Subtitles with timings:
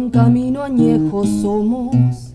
[0.00, 2.34] un camino añejo somos,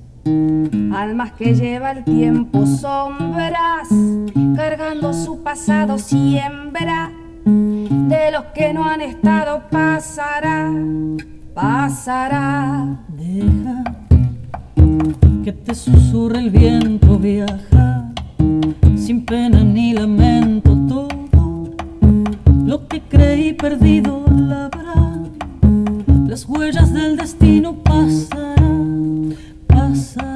[0.94, 3.90] almas que lleva el tiempo sombras,
[4.56, 7.12] cargando su pasado siembra,
[7.44, 10.72] de los que no han estado pasará,
[11.56, 13.00] pasará.
[13.08, 13.84] Deja
[15.44, 18.12] que te susurre el viento, viaja,
[18.96, 21.72] sin pena ni lamento todo,
[22.64, 24.70] lo que creí perdido la
[26.36, 30.35] las huellas del destino pasarán, pasarán.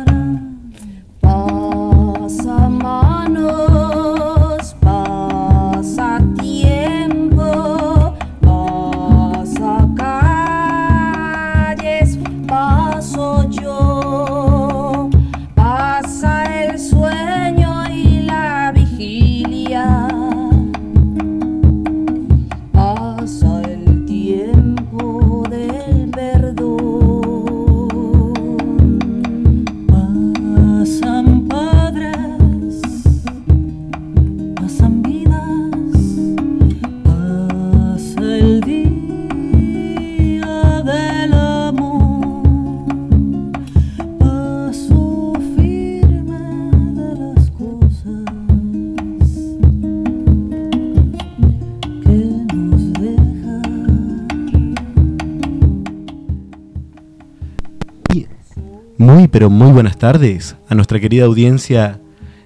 [59.32, 62.00] Pero muy buenas tardes a nuestra querida audiencia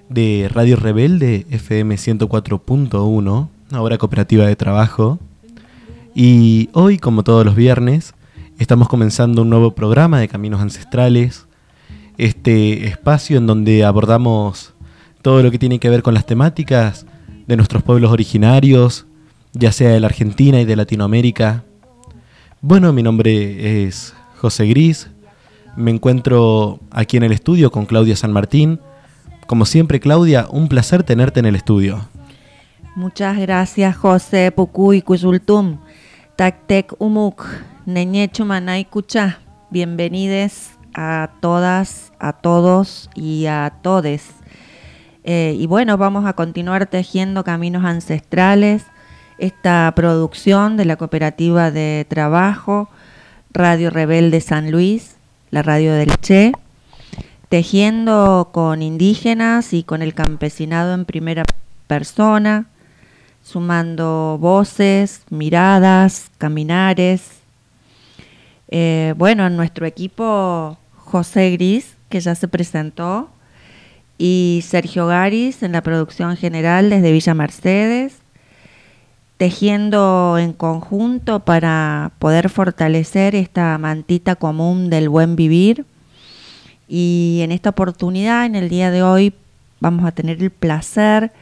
[0.08, 5.18] de Radio Rebelde FM 104.1, ahora cooperativa de trabajo.
[6.14, 8.14] Y hoy, como todos los viernes,
[8.58, 11.46] estamos comenzando un nuevo programa de Caminos Ancestrales,
[12.18, 14.74] este espacio en donde abordamos
[15.22, 17.06] todo lo que tiene que ver con las temáticas
[17.46, 19.06] de nuestros pueblos originarios,
[19.52, 21.64] ya sea de la Argentina y de Latinoamérica.
[22.60, 25.08] Bueno, mi nombre es José Gris,
[25.76, 28.80] me encuentro aquí en el estudio con Claudia San Martín.
[29.46, 32.08] Como siempre, Claudia, un placer tenerte en el estudio.
[32.96, 35.78] Muchas gracias, José Pucuy Kuyultum.
[36.36, 37.44] Taktek Umuk,
[37.86, 39.40] Neñecho Manay Kucha.
[39.70, 44.30] Bienvenidos a todas, a todos y a todes.
[45.24, 48.84] Eh, y bueno, vamos a continuar tejiendo caminos ancestrales.
[49.38, 52.88] Esta producción de la Cooperativa de Trabajo,
[53.52, 55.13] Radio Rebelde San Luis,
[55.50, 56.52] la radio del Che,
[57.48, 61.44] tejiendo con indígenas y con el campesinado en primera
[61.86, 62.66] persona,
[63.42, 67.40] sumando voces, miradas, caminares.
[68.68, 73.30] Eh, bueno, en nuestro equipo José Gris, que ya se presentó,
[74.18, 78.23] y Sergio Garis en la producción general desde Villa Mercedes,
[79.36, 85.84] tejiendo en conjunto para poder fortalecer esta mantita común del buen vivir.
[86.88, 89.34] Y en esta oportunidad, en el día de hoy,
[89.80, 91.32] vamos a tener el placer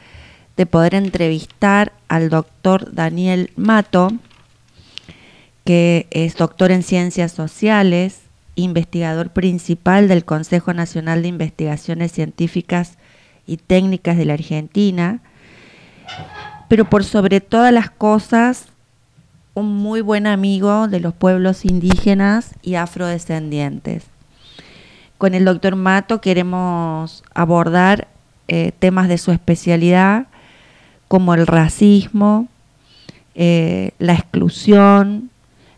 [0.57, 4.13] de poder entrevistar al doctor Daniel Mato,
[5.65, 8.21] que es doctor en ciencias sociales,
[8.55, 12.99] investigador principal del Consejo Nacional de Investigaciones Científicas
[13.47, 15.21] y Técnicas de la Argentina,
[16.73, 18.65] pero por sobre todas las cosas,
[19.53, 24.05] un muy buen amigo de los pueblos indígenas y afrodescendientes.
[25.19, 28.09] Con el doctor Mato queremos abordar
[28.49, 30.29] eh, temas de su especialidad,
[31.09, 32.49] como el racismo,
[33.35, 35.29] eh, la exclusión,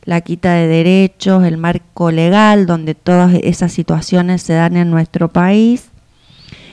[0.05, 5.27] la quita de derechos, el marco legal donde todas esas situaciones se dan en nuestro
[5.27, 5.89] país.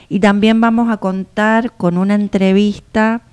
[0.09, 3.23] Y también vamos a contar con una entrevista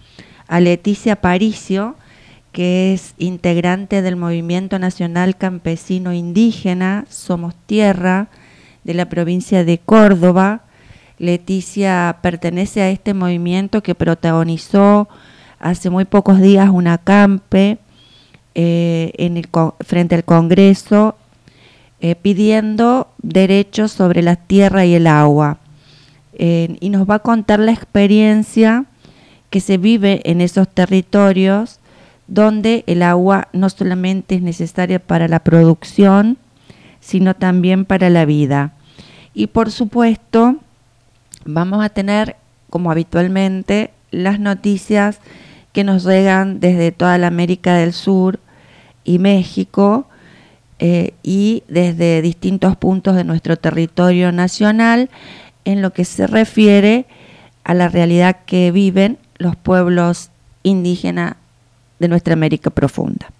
[0.48, 1.94] a Leticia Paricio,
[2.52, 8.28] que es integrante del Movimiento Nacional Campesino Indígena Somos Tierra
[8.84, 10.62] de la provincia de Córdoba.
[11.18, 15.08] Leticia pertenece a este movimiento que protagonizó
[15.60, 17.78] hace muy pocos días un acampe
[18.54, 19.48] eh, en el,
[19.80, 21.16] frente al Congreso
[22.00, 25.58] eh, pidiendo derechos sobre la tierra y el agua.
[26.32, 28.84] Eh, y nos va a contar la experiencia
[29.50, 31.80] que se vive en esos territorios
[32.26, 36.36] donde el agua no solamente es necesaria para la producción,
[37.00, 38.72] sino también para la vida.
[39.32, 40.56] Y por supuesto,
[41.44, 42.36] vamos a tener,
[42.68, 45.20] como habitualmente, las noticias
[45.72, 48.40] que nos llegan desde toda la América del Sur
[49.04, 50.08] y México
[50.78, 55.08] eh, y desde distintos puntos de nuestro territorio nacional
[55.64, 57.06] en lo que se refiere
[57.64, 60.30] a la realidad que viven los pueblos
[60.62, 61.36] indígenas
[61.98, 63.30] de nuestra América profunda.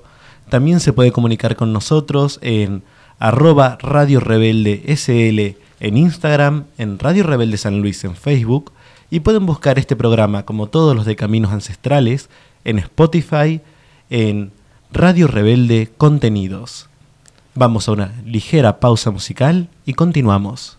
[0.52, 2.84] También se puede comunicar con nosotros en
[3.20, 8.74] arroba Radio Rebelde SL en Instagram, en Radio Rebelde San Luis en Facebook
[9.10, 12.30] y pueden buscar este programa como todos los de Caminos Ancestrales
[12.66, 13.62] en Spotify,
[14.10, 14.52] en
[14.92, 16.90] Radio Rebelde Contenidos.
[17.56, 20.78] Vamos a una ligera pausa musical y continuamos.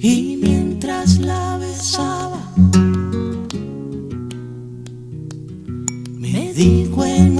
[0.00, 2.52] Y mientras la besaba,
[6.20, 7.37] me dijo en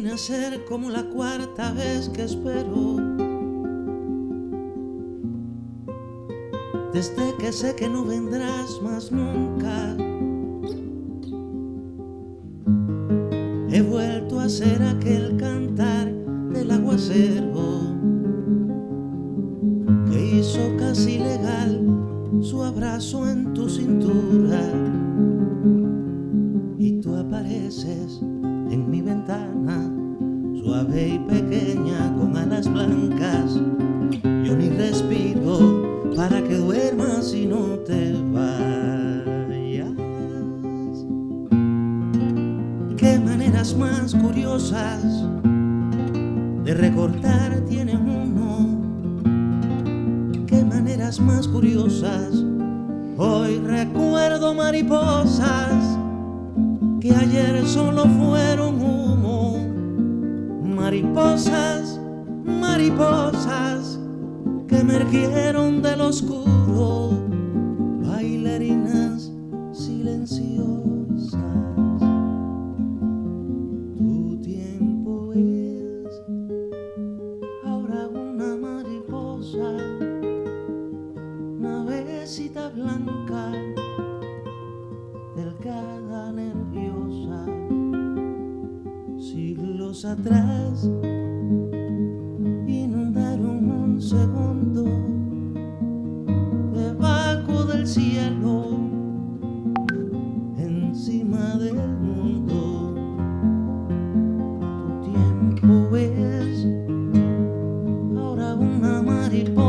[0.00, 2.96] viene a ser como la cuarta vez que espero.
[6.94, 9.94] Desde que sé que no vendrás más nunca.
[13.70, 16.10] He vuelto a ser aquel cantar
[16.50, 17.49] del aguacero
[108.60, 109.59] ahora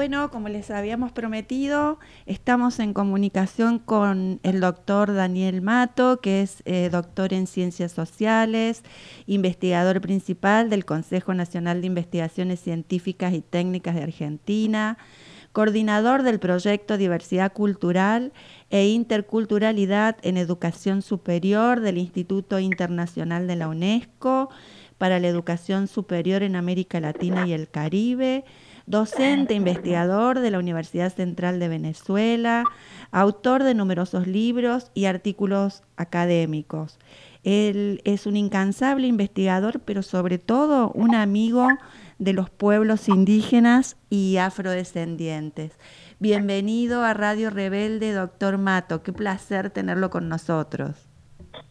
[0.00, 6.62] Bueno, como les habíamos prometido, estamos en comunicación con el doctor Daniel Mato, que es
[6.64, 8.82] eh, doctor en ciencias sociales,
[9.26, 14.96] investigador principal del Consejo Nacional de Investigaciones Científicas y Técnicas de Argentina,
[15.52, 18.32] coordinador del proyecto Diversidad Cultural
[18.70, 24.48] e Interculturalidad en Educación Superior del Instituto Internacional de la UNESCO
[24.96, 28.44] para la Educación Superior en América Latina y el Caribe,
[28.90, 32.64] docente investigador de la Universidad Central de Venezuela,
[33.12, 36.98] autor de numerosos libros y artículos académicos.
[37.44, 41.68] Él es un incansable investigador, pero sobre todo un amigo
[42.18, 45.78] de los pueblos indígenas y afrodescendientes.
[46.18, 49.04] Bienvenido a Radio Rebelde, doctor Mato.
[49.04, 51.08] Qué placer tenerlo con nosotros.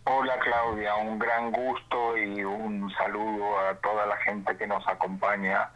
[0.06, 5.70] Hola Claudia, un gran gusto y un saludo a toda la gente que nos acompaña.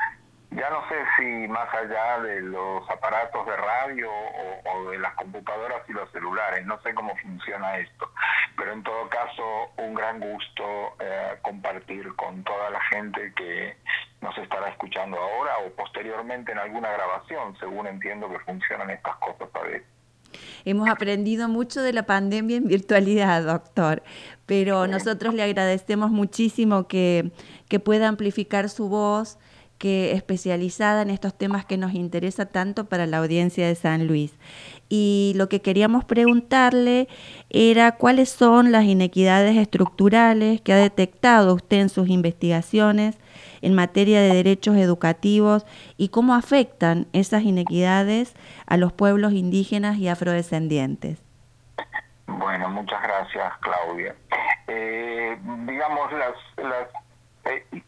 [0.55, 5.15] Ya no sé si más allá de los aparatos de radio o, o de las
[5.15, 8.09] computadoras y los celulares, no sé cómo funciona esto,
[8.55, 10.63] pero en todo caso un gran gusto
[10.99, 13.77] eh, compartir con toda la gente que
[14.21, 19.49] nos estará escuchando ahora o posteriormente en alguna grabación, según entiendo que funcionan estas cosas
[19.53, 19.87] a veces.
[20.65, 24.01] Hemos aprendido mucho de la pandemia en virtualidad, doctor,
[24.45, 27.31] pero nosotros le agradecemos muchísimo que,
[27.69, 29.37] que pueda amplificar su voz,
[29.83, 34.33] que especializada en estos temas que nos interesa tanto para la audiencia de San Luis.
[34.87, 37.09] Y lo que queríamos preguntarle
[37.49, 43.17] era cuáles son las inequidades estructurales que ha detectado usted en sus investigaciones
[43.61, 45.65] en materia de derechos educativos
[45.97, 48.35] y cómo afectan esas inequidades
[48.65, 51.21] a los pueblos indígenas y afrodescendientes.
[52.25, 54.15] Bueno, muchas gracias, Claudia.
[54.69, 57.02] Eh, digamos, las, las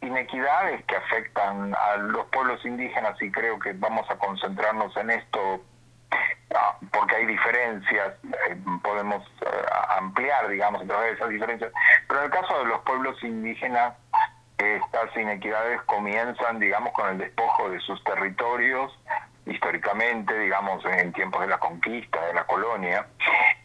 [0.02, 5.62] inequidades que afectan a los pueblos indígenas, y creo que vamos a concentrarnos en esto
[6.56, 9.24] ah, porque hay diferencias, eh, podemos
[9.98, 11.72] ampliar, digamos, a través de esas diferencias,
[12.08, 13.94] pero en el caso de los pueblos indígenas,
[14.58, 18.98] estas inequidades comienzan, digamos, con el despojo de sus territorios,
[19.46, 23.06] históricamente, digamos, en tiempos de la conquista, de la colonia,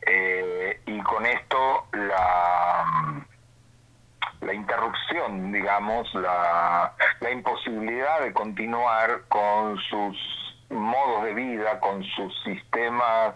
[0.07, 2.85] eh, y con esto la,
[4.41, 10.17] la interrupción, digamos, la, la imposibilidad de continuar con sus
[10.71, 13.35] modos de vida, con sus sistemas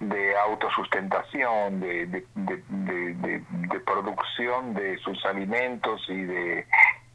[0.00, 6.66] de autosustentación, de, de, producción de sus alimentos y de,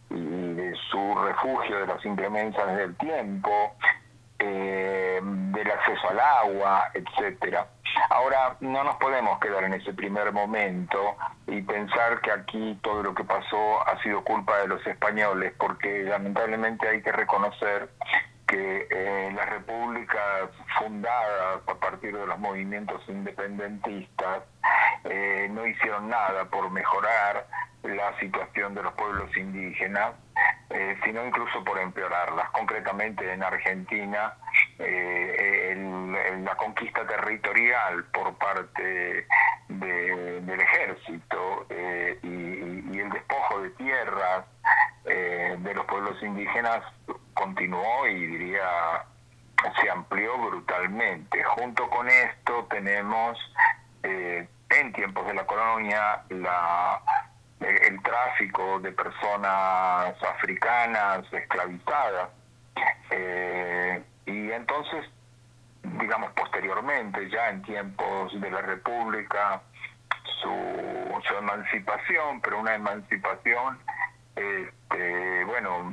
[0.10, 3.76] de su refugio de las inclemencias del tiempo,
[4.40, 7.68] eh, del acceso al agua, etcétera.
[8.10, 11.16] Ahora, no nos podemos quedar en ese primer momento
[11.48, 16.04] y pensar que aquí todo lo que pasó ha sido culpa de los españoles, porque
[16.04, 17.90] lamentablemente hay que reconocer
[18.48, 24.44] que eh, las repúblicas fundadas a partir de los movimientos independentistas
[25.04, 27.46] eh, no hicieron nada por mejorar
[27.84, 30.14] la situación de los pueblos indígenas,
[30.70, 32.50] eh, sino incluso por empeorarlas.
[32.52, 34.34] Concretamente en Argentina,
[34.78, 39.28] la conquista territorial por parte
[39.68, 41.66] del ejército
[42.24, 44.46] y, el despojo de tierras
[45.06, 46.84] de los pueblos indígenas
[47.34, 49.06] continuó y diría
[49.82, 51.44] se amplió brutalmente.
[51.44, 53.38] Junto con esto tenemos
[54.04, 57.02] eh, en tiempos de la colonia la,
[57.60, 62.30] el, tráfico de personas africanas esclavizadas
[63.10, 65.06] eh, y entonces
[66.00, 69.62] digamos posteriormente ya en tiempos de la república
[70.42, 73.80] su, su emancipación pero una emancipación
[74.36, 75.92] este, bueno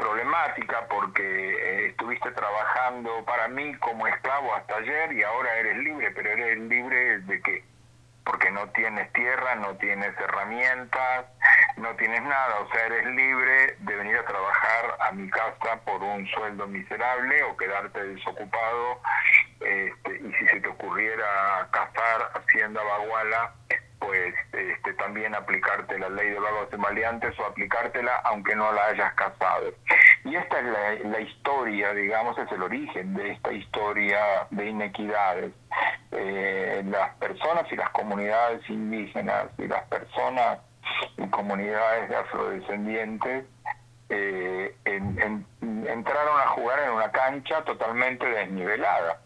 [0.00, 6.10] problemática porque eh, estuviste trabajando para mí como esclavo hasta ayer y ahora eres libre,
[6.12, 7.64] pero eres libre de que
[8.30, 11.26] porque no tienes tierra, no tienes herramientas,
[11.76, 16.00] no tienes nada, o sea, eres libre de venir a trabajar a mi casa por
[16.00, 19.00] un sueldo miserable o quedarte desocupado
[19.58, 23.52] este, y si se te ocurriera cazar hacienda baguala
[24.00, 28.86] pues este, también aplicarte la ley de vagos de maleantes o aplicártela aunque no la
[28.86, 29.72] hayas casado.
[30.24, 35.52] Y esta es la, historia, digamos, es el origen de esta historia de inequidades.
[36.12, 40.58] Eh, las personas y las comunidades indígenas y las personas
[41.16, 43.44] y comunidades de afrodescendientes
[44.08, 49.20] eh, entraron a jugar en una cancha totalmente desnivelada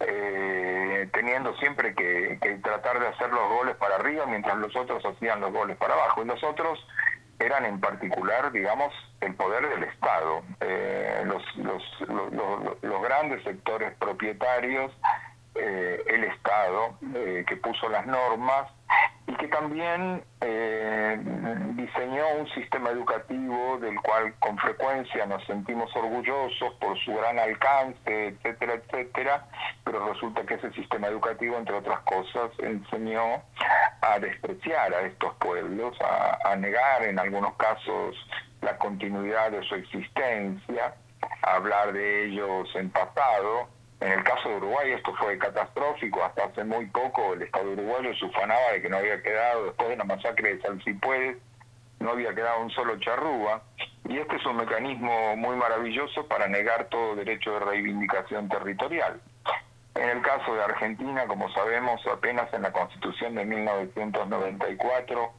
[0.00, 5.40] eh, teniendo siempre que, tratar de hacer los goles para arriba mientras los otros hacían
[5.40, 6.22] los goles para abajo.
[6.22, 6.78] Y los otros
[7.38, 11.82] eran en particular, digamos, el poder del Estado, eh, los, los,
[12.82, 14.92] los, grandes sectores propietarios,
[15.58, 18.70] eh, el Estado, eh, que puso las normas
[19.26, 21.18] y que también eh,
[21.74, 28.28] diseñó un sistema educativo del cual con frecuencia nos sentimos orgullosos por su gran alcance,
[28.28, 29.46] etcétera, etcétera,
[29.84, 33.42] pero resulta que ese sistema educativo, entre otras cosas, enseñó
[34.00, 38.16] a despreciar a estos pueblos, a, a negar en algunos casos
[38.62, 40.94] la continuidad de su existencia,
[41.42, 43.68] a hablar de ellos en pasado,
[44.00, 48.14] en el caso de Uruguay esto fue catastrófico, hasta hace muy poco el Estado uruguayo
[48.14, 51.36] se ufanaba de que no había quedado, después de la masacre de Salsipuedes,
[51.98, 53.62] no había quedado un solo charrúa,
[54.08, 59.20] y este es un mecanismo muy maravilloso para negar todo derecho de reivindicación territorial.
[59.96, 65.32] En el caso de Argentina, como sabemos, apenas en la Constitución de 1994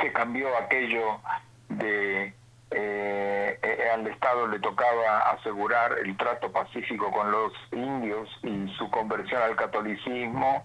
[0.00, 1.20] se cambió aquello
[1.68, 2.32] de
[2.74, 9.42] eh, al Estado le tocaba asegurar el trato pacífico con los indios y su conversión
[9.42, 10.64] al catolicismo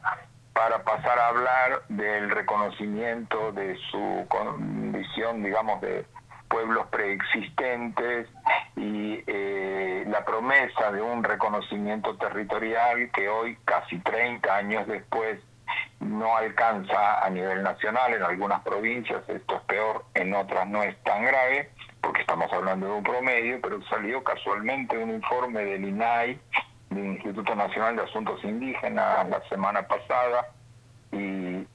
[0.54, 6.06] para pasar a hablar del reconocimiento de su condición, digamos, de
[6.48, 8.28] pueblos preexistentes
[8.76, 15.40] y eh, la promesa de un reconocimiento territorial que hoy, casi 30 años después,
[16.00, 20.98] no alcanza a nivel nacional, en algunas provincias esto es peor, en otras no es
[21.04, 26.40] tan grave, porque estamos hablando de un promedio, pero salió casualmente un informe del INAI,
[26.90, 30.48] del Instituto Nacional de Asuntos Indígenas, la semana pasada,
[31.12, 31.66] y,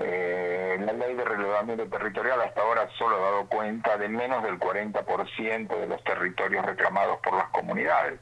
[0.00, 4.58] eh, la ley de relevamiento territorial hasta ahora solo ha dado cuenta de menos del
[4.58, 8.20] 40% de los territorios reclamados por las comunidades.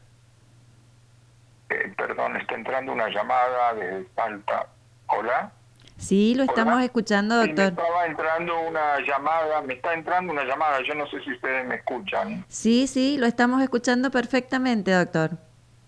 [1.68, 4.68] Eh, perdón, está entrando una llamada desde Salta.
[5.08, 5.52] Hola.
[5.96, 7.56] Sí, lo estamos escuchando, doctor.
[7.56, 11.66] me estaba entrando una llamada, me está entrando una llamada, yo no sé si ustedes
[11.66, 12.44] me escuchan.
[12.48, 15.30] Sí, sí, lo estamos escuchando perfectamente, doctor.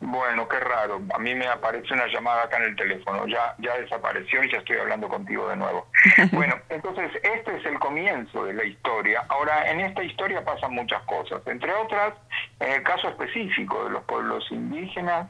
[0.01, 1.01] Bueno, qué raro.
[1.13, 3.27] A mí me aparece una llamada acá en el teléfono.
[3.27, 5.87] Ya, ya desapareció y ya estoy hablando contigo de nuevo.
[6.33, 9.25] Bueno, entonces este es el comienzo de la historia.
[9.29, 11.43] Ahora, en esta historia pasan muchas cosas.
[11.47, 12.15] Entre otras,
[12.61, 15.29] en el caso específico de los pueblos indígenas,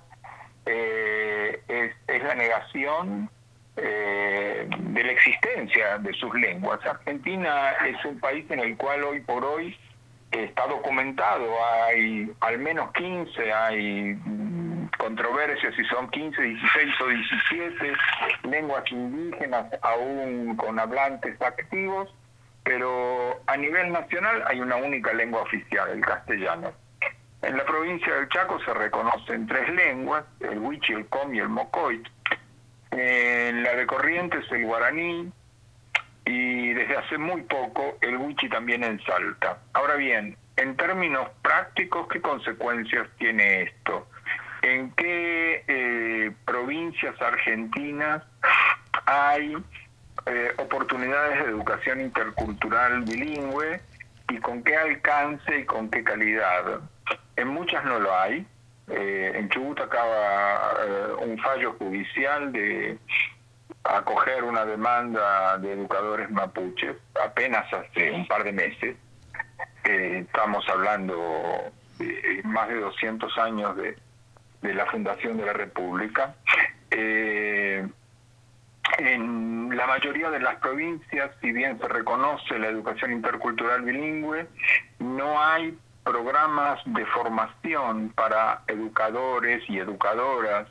[0.66, 1.62] eh,
[2.06, 3.30] es, la negación
[3.80, 6.84] eh, de la existencia de sus lenguas.
[6.84, 9.76] Argentina es un país en el cual hoy por hoy
[10.30, 11.46] está documentado,
[11.86, 14.18] hay al menos 15, hay
[14.98, 17.92] controversias si son 15, 16 o 17
[18.50, 22.12] lenguas indígenas aún con hablantes activos,
[22.64, 26.72] pero a nivel nacional hay una única lengua oficial, el castellano.
[27.40, 31.48] En la provincia del Chaco se reconocen tres lenguas, el huichi, el com y el
[31.48, 32.06] mocoit.
[32.90, 35.31] En la de Corrientes el guaraní,
[36.29, 39.59] y desde hace muy poco el Wichi también en Salta.
[39.72, 44.07] Ahora bien, en términos prácticos, ¿qué consecuencias tiene esto?
[44.62, 48.22] ¿En qué eh, provincias argentinas
[49.07, 49.57] hay
[50.27, 53.81] eh, oportunidades de educación intercultural bilingüe
[54.29, 56.81] y con qué alcance y con qué calidad?
[57.37, 58.46] En muchas no lo hay.
[58.90, 62.98] Eh, en Chubut acaba un fallo judicial de
[63.85, 68.96] acoger una demanda de educadores mapuches apenas hace un par de meses.
[69.85, 73.96] Eh, estamos hablando de más de 200 años de,
[74.62, 76.35] de la fundación de la República.
[76.90, 77.87] Eh,
[78.98, 84.48] en la mayoría de las provincias, si bien se reconoce la educación intercultural bilingüe,
[84.98, 90.66] no hay programas de formación para educadores y educadoras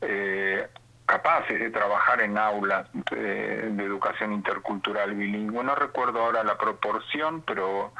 [0.00, 0.66] eh,
[1.04, 5.62] capaces de trabajar en aulas de, educación intercultural bilingüe.
[5.64, 7.92] No recuerdo ahora la proporción, pero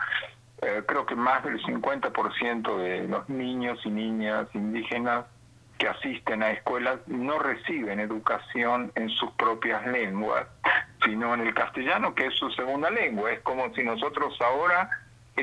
[0.63, 5.27] eh, creo que más del 50% de los niños y niñas indígenas
[5.77, 10.47] que asisten a escuelas no reciben educación en sus propias lenguas,
[11.05, 13.33] sino en el castellano, que es su segunda lengua.
[13.33, 14.89] Es como si nosotros ahora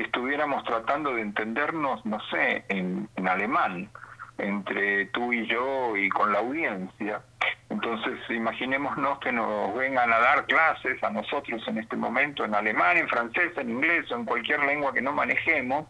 [0.00, 3.90] estuviéramos tratando de entendernos, no sé, en, en alemán,
[4.38, 7.22] entre tú y yo y con la audiencia.
[7.70, 12.96] Entonces, imaginémonos que nos vengan a dar clases a nosotros en este momento en alemán,
[12.96, 15.86] en francés, en inglés o en cualquier lengua que no manejemos.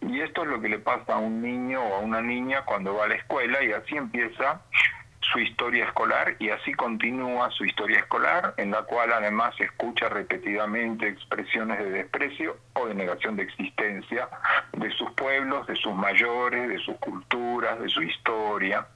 [0.00, 2.94] Y esto es lo que le pasa a un niño o a una niña cuando
[2.94, 4.62] va a la escuela y así empieza
[5.32, 11.08] su historia escolar y así continúa su historia escolar, en la cual además escucha repetidamente
[11.08, 14.28] expresiones de desprecio o de negación de existencia
[14.72, 18.86] de sus pueblos, de sus mayores, de sus culturas, de su historia.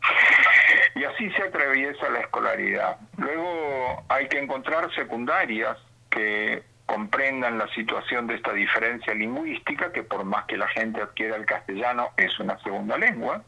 [0.95, 2.97] Y así se atraviesa la escolaridad.
[3.19, 5.77] Luego hay que encontrar secundarias
[6.11, 11.37] que comprendan la situación de esta diferencia lingüística, que por más que la gente adquiera
[11.37, 13.43] el castellano, es una segunda lengua.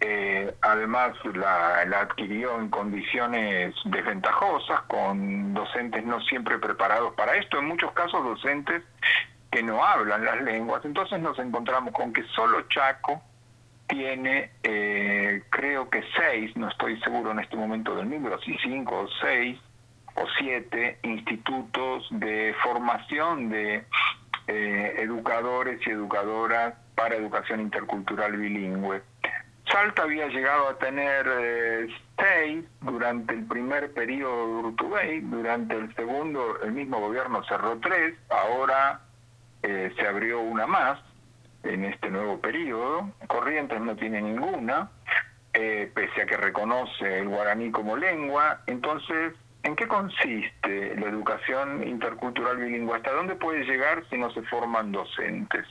[0.00, 7.66] Eh, además la, adquirió en condiciones desventajosas, con docentes no siempre preparados para esto, en
[7.66, 8.82] muchos casos docentes
[9.50, 10.84] que no hablan las lenguas.
[10.84, 13.22] Entonces nos encontramos con que solo Chaco
[13.86, 19.00] tiene, eh, creo que seis, no estoy seguro en este momento del número, sí cinco
[19.00, 19.58] o seis
[20.16, 23.84] o siete institutos de formación de
[24.46, 29.02] eh, educadores y educadoras para educación intercultural bilingüe.
[29.70, 35.94] Salta había llegado a tener eh, seis durante el primer periodo de Urtubey, durante el
[35.94, 39.00] segundo el mismo gobierno cerró tres, ahora
[39.62, 41.00] eh, se abrió una más
[41.62, 44.90] en este nuevo periodo, Corrientes no tiene ninguna,
[45.54, 51.88] eh, pese a que reconoce el guaraní como lengua, entonces, ¿en qué consiste la educación
[51.88, 52.96] intercultural bilingüe?
[52.96, 55.66] ¿Hasta dónde puede llegar si no se forman docentes?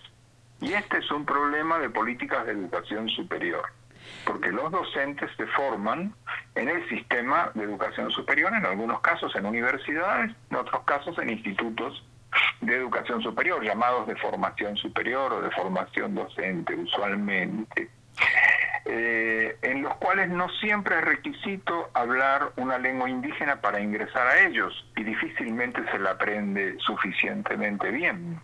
[0.62, 3.64] Y este es un problema de políticas de educación superior
[4.26, 6.14] porque los docentes se forman
[6.56, 11.30] en el sistema de educación superior, en algunos casos en universidades, en otros casos en
[11.30, 12.04] institutos
[12.62, 17.90] de educación superior, llamados de formación superior o de formación docente usualmente,
[18.86, 24.40] eh, en los cuales no siempre es requisito hablar una lengua indígena para ingresar a
[24.42, 28.40] ellos y difícilmente se la aprende suficientemente bien.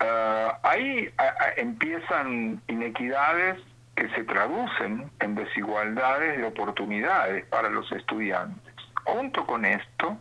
[0.00, 1.12] Ah, ahí
[1.56, 3.60] empiezan inequidades
[4.00, 8.74] que se traducen en desigualdades de oportunidades para los estudiantes.
[9.04, 10.16] Junto con esto,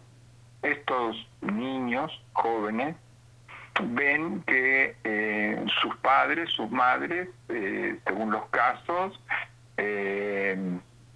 [0.61, 2.97] estos niños jóvenes
[3.81, 9.17] ven que eh, sus padres, sus madres, eh, según los casos,
[9.77, 10.57] eh,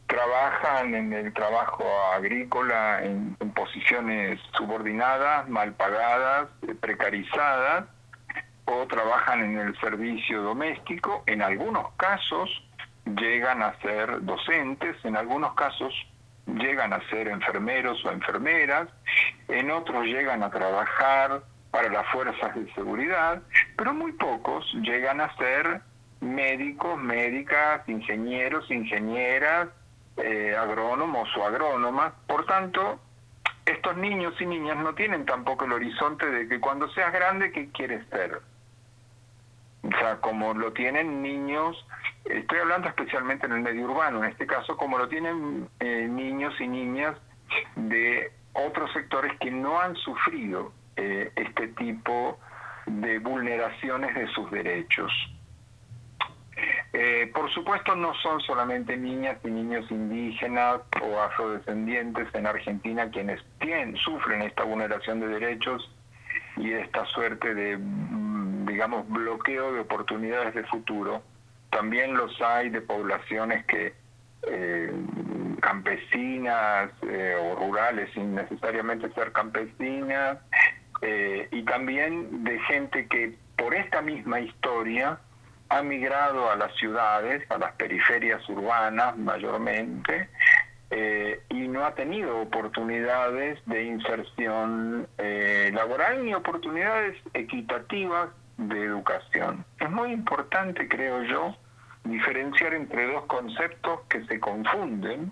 [0.08, 1.84] trabajan en el trabajo
[2.16, 6.48] agrícola en, posiciones subordinadas, mal pagadas,
[6.80, 7.86] precarizadas,
[8.66, 11.24] o trabajan en el servicio doméstico.
[11.26, 12.50] En algunos casos
[13.06, 15.94] llegan a ser docentes, en algunos casos
[16.46, 18.90] llegan a ser enfermeros o enfermeras,
[19.48, 23.42] en otros llegan a trabajar para las fuerzas de seguridad,
[23.78, 25.82] pero muy pocos llegan a ser
[26.22, 29.70] médicos, médicas, ingenieros, ingenieras,
[30.18, 32.14] eh, agrónomos o agrónomas.
[32.28, 33.00] Por tanto,
[33.66, 37.70] estos niños y niñas no tienen tampoco el horizonte de que cuando seas grande, ¿qué
[37.72, 38.42] quieres ser?
[39.84, 41.86] O sea, como lo tienen niños,
[42.26, 46.54] estoy hablando especialmente en el medio urbano, en este caso, como lo tienen eh, niños
[46.60, 47.18] y niñas
[47.76, 52.40] de otros sectores que no han sufrido eh, este tipo
[52.86, 55.12] de vulneraciones de sus derechos.
[56.94, 63.42] Eh, por supuesto no son solamente niñas y niños indígenas o afrodescendientes en Argentina quienes
[63.60, 65.90] tienen, sufren esta vulneración de derechos
[66.58, 71.24] y esta suerte de, mm, digamos, bloqueo de oportunidades de futuro.
[71.70, 73.94] También los hay de poblaciones que
[74.46, 74.92] eh,
[75.62, 80.38] campesinas o rurales sin necesariamente ser campesinas
[81.06, 85.20] eh, y también de gente que por esta misma historia
[85.68, 90.30] ha migrado a las ciudades, a las periferias urbanas mayormente,
[90.92, 99.66] eh, y no ha tenido oportunidades de inserción eh, laboral ni oportunidades equitativas de educación.
[99.80, 101.56] Es muy importante, creo yo,
[102.04, 105.32] diferenciar entre dos conceptos que se confunden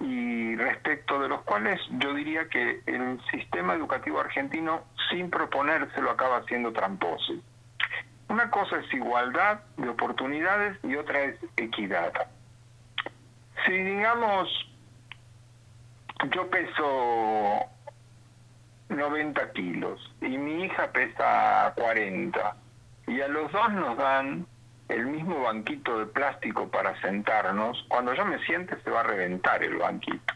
[0.00, 6.42] y respecto de los cuales yo diría que el sistema educativo argentino, sin proponérselo, acaba
[6.44, 7.34] siendo tramposo.
[8.28, 12.12] Una cosa es igualdad de oportunidades y otra es equidad.
[13.66, 14.48] Si digamos,
[16.34, 17.66] yo peso
[18.88, 22.56] 90 kilos y mi hija pesa 40
[23.06, 24.46] y a los dos nos dan
[24.88, 29.62] el mismo banquito de plástico para sentarnos, cuando yo me siente se va a reventar
[29.62, 30.34] el banquito.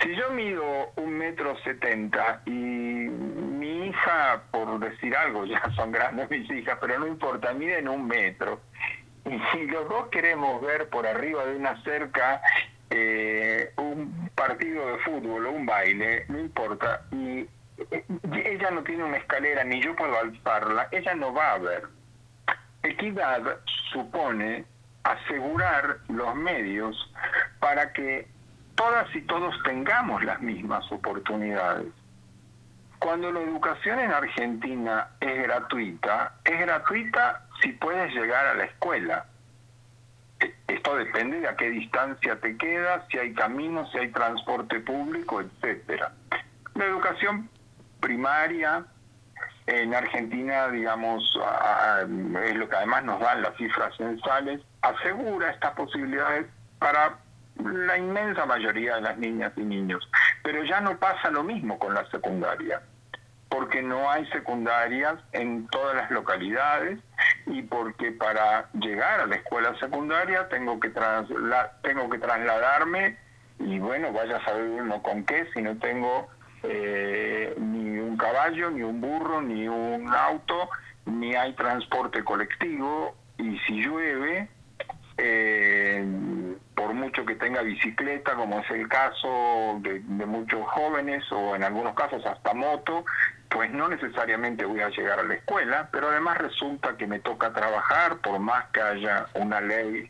[0.00, 6.30] Si yo mido un metro setenta y mi hija, por decir algo, ya son grandes
[6.30, 8.60] mis hijas, pero no importa, miden un metro,
[9.24, 12.40] y si los dos queremos ver por arriba de una cerca
[12.90, 17.46] eh, un partido de fútbol o un baile, no importa, y
[18.32, 21.98] ella no tiene una escalera ni yo puedo alzarla, ella no va a ver
[22.82, 23.42] Equidad
[23.92, 24.64] supone
[25.02, 26.96] asegurar los medios
[27.60, 28.28] para que
[28.76, 31.88] todas y todos tengamos las mismas oportunidades.
[33.00, 39.26] Cuando la educación en Argentina es gratuita, es gratuita si puedes llegar a la escuela.
[40.40, 44.80] E, esto depende de a qué distancia te quedas, si hay caminos, si hay transporte
[44.80, 46.12] público, etcétera.
[46.74, 47.48] La educación
[48.00, 48.84] primaria,
[49.68, 51.38] en Argentina, digamos,
[52.44, 56.46] es lo que además nos dan las cifras censales, asegura estas posibilidades
[56.78, 57.18] para
[57.56, 60.08] la inmensa mayoría de las niñas y niños.
[60.42, 62.80] Pero ya no pasa lo mismo con la secundaria,
[63.50, 66.98] porque no hay secundarias en todas las localidades
[67.50, 70.90] y porque para llegar a la escuela secundaria tengo que,
[71.82, 73.16] tengo que trasladarme
[73.58, 76.28] y bueno, vaya a saber uno con qué si no tengo
[76.62, 80.68] eh, ni un caballo, ni un burro, ni un auto,
[81.06, 84.48] ni hay transporte colectivo y si llueve,
[85.16, 86.47] eh,
[86.78, 91.92] por mucho que tenga bicicleta, como es el caso de, muchos jóvenes o en algunos
[91.96, 93.04] casos hasta moto,
[93.48, 97.52] pues no necesariamente voy a llegar a la escuela, pero además resulta que me toca
[97.52, 100.08] trabajar por más que haya una ley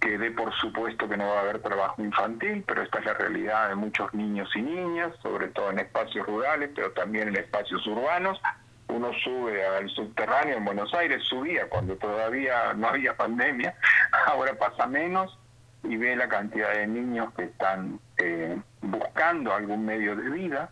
[0.00, 3.14] que dé por supuesto que no va a haber trabajo infantil, pero esta es la
[3.14, 7.86] realidad de muchos niños y niñas, sobre todo en espacios rurales, pero también en espacios
[7.86, 8.40] urbanos.
[8.88, 13.76] Uno sube al subterráneo en Buenos Aires, subía cuando todavía no había pandemia,
[14.26, 15.38] ahora pasa menos
[15.82, 20.70] y ve la cantidad de niños que están eh, buscando algún medio de vida,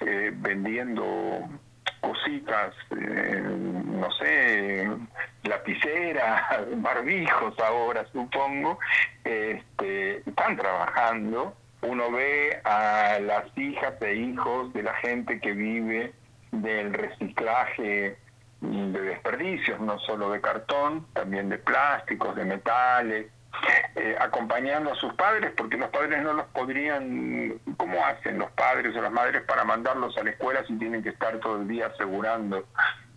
[0.00, 1.48] eh, vendiendo
[2.00, 4.88] cositas, eh, no sé,
[5.44, 6.42] lapiceras,
[6.76, 8.78] barbijos ahora supongo,
[9.24, 11.56] este, están trabajando.
[11.82, 16.12] Uno ve a las hijas e hijos de la gente que vive
[16.52, 18.16] del reciclaje
[18.60, 23.26] de desperdicios, no solo de cartón, también de plásticos, de metales,
[23.94, 28.96] eh, acompañando a sus padres, porque los padres no los podrían, ¿cómo hacen los padres
[28.96, 31.86] o las madres para mandarlos a la escuela si tienen que estar todo el día
[31.86, 32.66] asegurando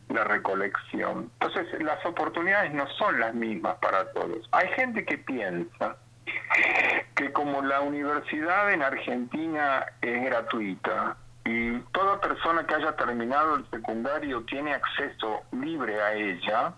[0.10, 1.32] la recolección?
[1.40, 4.48] Entonces, las oportunidades no son las mismas para todos.
[4.52, 5.98] Hay gente que piensa
[7.16, 13.70] que como la universidad en Argentina es gratuita y toda persona que haya terminado el
[13.70, 16.74] secundario tiene acceso libre a ella,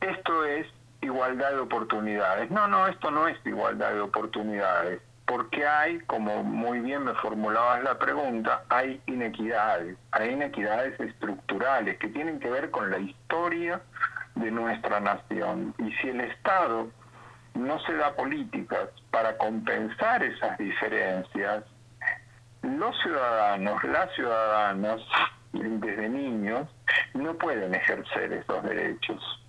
[0.00, 0.66] esto es
[1.06, 2.50] igualdad de oportunidades.
[2.50, 7.82] No, no, esto no es igualdad de oportunidades, porque hay, como muy bien me formulabas
[7.82, 13.80] la pregunta, hay inequidades, hay inequidades estructurales que tienen que ver con la historia
[14.34, 15.74] de nuestra nación.
[15.78, 16.88] Y si el Estado
[17.54, 21.64] no se da políticas para compensar esas diferencias,
[22.62, 25.00] los ciudadanos, las ciudadanas,
[25.52, 26.68] desde niños,
[27.14, 29.45] no pueden ejercer esos derechos.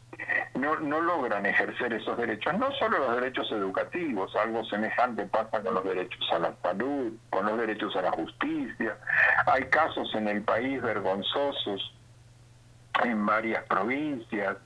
[0.56, 5.76] No, no logran ejercer esos derechos, no solo los derechos educativos, algo semejante pasa con
[5.76, 8.98] los derechos a la salud, con los derechos a la justicia.
[9.46, 11.94] Hay casos en el país vergonzosos
[13.04, 14.58] en varias provincias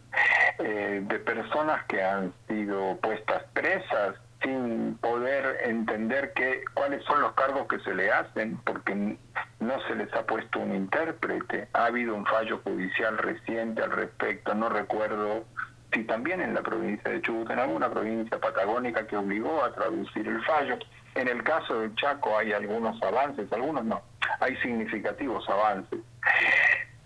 [0.60, 7.34] eh, de personas que han sido puestas presas sin poder entender qué, cuáles son los
[7.34, 9.17] cargos que se le hacen, porque
[9.60, 11.67] no se les ha puesto un intérprete.
[11.73, 15.45] Ha habido un fallo judicial reciente al respecto, no recuerdo
[15.93, 20.27] si también en la provincia de Chubut, en alguna provincia patagónica que obligó a traducir
[20.27, 20.77] el fallo.
[21.15, 24.01] En el caso del Chaco hay algunos avances, algunos no,
[24.39, 25.99] hay significativos avances,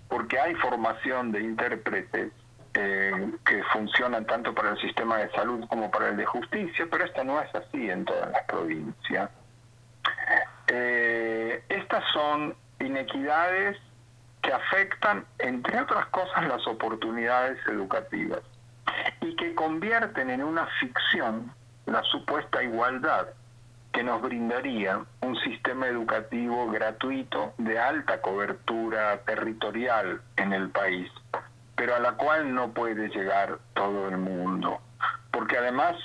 [0.07, 2.31] porque hay formación de intérpretes
[2.77, 7.05] eh, que funcionan tanto para el sistema de salud como para el de justicia, pero
[7.05, 9.29] esto no es así en todas las provincias.
[10.67, 13.77] Eh, estas son inequidades
[14.41, 18.41] que afectan, entre otras cosas, las oportunidades educativas
[19.21, 21.53] y que convierten en una ficción
[21.85, 23.27] la supuesta igualdad
[23.93, 31.09] que nos brindaría un sistema educativo gratuito de alta cobertura territorial en el país
[31.75, 34.79] pero a la cual no puede llegar todo el mundo.
[35.31, 35.95] Porque además,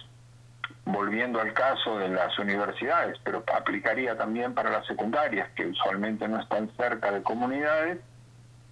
[0.84, 6.40] volviendo al caso de las universidades, pero aplicaría también para las secundarias, que usualmente no
[6.40, 8.00] están cerca de comunidades,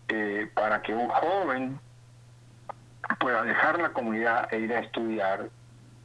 [0.08, 1.78] eh, para que un joven
[3.20, 5.48] pueda dejar la comunidad e ir a estudiar,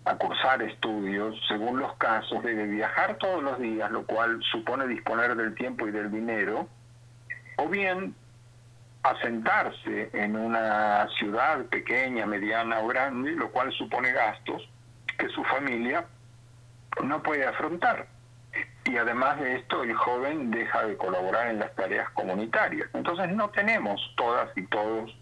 [0.05, 5.35] a cursar estudios, según los casos, debe viajar todos los días, lo cual supone disponer
[5.35, 6.67] del tiempo y del dinero,
[7.57, 8.13] o bien
[9.03, 14.67] asentarse en una ciudad pequeña, mediana o grande, lo cual supone gastos
[15.17, 16.05] que su familia
[17.03, 18.07] no puede afrontar.
[18.85, 22.87] Y además de esto, el joven deja de colaborar en las tareas comunitarias.
[22.93, 25.15] Entonces no tenemos todas y todos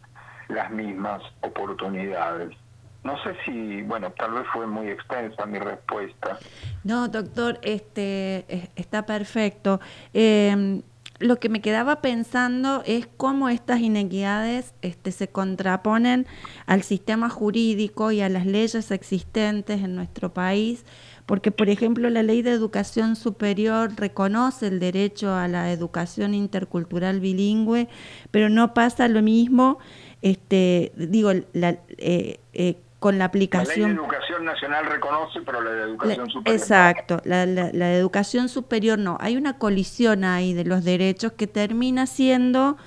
[0.48, 2.56] las mismas oportunidades.
[3.04, 6.38] No sé si, bueno, tal vez fue muy extensa mi respuesta.
[6.84, 9.80] No, doctor, este está perfecto.
[10.14, 10.82] Eh,
[11.22, 16.28] lo que me quedaba pensando es cómo estas inequidades este, se contraponen
[16.66, 20.84] al sistema jurídico y a las leyes existentes en nuestro país,
[21.26, 27.20] porque por ejemplo la ley de educación superior reconoce el derecho a la educación intercultural
[27.20, 27.88] bilingüe,
[28.32, 29.78] pero no pasa lo mismo,
[30.22, 33.96] este, digo, la, eh, eh, con la aplicación.
[33.96, 36.62] La educación nacional reconoce, pero la de educación superior.
[36.62, 39.18] Exacto, la, la, educación superior no.
[39.20, 42.78] Hay una colisión ahí de los derechos que termina siendo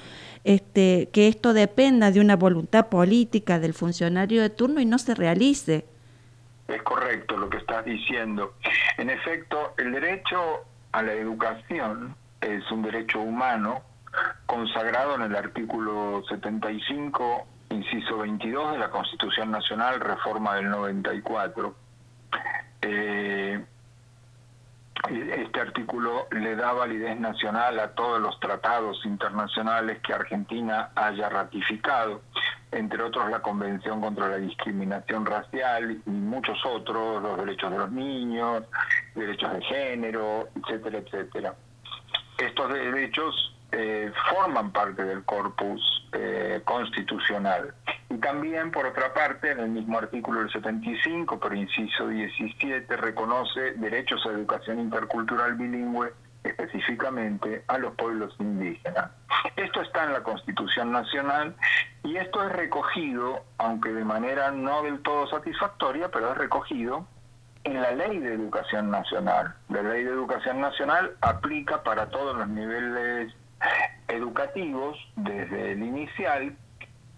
[0.45, 5.17] este, que esto dependa de una voluntad política del funcionario de turno y no se
[5.17, 5.85] realice.
[6.69, 8.55] Es correcto lo que estás diciendo.
[8.99, 13.83] En efecto, el derecho a la educación es un derecho humano
[14.47, 21.75] consagrado en el artículo 75 inciso 22 de la Constitución Nacional, reforma del 94.
[22.83, 23.65] Eh,
[25.11, 32.23] este artículo le da validez nacional a todos los tratados internacionales que Argentina haya ratificado,
[32.73, 37.91] entre otros la Convención contra la Discriminación Racial y muchos otros, los derechos de los
[37.93, 38.65] niños,
[39.15, 41.55] derechos de género, etcétera, etcétera.
[42.39, 47.75] Estos derechos eh, forman parte del corpus eh, constitucional.
[48.09, 53.73] Y también, por otra parte, en el mismo artículo del 75, por inciso 17, reconoce
[53.73, 56.13] derechos a educación intercultural bilingüe
[56.45, 59.11] específicamente a los pueblos indígenas.
[59.57, 61.57] Esto está en la Constitución Nacional
[62.05, 67.09] y esto es recogido, aunque de manera no del todo satisfactoria, pero es recogido
[67.65, 69.55] en la Ley de Educación Nacional.
[69.69, 73.35] La Ley de Educación Nacional aplica para todos los niveles
[74.09, 76.57] educativos desde el inicial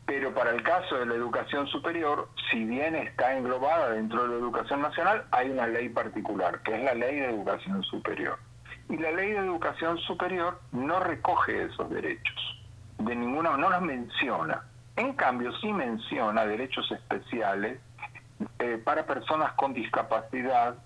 [0.06, 4.34] Pero para el caso de la educación superior, si bien está englobada dentro de la
[4.36, 8.38] educación nacional, hay una ley particular, que es la ley de educación superior.
[8.88, 12.64] Y la ley de educación superior no recoge esos derechos,
[12.98, 14.62] de ninguna no los menciona.
[14.94, 17.80] En cambio, sí menciona derechos especiales
[18.60, 20.76] eh, para personas con discapacidad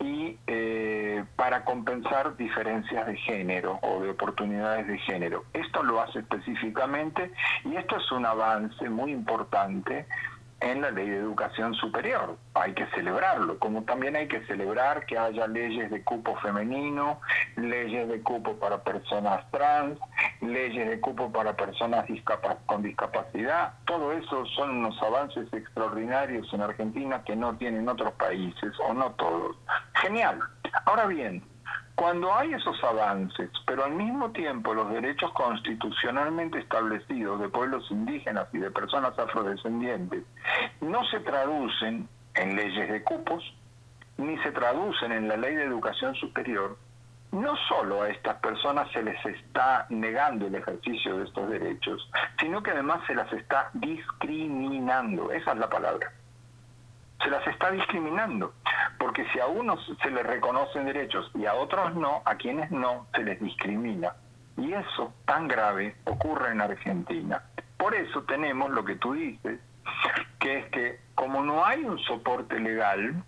[0.00, 5.44] y eh, para compensar diferencias de género o de oportunidades de género.
[5.52, 7.32] Esto lo hace específicamente
[7.64, 10.06] y esto es un avance muy importante
[10.60, 12.36] en la ley de educación superior.
[12.54, 17.20] Hay que celebrarlo, como también hay que celebrar que haya leyes de cupo femenino,
[17.56, 19.98] leyes de cupo para personas trans,
[20.40, 22.06] leyes de cupo para personas
[22.66, 23.74] con discapacidad.
[23.86, 29.12] Todo eso son unos avances extraordinarios en Argentina que no tienen otros países, o no
[29.12, 29.56] todos.
[29.94, 30.40] Genial.
[30.86, 31.42] Ahora bien,
[31.96, 38.48] cuando hay esos avances, pero al mismo tiempo los derechos constitucionalmente establecidos de pueblos indígenas
[38.52, 40.22] y de personas afrodescendientes
[40.82, 43.42] no se traducen en leyes de cupos,
[44.18, 46.76] ni se traducen en la ley de educación superior,
[47.32, 52.62] no solo a estas personas se les está negando el ejercicio de estos derechos, sino
[52.62, 56.12] que además se las está discriminando, esa es la palabra
[57.22, 58.54] se las está discriminando,
[58.98, 63.06] porque si a unos se les reconocen derechos y a otros no, a quienes no
[63.14, 64.14] se les discrimina.
[64.56, 67.42] Y eso tan grave ocurre en Argentina.
[67.76, 69.60] Por eso tenemos lo que tú dices,
[70.38, 73.22] que es que como no hay un soporte legal,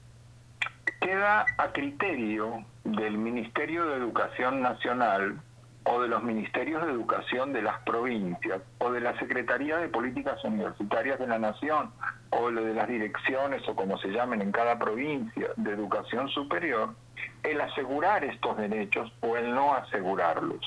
[1.01, 5.41] queda a criterio del Ministerio de Educación Nacional
[5.85, 10.43] o de los ministerios de educación de las provincias o de la Secretaría de Políticas
[10.45, 11.93] Universitarias de la Nación
[12.31, 16.95] o de las direcciones o como se llamen en cada provincia de educación superior,
[17.43, 20.61] el asegurar estos derechos o el no asegurarlos.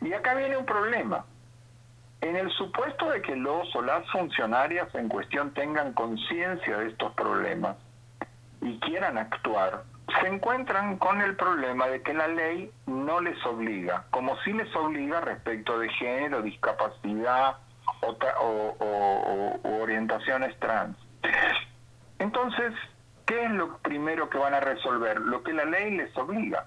[0.00, 1.24] Y acá viene un problema.
[2.20, 7.12] En el supuesto de que los o las funcionarias en cuestión tengan conciencia de estos
[7.14, 7.76] problemas
[8.60, 9.84] y quieran actuar,
[10.20, 14.74] se encuentran con el problema de que la ley no les obliga, como si les
[14.74, 17.56] obliga respecto de género, discapacidad
[18.40, 20.96] o, orientaciones trans.
[22.18, 22.72] Entonces,
[23.26, 25.20] ¿qué es lo primero que van a resolver?
[25.20, 26.66] Lo que la ley les obliga.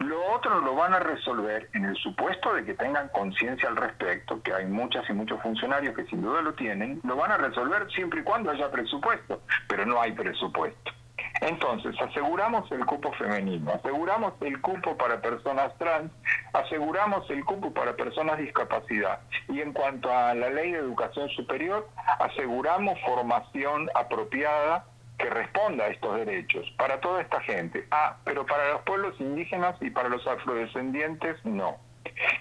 [0.00, 4.42] Lo otro lo van a resolver en el supuesto de que tengan conciencia al respecto,
[4.42, 7.90] que hay muchas y muchos funcionarios que sin duda lo tienen, lo van a resolver
[7.92, 10.92] siempre y cuando haya presupuesto, pero no hay presupuesto.
[11.40, 16.12] Entonces, aseguramos el cupo femenino, aseguramos el cupo para personas trans,
[16.52, 19.20] aseguramos el cupo para personas discapacidad.
[19.48, 21.88] Y en cuanto a la ley de educación superior,
[22.20, 24.86] aseguramos formación apropiada
[25.18, 27.86] que responda a estos derechos para toda esta gente.
[27.90, 31.76] Ah, pero para los pueblos indígenas y para los afrodescendientes no.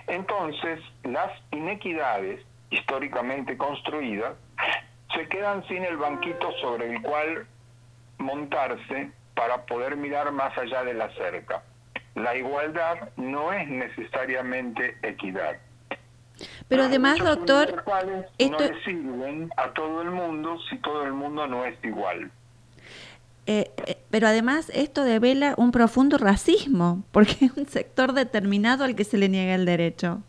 [0.08, 4.34] Entonces, las inequidades históricamente construidas
[5.14, 7.48] se quedan sin el banquito sobre el cual
[8.24, 11.64] montarse para poder mirar más allá de la cerca.
[12.16, 15.58] La igualdad no es necesariamente equidad.
[16.68, 17.84] Pero además, doctor,
[18.38, 22.32] esto no le sirven a todo el mundo si todo el mundo no es igual.
[23.46, 28.96] Eh, eh, pero además esto devela un profundo racismo, porque es un sector determinado al
[28.96, 30.22] que se le niega el derecho.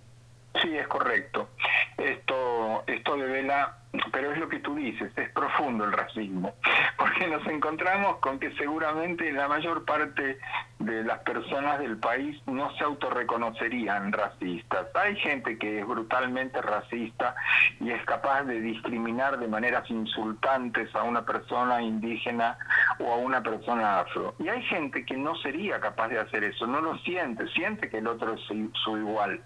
[0.62, 1.50] Sí, es correcto.
[1.98, 3.78] Esto, esto devela
[4.12, 6.54] pero es lo que tú dices, es profundo el racismo,
[6.98, 10.38] porque nos encontramos con que seguramente la mayor parte
[10.78, 14.86] de las personas del país no se autorreconocerían racistas.
[14.94, 17.34] Hay gente que es brutalmente racista
[17.80, 22.58] y es capaz de discriminar de maneras insultantes a una persona indígena
[22.98, 24.34] o a una persona afro.
[24.38, 27.98] Y hay gente que no sería capaz de hacer eso, no lo siente, siente que
[27.98, 29.40] el otro es su igual,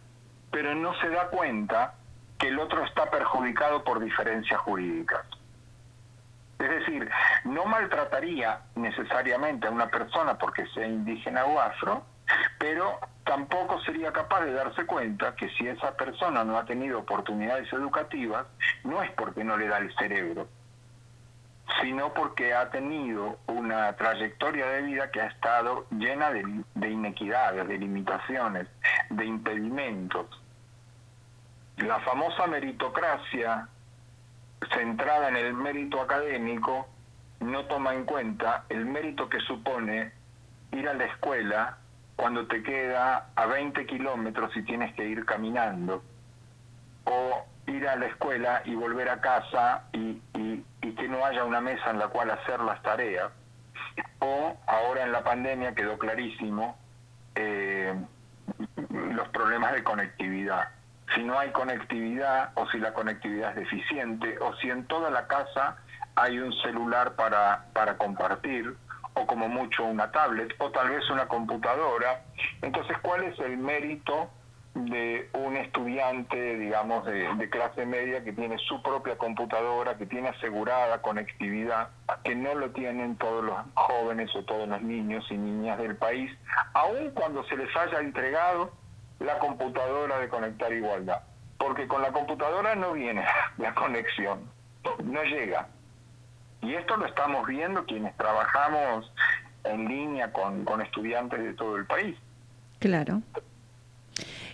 [0.51, 1.95] pero no se da cuenta
[2.39, 5.25] que el otro está perjudicado por diferencias jurídicas.
[6.59, 7.09] Es decir,
[7.45, 12.05] no maltrataría necesariamente a una persona porque sea indígena o afro,
[12.59, 17.73] pero tampoco sería capaz de darse cuenta que si esa persona no ha tenido oportunidades
[17.73, 18.47] educativas,
[18.85, 20.49] no es porque no le da el cerebro,
[21.81, 26.45] sino porque ha tenido una trayectoria de vida que ha estado llena de,
[26.75, 28.67] de inequidades, de limitaciones,
[29.11, 30.27] de impedimentos.
[31.77, 33.69] La famosa meritocracia
[34.73, 36.89] centrada en el mérito académico
[37.41, 40.13] no toma en cuenta el mérito que supone
[40.73, 41.79] ir a la escuela
[42.17, 46.03] cuando te queda a 20 kilómetros y tienes que ir caminando,
[47.69, 50.21] ir a la escuela y volver a casa y,
[50.97, 53.31] que no haya una mesa en la cual hacer las tareas,
[54.19, 56.77] o ahora en la pandemia quedó clarísimo
[57.37, 57.95] eh,
[58.91, 60.71] los problemas de conectividad
[61.15, 65.27] si no hay conectividad o si la conectividad es deficiente o si en toda la
[65.27, 65.77] casa
[66.17, 68.77] hay un celular para, para compartir
[69.15, 72.23] o como mucho una tablet o tal vez una computadora.
[72.63, 74.31] Entonces, ¿cuál es el mérito
[74.87, 81.01] de un estudiante, digamos, de, clase media que tiene su propia computadora, que tiene asegurada
[81.03, 81.89] conectividad,
[82.25, 86.31] que no lo tienen todos los jóvenes o todos los niños y niñas del país,
[86.75, 88.73] aun cuando se les haya entregado
[89.21, 91.23] la computadora de Conectar Igualdad.
[91.59, 93.25] Porque con la computadora no viene
[93.59, 94.41] la conexión,
[95.03, 95.69] no llega.
[96.63, 99.11] Y esto lo estamos viendo quienes trabajamos
[99.65, 102.17] en línea con, con estudiantes de todo el país.
[102.79, 103.23] Claro.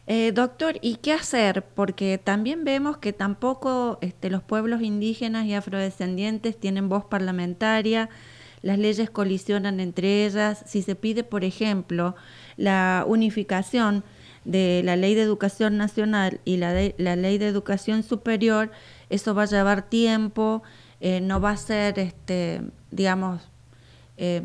[0.07, 1.65] Eh, doctor, ¿y qué hacer?
[1.75, 8.11] Porque también vemos que tampoco este, los pueblos indígenas y afrodescendientes tienen voz parlamentaria,
[8.61, 10.63] las leyes colisionan entre ellas.
[10.67, 12.17] Si se pide, por ejemplo,
[12.57, 14.05] la unificación
[14.45, 18.71] de la ley de educación nacional y la, la ley de educación superior,
[19.09, 20.63] eso va a llevar tiempo,
[21.01, 23.49] eh, no va a ser, este, digamos,
[24.19, 24.43] eh,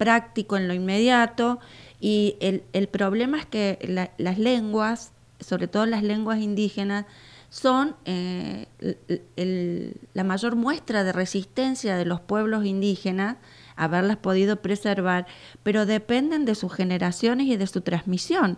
[0.00, 1.60] práctico en lo inmediato
[2.00, 7.04] y el, el problema es que las lenguas, sobre todo las lenguas indígenas,
[7.50, 8.66] son eh,
[10.14, 13.36] la mayor muestra de resistencia de los pueblos indígenas,
[13.76, 15.26] haberlas podido preservar,
[15.62, 18.56] pero dependen de sus generaciones y de su transmisión.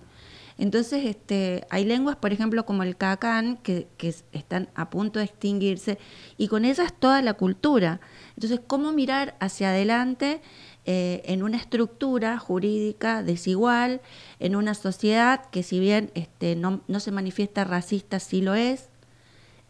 [0.58, 5.24] Entonces, este, hay lenguas, por ejemplo, como el cacán, que, que, están a punto de
[5.24, 5.98] extinguirse,
[6.36, 8.00] y con ellas toda la cultura.
[8.36, 10.40] Entonces, ¿cómo mirar hacia adelante
[10.84, 14.00] eh, en una estructura jurídica desigual,
[14.40, 18.90] en una sociedad que si bien este, no, no se manifiesta racista, sí lo es,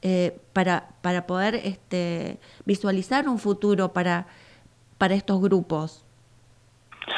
[0.00, 4.26] eh, para, para poder este, visualizar un futuro para,
[4.98, 6.04] para estos grupos.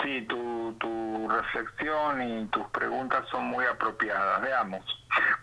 [0.03, 0.27] Sí,
[0.73, 4.41] tu, tu reflexión y tus preguntas son muy apropiadas.
[4.43, 4.85] Veamos,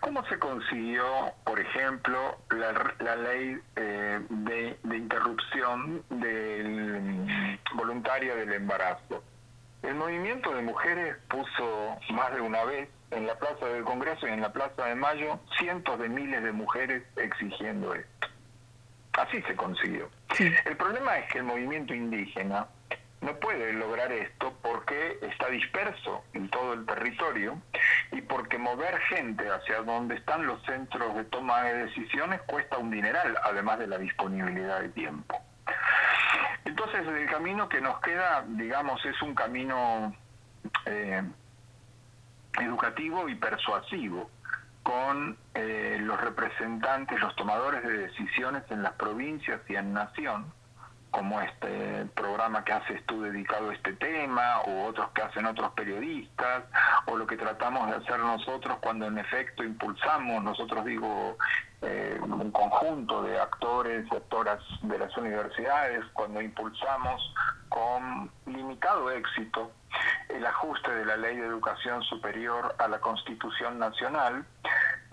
[0.00, 1.04] ¿cómo se consiguió,
[1.44, 9.22] por ejemplo, la, la ley eh, de, de, interrupción del, voluntaria del embarazo?
[9.82, 14.30] El movimiento de mujeres puso más de una vez en la Plaza del Congreso y
[14.30, 18.28] en la Plaza de Mayo cientos de miles de mujeres exigiendo esto.
[19.14, 20.08] Así se consiguió.
[20.38, 22.66] El problema es que el movimiento indígena
[23.22, 27.60] no puede lograr esto porque está disperso en todo el territorio
[28.10, 32.90] y porque mover gente hacia donde están los centros de toma de decisiones cuesta un
[32.90, 35.40] dineral, además de la disponibilidad de tiempo.
[36.64, 40.14] Entonces el camino que nos queda, digamos, es un camino
[40.86, 41.22] eh,
[42.60, 44.30] educativo y persuasivo
[44.82, 50.52] con eh, los representantes, los tomadores de decisiones en las provincias y en nación,
[51.12, 55.70] como este programa que haces tú dedicado a este tema, o otros que hacen otros
[55.74, 56.64] periodistas,
[57.06, 61.36] o lo que tratamos de hacer nosotros cuando en efecto impulsamos, nosotros digo,
[61.82, 67.34] eh, un conjunto de actores y actoras de las universidades, cuando impulsamos
[67.68, 69.72] con limitado éxito
[70.28, 74.44] el ajuste de la ley de educación superior a la Constitución Nacional,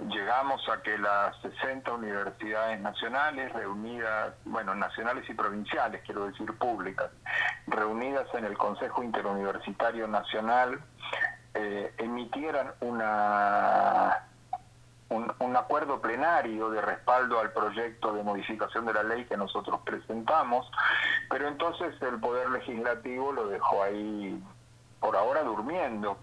[0.08, 7.12] llegamos a que las 60 universidades nacionales reunidas, bueno, nacionales y provinciales, quiero decir públicas,
[7.68, 10.80] reunidas en el Consejo Interuniversitario Nacional,
[11.56, 14.29] eh, emitieran una
[15.10, 19.80] un, un, acuerdo plenario de respaldo al proyecto de modificación de la ley que nosotros
[19.84, 20.70] presentamos,
[21.30, 24.42] pero entonces el Poder Legislativo lo dejó ahí
[25.00, 26.18] por ahora durmiendo.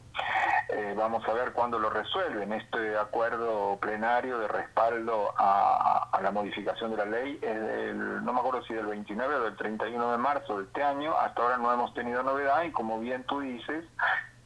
[0.68, 2.52] Eh, vamos a ver cuándo lo resuelven.
[2.52, 8.40] Este acuerdo plenario de respaldo a, la modificación de la ley es del, no me
[8.40, 11.16] acuerdo si del 29 o del 31 de marzo de este año.
[11.16, 13.84] Hasta ahora no hemos tenido novedad y como bien tú dices,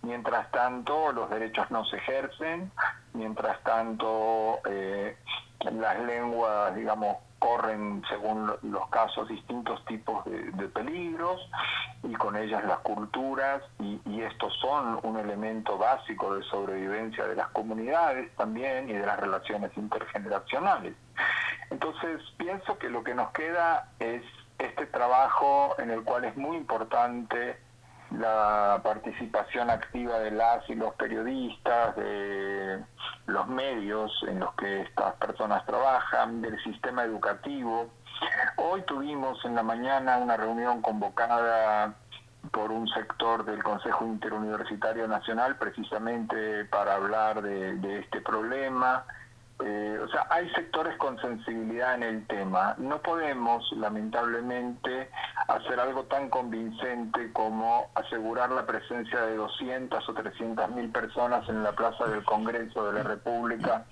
[0.03, 2.71] mientras tanto los derechos no se ejercen,
[3.13, 5.17] mientras tanto eh,
[5.61, 11.41] las lenguas, digamos, corren según los casos distintos tipos de, peligros
[12.03, 17.49] y con ellas las culturas y, estos son un elemento básico de sobrevivencia de las
[17.49, 20.95] comunidades también y de las relaciones intergeneracionales.
[21.71, 24.23] Entonces pienso que lo que nos queda es
[24.59, 27.59] este trabajo en el cual es muy importante
[28.19, 32.85] la participación activa de las y los periodistas, de
[33.27, 37.89] los medios en los que estas personas trabajan, del sistema educativo.
[38.57, 41.95] Hoy tuvimos en la mañana una reunión convocada
[42.53, 49.05] por un sector del Consejo Interuniversitario Nacional precisamente para hablar de, este problema
[49.63, 52.75] eh, o sea, hay sectores con sensibilidad en el tema.
[52.79, 55.11] No podemos, lamentablemente,
[55.49, 61.63] hacer algo tan convincente como asegurar la presencia de 200 o 300 mil personas en
[61.63, 63.85] la Plaza del Congreso de la República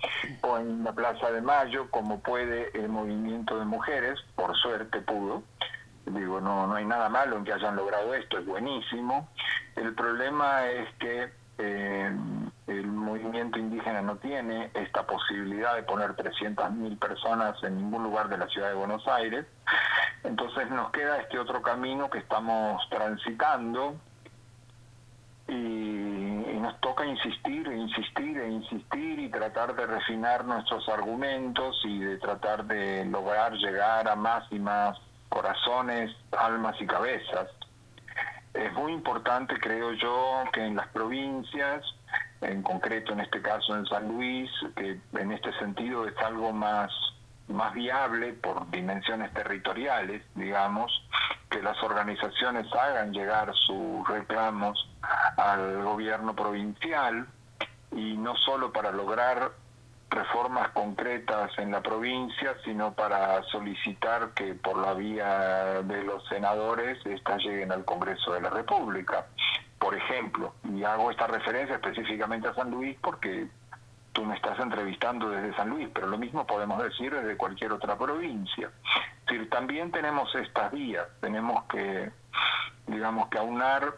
[0.43, 5.43] o en la Plaza de Mayo, como puede el movimiento de mujeres, por suerte pudo.
[6.07, 9.29] Digo, no, no hay nada malo en que hayan logrado esto, es buenísimo.
[9.77, 12.17] El problema es que eh,
[12.69, 18.37] el movimiento indígena no tiene esta posibilidad de poner 300.000 personas en ningún lugar de
[18.37, 19.47] la ciudad de Buenos Aires.
[20.23, 23.97] Entonces nos queda este otro camino que estamos transitando
[25.49, 25.55] y,
[26.61, 32.19] nos toca insistir, e insistir, e insistir y tratar de refinar nuestros argumentos y de
[32.19, 34.99] tratar de lograr llegar a más y más
[35.31, 37.49] corazones, almas y cabezas.
[38.53, 41.85] Es muy importante, creo yo, que en las provincias,
[42.41, 46.91] en concreto en este caso en San Luis, que en este sentido es algo más,
[47.49, 50.93] más viable por dimensiones territoriales, digamos,
[51.51, 54.89] que las organizaciones hagan llegar sus reclamos
[55.37, 57.27] al gobierno provincial
[57.93, 59.53] y no solo para lograr
[60.11, 67.05] reformas concretas en la provincia, sino para solicitar que por la vía de los senadores
[67.05, 69.27] estas lleguen al Congreso de la República.
[69.79, 73.49] Por ejemplo, y hago esta referencia específicamente a San Luis porque
[74.13, 77.97] tú me estás entrevistando desde San Luis, pero lo mismo podemos decir desde cualquier otra
[77.97, 78.71] provincia.
[79.51, 82.11] También tenemos estas vías, tenemos que,
[82.87, 83.95] digamos, que aunar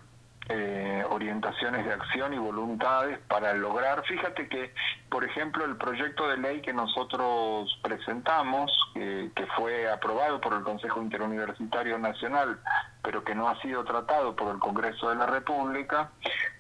[0.53, 4.75] eh, orientaciones de acción y voluntades para lograr, fíjate que,
[5.09, 11.01] por ejemplo, el proyecto de ley que nosotros presentamos, que fue aprobado por el Consejo
[11.01, 12.59] Interuniversitario Nacional,
[13.03, 16.11] pero que no ha sido tratado por el Congreso de la República,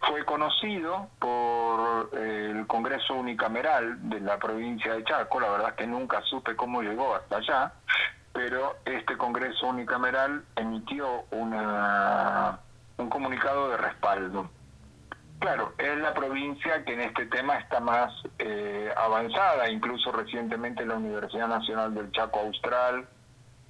[0.09, 5.87] fue conocido por eh, el Congreso Unicameral de la provincia de Chaco, la verdad que
[5.87, 7.73] nunca supe cómo llegó hasta allá,
[8.33, 12.59] pero este Congreso Unicameral emitió una
[13.01, 14.51] un comunicado de respaldo.
[15.41, 20.97] Claro, es la provincia que en este tema está más eh, avanzada, incluso recientemente la
[20.97, 23.09] Universidad Nacional del Chaco Austral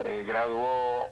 [0.01, 1.11] eh, graduó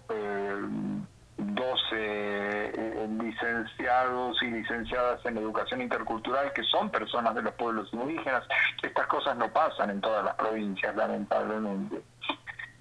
[1.36, 8.42] 12 eh, licenciados y licenciadas en educación intercultural que son personas de los pueblos indígenas.
[8.82, 12.02] Estas cosas no pasan en todas las provincias, lamentablemente.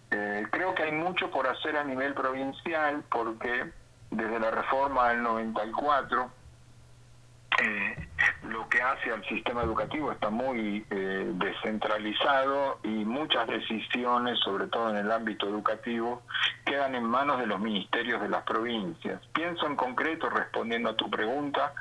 [0.09, 3.71] creo que hay mucho por hacer a nivel provincial porque
[4.11, 6.31] desde la reforma del 94,
[7.59, 8.07] eh,
[8.43, 14.91] lo que hace al sistema educativo está muy eh, descentralizado y muchas decisiones, sobre todo
[14.91, 16.21] en el ámbito educativo,
[16.65, 19.21] quedan en manos de los ministerios de las provincias.
[19.33, 21.73] Pienso en concreto, respondiendo a tu pregunta,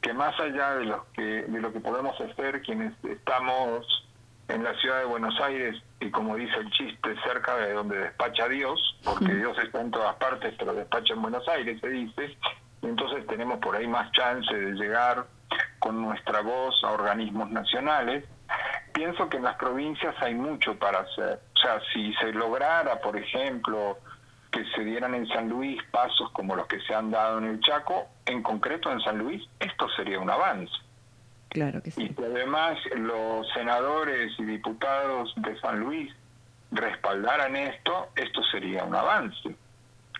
[0.00, 3.86] que más allá de lo que, de lo que podemos hacer quienes estamos
[4.52, 8.48] en la ciudad de Buenos Aires y como dice el chiste, cerca de donde despacha
[8.48, 12.36] Dios, porque Dios está en todas partes, pero despacha en Buenos Aires, se dice,
[12.82, 15.26] y entonces tenemos por ahí más chance de llegar
[15.78, 18.24] con nuestra voz a organismos nacionales.
[18.92, 21.40] Pienso que en las provincias hay mucho para hacer.
[21.54, 23.98] O sea, si se lograra, por ejemplo,
[24.50, 27.60] que se dieran en San Luis pasos como los que se han dado en el
[27.60, 30.72] Chaco, en concreto en San Luis, esto sería un avance.
[31.52, 32.04] Claro que sí.
[32.04, 36.10] Y que además los senadores y diputados de San Luis
[36.70, 39.54] respaldaran esto, esto sería un avance,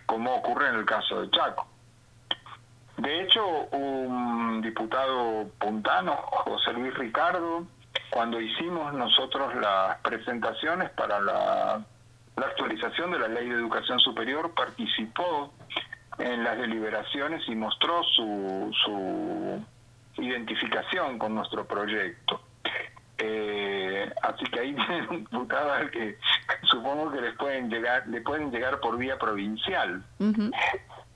[0.05, 1.65] como ocurre en el caso de Chaco.
[2.97, 7.65] De hecho, un diputado puntano, José Luis Ricardo,
[8.11, 11.83] cuando hicimos nosotros las presentaciones para la,
[12.37, 15.51] la actualización de la ley de educación superior, participó
[16.19, 19.65] en las deliberaciones y mostró su, su
[20.17, 22.41] identificación con nuestro proyecto.
[23.17, 26.17] Eh, así que ahí tienen un diputado que
[26.63, 30.03] supongo que les pueden llegar, le pueden llegar por vía provincial.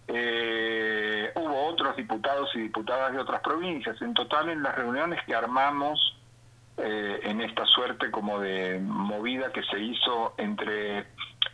[0.07, 4.01] Eh, hubo otros diputados y diputadas de otras provincias.
[4.01, 6.17] En total, en las reuniones que armamos
[6.77, 11.07] eh, en esta suerte como de movida que se hizo entre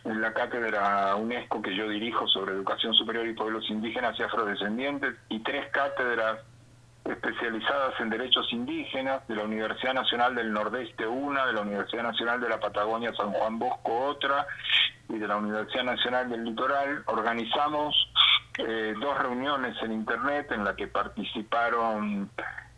[0.04, 5.38] la cátedra UNESCO que yo dirijo sobre educación superior y pueblos indígenas y afrodescendientes y
[5.40, 6.40] tres cátedras
[7.04, 12.40] especializadas en derechos indígenas, de la Universidad Nacional del Nordeste una, de la Universidad Nacional
[12.40, 14.46] de la Patagonia San Juan Bosco otra,
[15.08, 17.94] y de la Universidad Nacional del Litoral, organizamos
[18.58, 22.30] eh, dos reuniones en Internet en las que participaron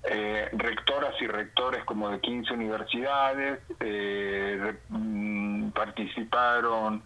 [0.02, 7.02] eh, rectoras y rectores como de 15 universidades, eh, mm, participaron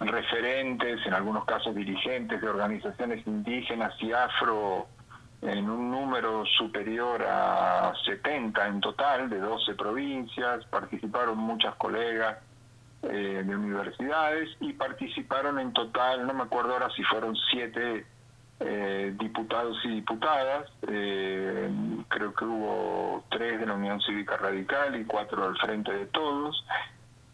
[0.00, 4.88] referentes, en algunos casos dirigentes de organizaciones indígenas y afro
[5.44, 12.38] en un número superior a 70 en total, de 12 provincias, participaron muchas colegas
[13.02, 18.06] eh, de universidades y participaron en total, no me acuerdo ahora si fueron siete
[18.60, 21.68] eh, diputados y diputadas, eh,
[22.08, 26.64] creo que hubo tres de la Unión Cívica Radical y cuatro del Frente de Todos,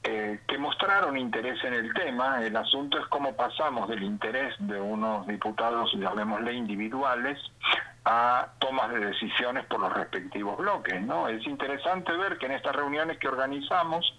[0.02, 2.42] que mostraron interés en el tema.
[2.42, 7.38] El asunto es cómo pasamos del interés de unos diputados, llamémosle individuales,
[8.04, 11.00] a tomas de decisiones por los respectivos bloques.
[11.02, 11.28] ¿no?
[11.28, 14.18] Es interesante ver que en estas reuniones que organizamos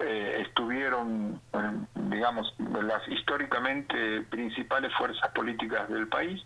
[0.00, 1.58] eh, estuvieron, eh,
[1.94, 6.42] digamos, las históricamente principales fuerzas políticas del país,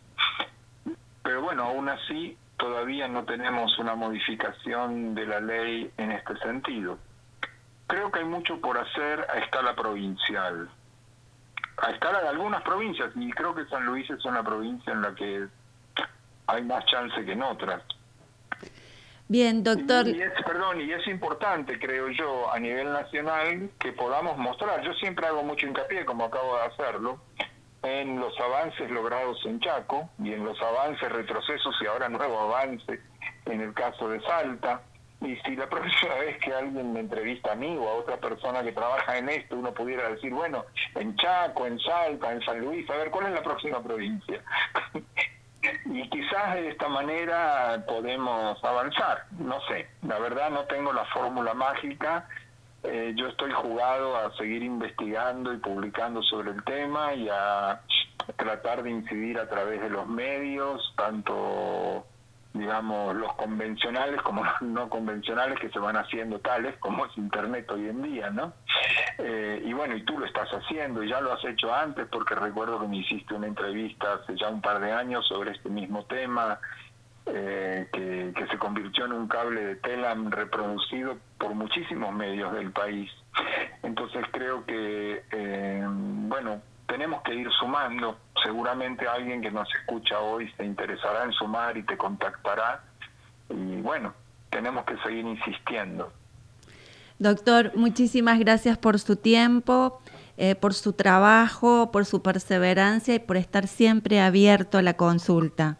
[1.22, 6.98] pero bueno, aún así todavía no tenemos una modificación de la ley en este sentido.
[7.88, 10.70] Creo que hay mucho por hacer a escala provincial,
[11.78, 15.14] a escala de algunas provincias, y creo que San Luis es una provincia en la
[15.14, 15.48] que
[16.46, 17.82] hay más chance que en otras.
[19.26, 20.08] Bien, doctor.
[20.08, 24.94] Y es, perdón, y es importante, creo yo, a nivel nacional que podamos mostrar, yo
[24.94, 27.20] siempre hago mucho hincapié, como acabo de hacerlo,
[27.82, 33.00] en los avances logrados en Chaco y en los avances, retrocesos y ahora nuevo avance
[33.46, 34.82] en el caso de Salta.
[35.20, 38.62] Y si la próxima vez que alguien me entrevista a mí o a otra persona
[38.62, 40.64] que trabaja en esto, uno pudiera decir, bueno,
[40.94, 44.42] en Chaco, en Salta, en San Luis, a ver, ¿cuál es la próxima provincia?
[45.86, 49.24] y quizás de esta manera podemos avanzar.
[49.38, 52.28] No sé, la verdad no tengo la fórmula mágica.
[52.84, 57.80] Eh, yo estoy jugado a seguir investigando y publicando sobre el tema y a
[58.36, 62.06] tratar de incidir a través de los medios, tanto
[62.58, 67.70] digamos, los convencionales como los no convencionales que se van haciendo tales como es Internet
[67.70, 68.52] hoy en día, ¿no?
[69.18, 72.34] Eh, y bueno, y tú lo estás haciendo, y ya lo has hecho antes, porque
[72.34, 76.04] recuerdo que me hiciste una entrevista hace ya un par de años sobre este mismo
[76.04, 76.58] tema,
[77.26, 82.72] eh, que, que, se convirtió en un cable de Telam reproducido por muchísimos medios del
[82.72, 83.10] país.
[83.82, 88.18] Entonces creo que, eh, bueno, tenemos que ir sumando.
[88.42, 92.82] Seguramente alguien que nos escucha hoy se interesará en sumar y te contactará.
[93.50, 94.14] Y bueno,
[94.50, 96.12] tenemos que seguir insistiendo.
[97.18, 100.00] Doctor, muchísimas gracias por su tiempo,
[100.36, 105.78] eh, por su trabajo, por su perseverancia y por estar siempre abierto a la consulta.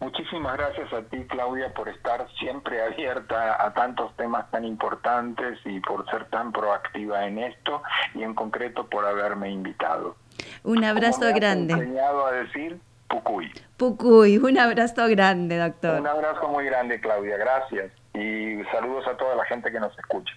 [0.00, 5.80] Muchísimas gracias a ti, Claudia, por estar siempre abierta a tantos temas tan importantes y
[5.80, 7.82] por ser tan proactiva en esto
[8.14, 10.16] y en concreto por haberme invitado.
[10.62, 11.74] Un abrazo me grande.
[11.74, 12.78] enseñado a decir
[13.08, 13.50] Pucuy.
[13.76, 16.00] Pucuy, un abrazo grande, doctor.
[16.00, 17.36] Un abrazo muy grande, Claudia.
[17.36, 17.90] Gracias.
[18.14, 20.34] Y saludos a toda la gente que nos escucha.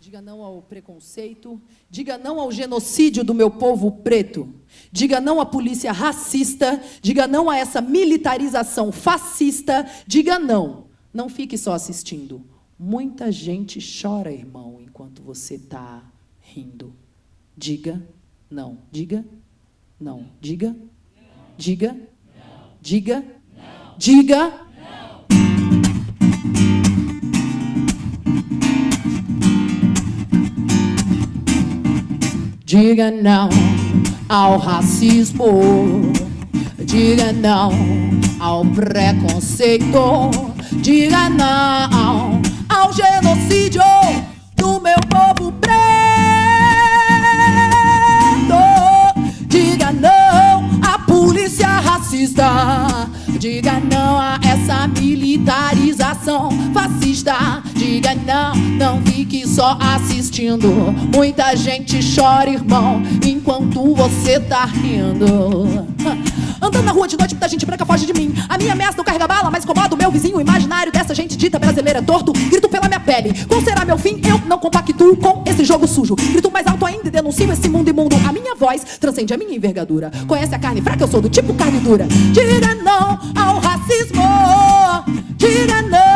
[0.00, 4.48] Diga não ao preconceito, diga não ao genocídio do meu povo preto,
[4.90, 10.86] diga não à polícia racista, diga não a essa militarização fascista, diga não.
[11.12, 12.42] Não fique só assistindo.
[12.78, 16.02] Muita gente chora, irmão, enquanto você está
[16.40, 16.94] rindo.
[17.54, 18.02] Diga
[18.50, 18.78] não.
[18.90, 19.22] Diga
[20.00, 20.24] não.
[20.40, 20.74] Diga.
[21.58, 21.94] Diga.
[22.80, 23.22] Diga.
[23.98, 24.69] Diga.
[32.70, 33.48] Diga não
[34.28, 36.12] ao racismo.
[36.78, 37.72] Diga não
[38.38, 40.30] ao preconceito.
[40.74, 43.82] Diga não ao genocídio
[44.54, 45.74] do meu povo preto.
[49.48, 53.10] Diga não à polícia racista.
[53.36, 54.86] Diga não a essa
[56.72, 57.62] fascista.
[57.74, 60.68] Diga não, não fique só assistindo.
[61.14, 65.86] Muita gente chora, irmão, enquanto você tá rindo.
[66.60, 68.34] Andando na rua de noite, muita gente branca foge de mim.
[68.48, 71.58] A minha ameaça não carrega bala, mas incomoda o meu vizinho imaginário dessa gente dita
[71.58, 72.32] brasileira torto.
[72.32, 73.32] Grito pela minha pele.
[73.46, 74.20] Qual será meu fim?
[74.28, 76.14] Eu não compactuo com esse jogo sujo.
[76.14, 78.16] Grito mais alto ainda e denuncio esse mundo imundo.
[78.28, 80.10] A minha voz transcende a minha envergadura.
[80.26, 81.02] Conhece a carne fraca?
[81.02, 82.06] Eu sou do tipo carne dura.
[82.32, 84.22] Diga não ao racismo.
[85.38, 86.09] Diga não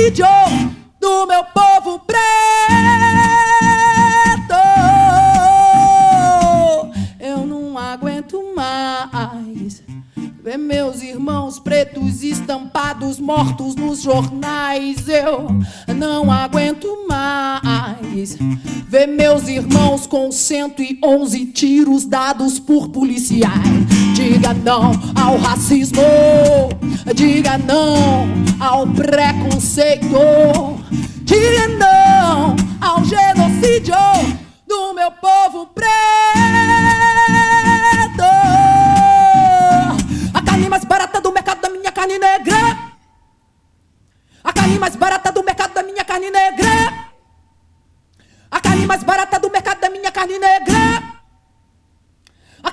[0.00, 0.26] genocídio
[0.98, 2.20] do meu povo preto.
[7.18, 9.82] Eu não aguento mais
[10.42, 15.06] ver meus irmãos pretos estampados mortos nos jornais.
[15.08, 15.48] Eu
[15.94, 18.38] não aguento mais
[18.88, 23.99] ver meus irmãos com 111 tiros dados por policiais.
[24.20, 26.02] Diga não ao racismo,
[27.14, 28.28] diga não
[28.60, 30.14] ao preconceito.
[31.22, 33.94] Diga não ao genocídio
[34.68, 35.88] do meu povo preto.
[40.34, 42.78] A carne mais barata do mercado da minha carne negra.
[44.44, 46.92] A carne mais barata do mercado da minha carne negra.
[48.50, 51.09] A carne mais barata do mercado da minha carne negra.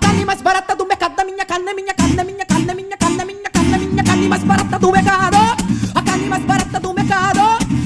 [0.07, 3.77] Carne mais barata do mercado minha carne, minha carne, minha carne, minha carne, minha carne,
[3.77, 5.37] minha carne mais barata do mercado.
[5.93, 7.41] A carne mais barata do mercado.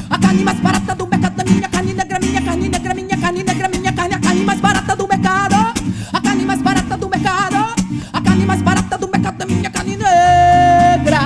[0.07, 3.67] A carne mais barata do mercado minha carne negra, minha carne negra, minha carne negra,
[3.69, 5.55] minha carne, a carne mais barata do mercado.
[6.13, 7.55] A carne mais barata do mercado.
[8.13, 11.19] A carne mais barata do mercado minha carne negra.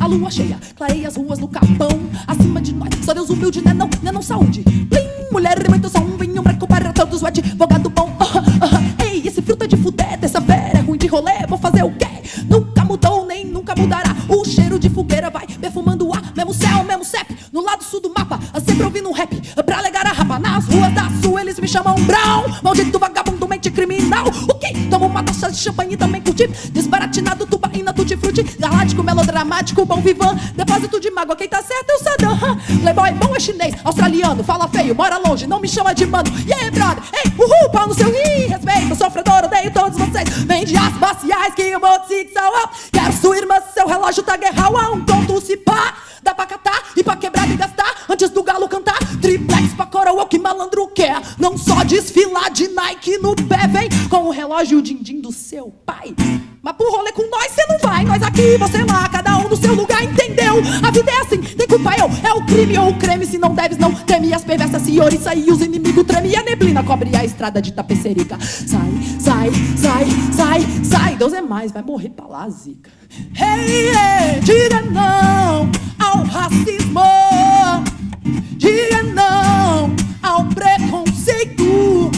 [0.00, 1.98] A lua cheia, clareia as ruas no capão.
[2.28, 4.64] Acima de nós, só Deus humilde, né não, né não saúde.
[5.32, 8.21] Mulher e muito som, vinho branco para todos, o advogado bom.
[9.42, 12.06] É de fuder, terça-feira é ruim de rolê, vou fazer o quê?
[12.48, 14.14] Nunca mudou, nem nunca mudará.
[14.28, 17.36] O cheiro de fogueira vai perfumando o ar, mesmo céu, mesmo CEP.
[17.52, 19.34] No lado sul do mapa, sempre ouvindo um rap.
[19.66, 22.44] Pra alegar a rapa nas ruas da sul, eles me chamam Brown.
[22.62, 24.26] Maldito vagabundo, mente criminal.
[24.26, 24.72] O quê?
[24.90, 26.46] Tomo uma taça de champanhe e também curti.
[26.70, 28.42] Desbaratinado, tubaína, tutti-frutti.
[28.58, 30.36] Galáctico, melodramático, bom vivan.
[30.54, 32.32] Depósito de mágoa, quem tá certo é o Saddam.
[32.32, 32.58] Hã?
[32.80, 36.30] Playboy bom é chinês, australiano, fala feio, mora longe, não me chama de mano.
[36.46, 37.02] E aí, brother?
[37.12, 40.28] Ei, uhul, pau no seu ri, respeito, sofredor, odeio todos vocês.
[40.44, 42.70] Vem de aço baciais que vou te salvar.
[42.92, 45.94] Quero sua irmã, seu relógio tá guerral a um ponto se pá.
[46.22, 48.68] Dá pra catar e pra quebrar e gastar antes do galo
[49.82, 51.20] pra coroa, que malandro quer.
[51.38, 56.14] Não só desfilar de Nike no pé, vem com o relógio din-din do seu pai.
[56.62, 59.56] Mas pro rolê com nós cê não vai, nós aqui, você lá, cada um no
[59.56, 60.62] seu lugar, entendeu?
[60.82, 63.52] A vida é assim, tem culpa eu, é o crime ou o creme, se não
[63.52, 67.24] deves não teme as perversas senhoriça e os inimigos treme e a neblina cobre a
[67.24, 68.38] estrada de tapecerica.
[68.40, 72.90] Sai, sai, sai, sai, sai, Deus é mais, vai morrer pra lá, zica.
[73.34, 75.68] Hey, hey, diga não
[75.98, 77.00] ao racismo,
[78.56, 82.10] diga não ao preconceito,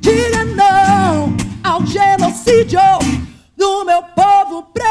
[0.00, 2.80] diga não ao genocídio
[3.56, 4.86] do meu povo preto.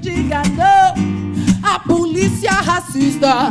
[0.00, 0.94] Diga não
[1.62, 3.50] à polícia racista.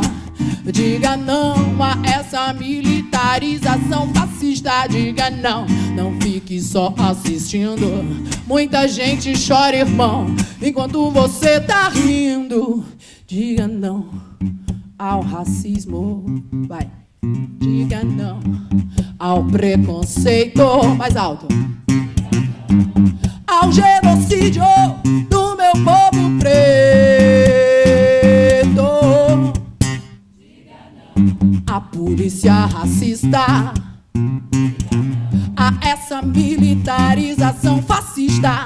[0.64, 4.86] Diga não a essa militarização fascista.
[4.88, 8.04] Diga não, não fique só assistindo.
[8.46, 12.84] Muita gente chora, irmão, enquanto você tá rindo.
[13.34, 14.06] Diga não
[14.96, 16.24] ao racismo.
[16.68, 16.88] Vai.
[17.58, 18.38] Diga não
[19.18, 20.62] ao preconceito.
[20.96, 21.48] Mais alto.
[23.44, 24.62] Ao genocídio
[25.28, 27.24] do meu povo preto.
[31.66, 33.74] A polícia racista.
[35.56, 38.64] A essa militarização fascista.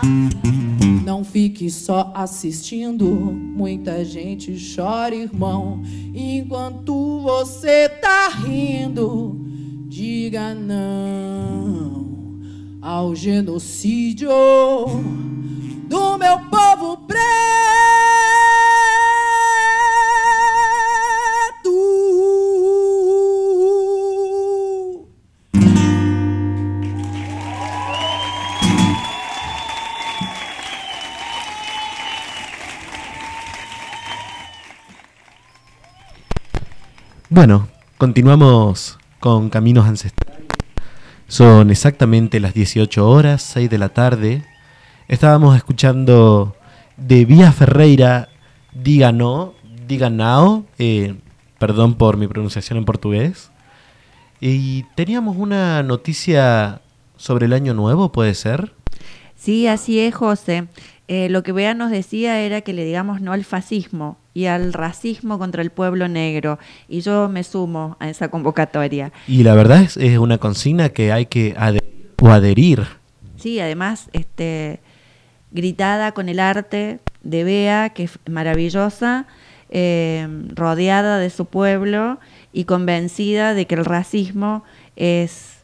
[1.18, 5.82] Não fique só assistindo, muita gente chora, irmão.
[6.14, 9.36] Enquanto você tá rindo,
[9.88, 12.06] diga não
[12.80, 14.30] ao genocídio
[15.88, 17.67] do meu povo preto.
[37.38, 37.68] Bueno,
[37.98, 40.42] continuamos con Caminos Ancestrales.
[41.28, 44.44] Son exactamente las 18 horas, 6 de la tarde.
[45.06, 46.56] Estábamos escuchando
[46.96, 48.28] de Vía Ferreira,
[48.72, 49.54] Diga No,
[49.86, 51.14] Diga Now, eh,
[51.60, 53.52] perdón por mi pronunciación en portugués.
[54.40, 56.80] Y teníamos una noticia
[57.16, 58.74] sobre el año nuevo, ¿puede ser?
[59.36, 60.66] Sí, así es, José.
[61.08, 64.74] Eh, lo que Bea nos decía era que le digamos no al fascismo y al
[64.74, 66.58] racismo contra el pueblo negro.
[66.88, 69.12] Y yo me sumo a esa convocatoria.
[69.26, 72.86] Y la verdad es, es una consigna que hay que adherir o adherir.
[73.36, 74.80] Sí, además, este,
[75.50, 79.26] gritada con el arte de Bea, que es maravillosa,
[79.70, 82.18] eh, rodeada de su pueblo
[82.52, 84.64] y convencida de que el racismo
[84.96, 85.58] es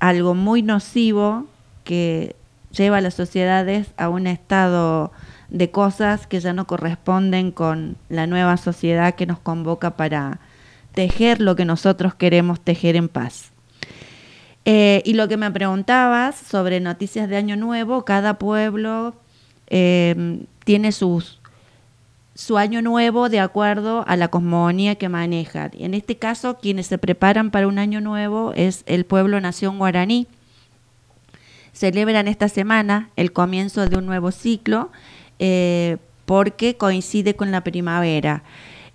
[0.00, 1.46] algo muy nocivo
[1.84, 2.34] que
[2.76, 5.12] lleva a las sociedades a un estado
[5.48, 10.40] de cosas que ya no corresponden con la nueva sociedad que nos convoca para
[10.94, 13.50] tejer lo que nosotros queremos tejer en paz.
[14.64, 19.14] Eh, y lo que me preguntabas sobre noticias de Año Nuevo, cada pueblo
[19.68, 21.40] eh, tiene sus,
[22.34, 25.70] su año nuevo de acuerdo a la cosmogonía que manejan.
[25.74, 29.78] Y en este caso, quienes se preparan para un año nuevo es el pueblo nación
[29.78, 30.26] guaraní.
[31.74, 34.92] Celebran esta semana el comienzo de un nuevo ciclo
[35.40, 38.44] eh, porque coincide con la primavera.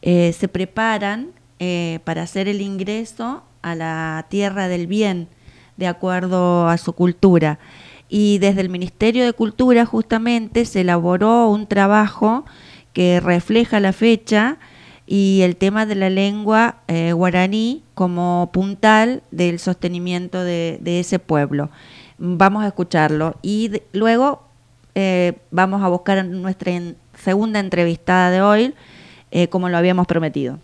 [0.02, 5.28] eh, se preparan eh, para hacer el ingreso a la tierra del bien,
[5.76, 7.60] de acuerdo a su cultura.
[8.08, 12.46] Y desde el Ministerio de Cultura justamente se elaboró un trabajo
[12.94, 14.58] que refleja la fecha
[15.06, 16.78] y el tema de la lengua
[17.14, 21.70] guaraní como puntal del sostenimiento de, ese pueblo.
[22.20, 24.44] Vamos a escucharlo y luego
[24.94, 26.74] eh, vamos a buscar nuestra
[27.14, 28.74] segunda entrevistada de hoy,
[29.32, 30.60] eh, como lo habíamos prometido.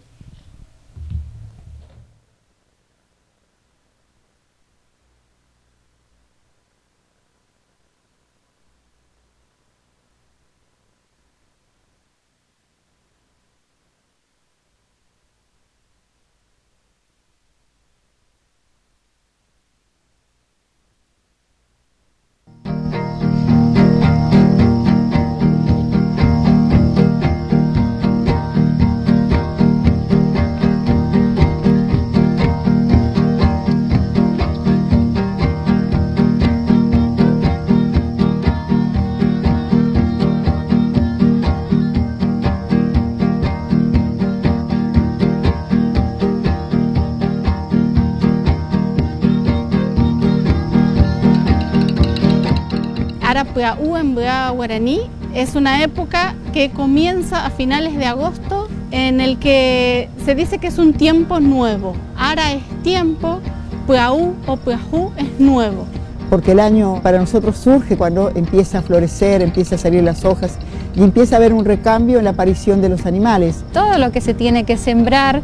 [53.56, 54.99] U en guaraní
[55.34, 60.68] es una época que comienza a finales de agosto en el que se dice que
[60.68, 61.95] es un tiempo nuevo.
[62.18, 63.39] Ara es tiempo,
[63.88, 65.86] Puaú o Puajú es nuevo.
[66.30, 70.58] Porque el año para nosotros surge cuando empieza a florecer, empieza a salir las hojas
[70.93, 73.64] y empieza a haber un recambio en la aparición de los animales.
[73.72, 75.41] Todo lo que se tiene que sembrar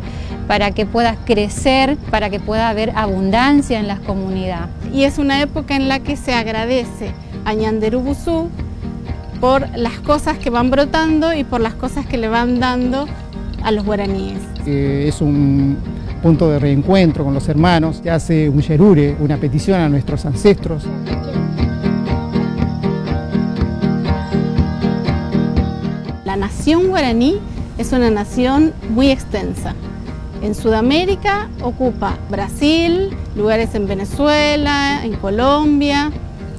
[0.48, 4.68] para que pueda crecer, para que pueda haber abundancia en las comunidades.
[4.92, 7.14] Y es una época en la que se agradece
[7.52, 8.50] a Ñanderubusú
[9.42, 13.08] por las cosas que van brotando y por las cosas que le van dando
[13.62, 14.40] a los guaraníes.
[14.66, 15.78] es un
[16.24, 20.86] punto de reencuentro con los hermanos, que hace un yerure, una petición a nuestros ancestros.
[26.24, 27.40] La nación guaraní
[27.78, 29.76] es una nación muy extensa.
[30.42, 36.12] En Sudamérica ocupa Brasil, lugares en Venezuela, en Colombia,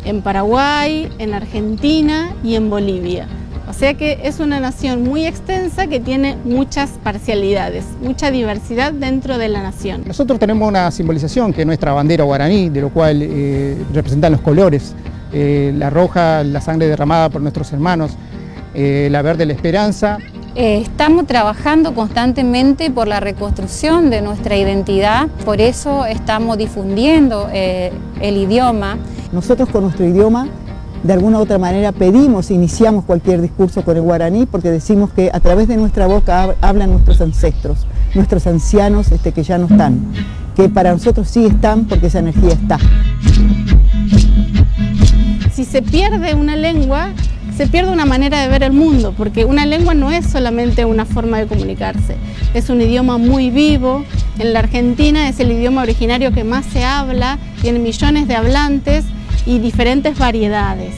[0.05, 3.27] en Paraguay, en Argentina y en Bolivia.
[3.69, 9.39] O sea que es una nación muy extensa que tiene muchas parcialidades, mucha diversidad dentro
[9.39, 10.03] de la nación.
[10.07, 14.41] Nosotros tenemos una simbolización que es nuestra bandera guaraní, de lo cual eh, representan los
[14.41, 14.95] colores,
[15.33, 18.13] eh, la roja, la sangre derramada por nuestros hermanos,
[18.75, 20.19] eh, la verde, la esperanza.
[20.55, 28.99] estamos trabajando constantemente por la reconstrucción de nuestra identidad, por eso estamos difundiendo el idioma.
[29.33, 30.47] Nosotros con nuestro idioma,
[31.03, 35.31] de alguna u otra manera, pedimos, iniciamos cualquier discurso con el guaraní porque decimos que
[35.33, 40.01] a través de nuestra boca hablan nuestros ancestros, nuestros ancianos este, que ya no están,
[40.55, 42.79] que para nosotros sí están porque esa energía está.
[45.51, 47.09] Si se pierde una lengua,
[47.57, 51.07] se pierde una manera de ver el mundo, porque una lengua no es solamente una
[51.07, 52.17] forma de comunicarse,
[52.53, 54.05] es un idioma muy vivo.
[54.39, 59.05] En la Argentina es el idioma originario que más se habla, tiene millones de hablantes
[59.47, 60.95] y diferentes variedades.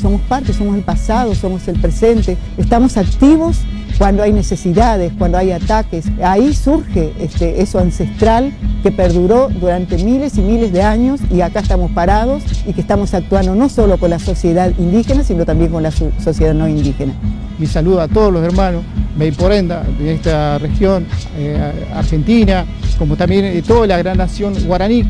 [0.00, 3.58] Somos parte, somos el pasado, somos el presente, estamos activos
[3.96, 6.06] cuando hay necesidades, cuando hay ataques.
[6.22, 11.60] Ahí surge este, eso ancestral que perduró durante miles y miles de años y acá
[11.60, 15.82] estamos parados y que estamos actuando no solo con la sociedad indígena, sino también con
[15.82, 17.14] la sociedad no indígena.
[17.58, 18.84] Mi saludo a todos los hermanos
[19.16, 21.04] Meiporenda de esta región,
[21.36, 22.64] eh, Argentina,
[22.98, 25.04] como también de toda la gran nación guaraní.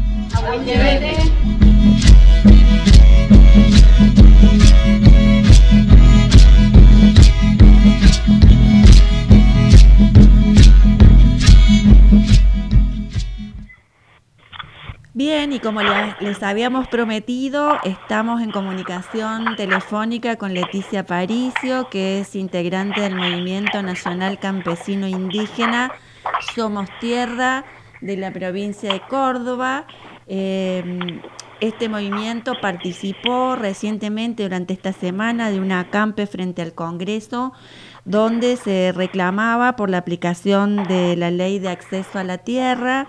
[15.18, 15.80] Bien, y como
[16.20, 23.82] les habíamos prometido, estamos en comunicación telefónica con Leticia Paricio, que es integrante del Movimiento
[23.82, 25.90] Nacional Campesino Indígena
[26.54, 27.64] Somos Tierra
[28.00, 29.88] de la provincia de Córdoba.
[30.28, 31.20] Em,
[31.58, 37.52] este movimiento participó recientemente durante esta semana de una acampe frente al Congreso
[38.04, 43.08] donde se reclamaba por la aplicación de la ley de acceso a la tierra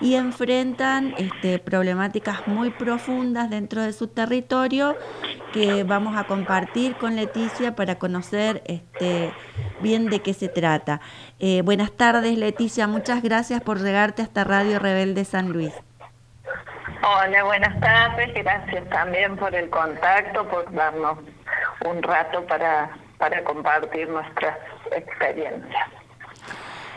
[0.00, 4.96] y enfrentan este, problemáticas muy profundas dentro de su territorio
[5.52, 9.32] que vamos a compartir con Leticia para conocer este,
[9.80, 11.00] bien de qué se trata.
[11.38, 15.72] Eh, buenas tardes Leticia, muchas gracias por llegarte hasta Radio Rebelde San Luis.
[17.02, 21.18] Hola, buenas tardes, gracias también por el contacto, por darnos
[21.84, 24.56] un rato para, para compartir nuestras
[24.90, 26.03] experiencias.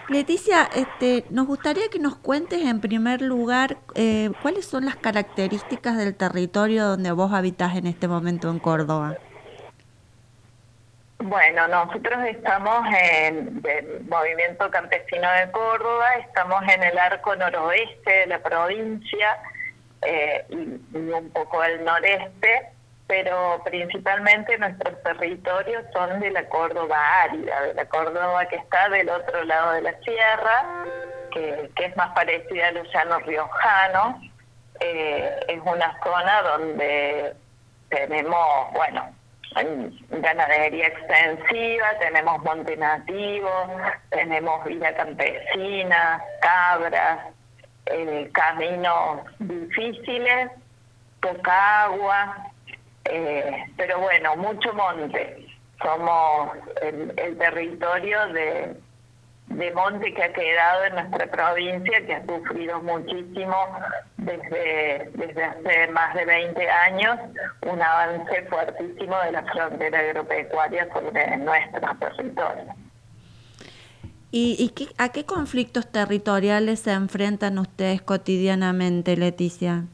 [0.09, 5.97] Leticia, este, nos gustaría que nos cuentes en primer lugar eh, cuáles son las características
[5.97, 9.17] del territorio donde vos habitas en este momento en Córdoba.
[11.19, 18.27] Bueno, nosotros estamos en el Movimiento Campesino de Córdoba, estamos en el arco noroeste de
[18.27, 19.37] la provincia
[20.03, 22.69] eh, y, un poco al noreste,
[23.07, 29.09] pero principalmente nuestros territorios son de la Córdoba árida, de la Córdoba que está del
[29.09, 30.85] otro lado de la sierra,
[31.31, 34.15] que, es más parecida a los llanos riojanos.
[34.79, 37.33] Eh, es una zona donde
[37.89, 39.09] tenemos, bueno,
[40.09, 43.49] ganadería extensiva, tenemos monte nativo,
[44.09, 47.19] tenemos vida campesina, cabras,
[47.85, 50.51] eh, caminos difíciles,
[51.21, 52.51] poca agua,
[53.09, 55.47] eh, pero bueno, mucho monte.
[55.81, 56.51] Somos
[56.81, 58.75] el territorio de,
[59.49, 63.55] de monte que ha quedado en nuestra provincia, que ha sufrido muchísimo
[64.17, 67.17] desde, desde hace más de 20 años,
[67.65, 72.75] un avance fuertísimo de la frontera agropecuaria sobre nuestro territorio.
[74.29, 79.85] ¿Y, y a qué conflictos territoriales se enfrentan ustedes cotidianamente, Leticia?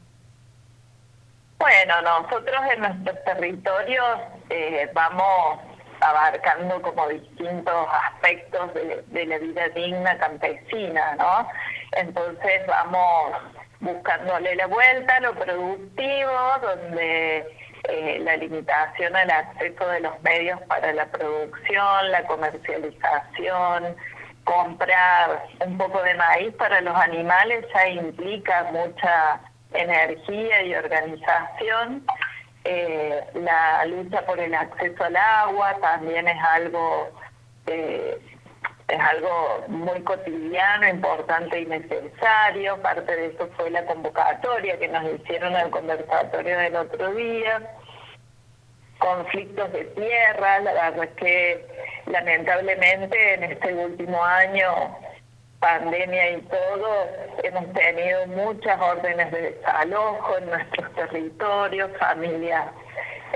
[1.64, 4.18] Bueno, nosotros en nuestros territorios
[4.50, 5.60] eh, vamos
[6.02, 11.48] abarcando como distintos aspectos de, la vida digna campesina, ¿no?
[11.92, 13.32] Entonces vamos
[13.80, 17.46] buscándole la vuelta a lo productivo, donde
[17.88, 23.96] eh, la limitación al acceso de los medios para la producción, la comercialización,
[24.44, 29.40] comprar un poco de maíz para los animales ya implica mucha
[29.74, 32.04] energía y organización.
[32.64, 37.10] Eh, la lucha por el acceso al agua también es algo
[37.66, 38.18] eh,
[38.88, 42.80] es algo muy cotidiano, importante y necesario.
[42.82, 47.62] Parte de eso fue la convocatoria que nos hicieron el conversatorio del otro día.
[48.98, 51.66] Conflictos de tierra, la verdad es que
[52.06, 54.98] lamentablemente en este último año
[55.64, 57.08] pandemia y todo,
[57.42, 62.66] hemos tenido muchas órdenes de desalojo en nuestros territorios, familias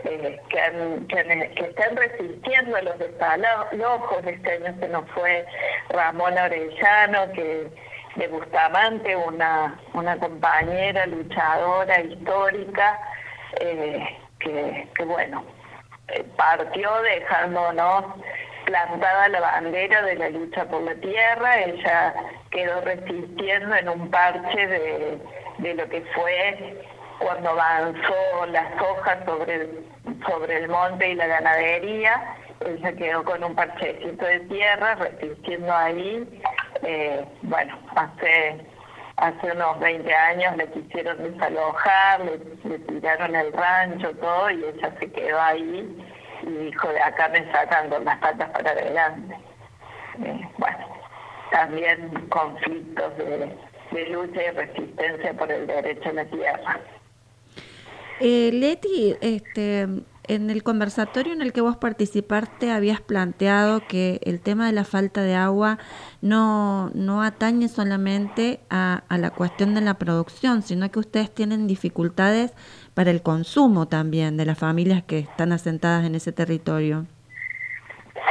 [0.04, 4.26] eh, que, están resistiendo a los desalojos.
[4.26, 5.46] Este año se nos fue
[5.88, 7.66] Ramón Orellano, que
[8.16, 13.00] de Bustamante, una, una compañera luchadora histórica,
[13.60, 14.06] eh,
[14.38, 15.46] que, que bueno,
[16.08, 18.04] eh, partió dejándonos
[18.68, 22.14] plantada la bandera de la lucha por la tierra, ella
[22.50, 25.18] quedó resistiendo en un parche de,
[25.56, 26.76] de lo que fue
[27.18, 29.70] cuando avanzó las hojas sobre,
[30.26, 36.28] sobre el monte y la ganadería, ella quedó con un parchecito de tierra resistiendo ahí.
[36.82, 38.66] Eh, bueno, hace
[39.16, 45.10] hace unos 20 años le quisieron desalojar, le tiraron el rancho, todo, y ella se
[45.10, 46.07] quedó ahí
[46.48, 49.36] y dijo, de acá me sacan con las patas para adelante.
[50.24, 50.78] Eh, bueno,
[51.50, 53.56] también conflictos de,
[54.10, 56.80] lucha y resistencia por el derecho a la tierra.
[58.20, 59.86] Eh, Leti, este,
[60.28, 64.84] en el conversatorio en el que vos participaste habías planteado que el tema de la
[64.84, 65.78] falta de agua
[66.20, 71.66] no, no atañe solamente a, a la cuestión de la producción, sino que ustedes tienen
[71.66, 72.52] dificultades
[72.98, 77.06] para el consumo también de las familias que están asentadas en ese territorio.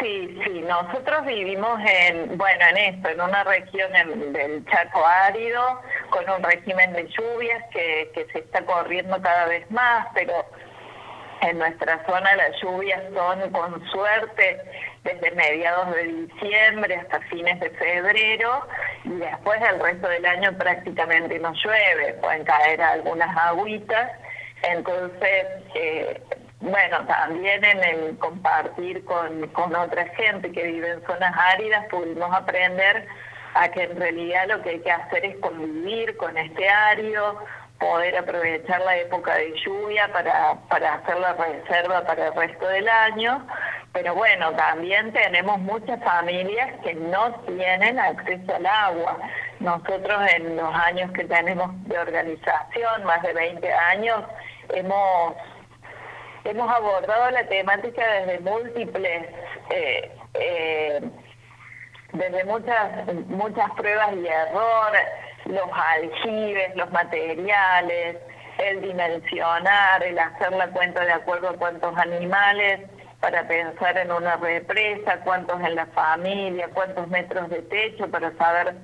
[0.01, 3.89] Sí, sí, nosotros vivimos en, bueno, en esto, en una región
[4.33, 9.71] del Chaco árido, con un régimen de lluvias que, que se está corriendo cada vez
[9.71, 10.33] más, pero
[11.43, 14.59] en nuestra zona las lluvias son con suerte
[15.05, 18.67] desde mediados de diciembre hasta fines de febrero
[19.05, 24.11] y después el resto del año prácticamente no llueve, pueden caer algunas agüitas
[24.63, 26.21] entonces, eh,
[26.59, 32.33] bueno, también en el compartir con, con otra gente que vive en zonas áridas pudimos
[32.33, 33.07] aprender
[33.53, 37.43] a que en realidad lo que hay que hacer es convivir con este árido,
[37.79, 42.87] poder aprovechar la época de lluvia para, para hacer la reserva para el resto del
[42.89, 43.45] año.
[43.93, 49.17] Pero bueno, también tenemos muchas familias que no tienen acceso al agua.
[49.59, 54.23] Nosotros en los años que tenemos de organización, más de 20 años,
[54.69, 55.33] hemos,
[56.43, 59.29] hemos abordado la temática desde múltiples,
[59.71, 61.01] eh, eh,
[62.13, 64.91] desde muchas, muchas pruebas y error,
[65.49, 68.17] los aljibes, los materiales,
[68.57, 72.81] el dimensionar, el hacer la cuenta de acuerdo a cuántos animales
[73.19, 78.75] para pensar en una represa, cuántos en la familia, cuántos metros de techo, para saber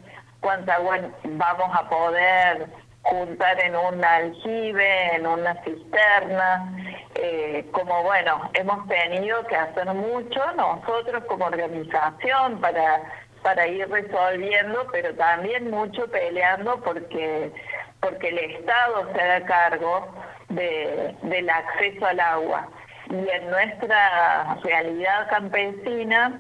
[0.42, 2.68] cuánta agua vamos a poder
[3.04, 6.74] juntar en un aljibe, en una cisterna,
[7.16, 13.02] eh, como bueno, hemos tenido que hacer mucho nosotros como organización para,
[13.44, 17.52] para ir resolviendo, pero también mucho peleando porque,
[18.00, 20.08] porque el Estado se haga cargo
[20.50, 22.68] de, del acceso al agua.
[23.10, 26.40] Y en nuestra realidad campesina,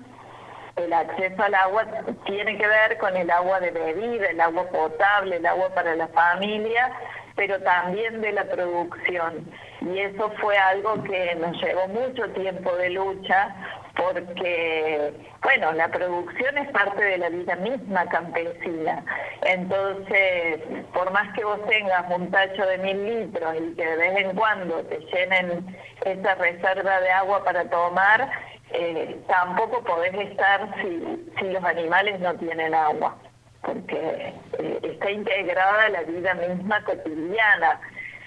[0.77, 1.85] el acceso al agua
[2.25, 6.07] tiene que ver con el agua de bebida, el agua potable, el agua para la
[6.07, 6.91] familia,
[7.35, 9.45] pero también de la producción.
[9.81, 13.53] Y eso fue algo que nos llevó mucho tiempo de lucha
[13.95, 15.13] porque,
[15.43, 19.03] bueno, la producción es parte de la vida misma campesina.
[19.43, 20.61] Entonces,
[20.93, 24.35] por más que vos tengas un tacho de mil litros y que de vez en
[24.35, 28.31] cuando te llenen esa reserva de agua para tomar,
[28.71, 33.15] eh, tampoco podés estar si, si los animales no tienen agua,
[33.61, 37.79] porque eh, está integrada la vida misma cotidiana.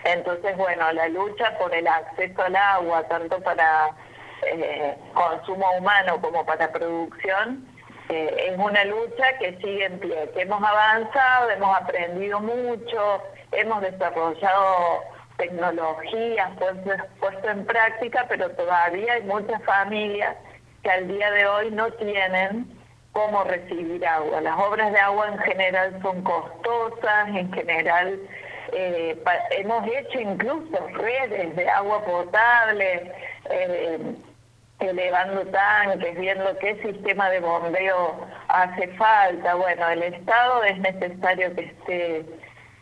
[0.05, 3.91] Entonces, bueno, la lucha por el acceso al agua, tanto para
[4.43, 7.67] eh, consumo humano como para producción,
[8.09, 15.03] es una lucha que sigue en pie, que hemos avanzado, hemos aprendido mucho, hemos desarrollado
[15.37, 16.51] tecnologías
[17.21, 20.37] puesto, en práctica, pero todavía hay muchas familias
[20.83, 22.67] que al día de hoy no tienen
[23.13, 24.41] cómo recibir agua.
[24.41, 28.21] Las obras de agua en general son costosas, en general
[28.73, 29.23] eh,
[29.53, 33.13] hemos hecho incluso redes de agua potable,
[33.51, 33.99] eh,
[34.81, 39.55] elevando tanques, viendo qué sistema de bombeo hace falta.
[39.55, 42.27] Bueno, el Estado es necesario que esté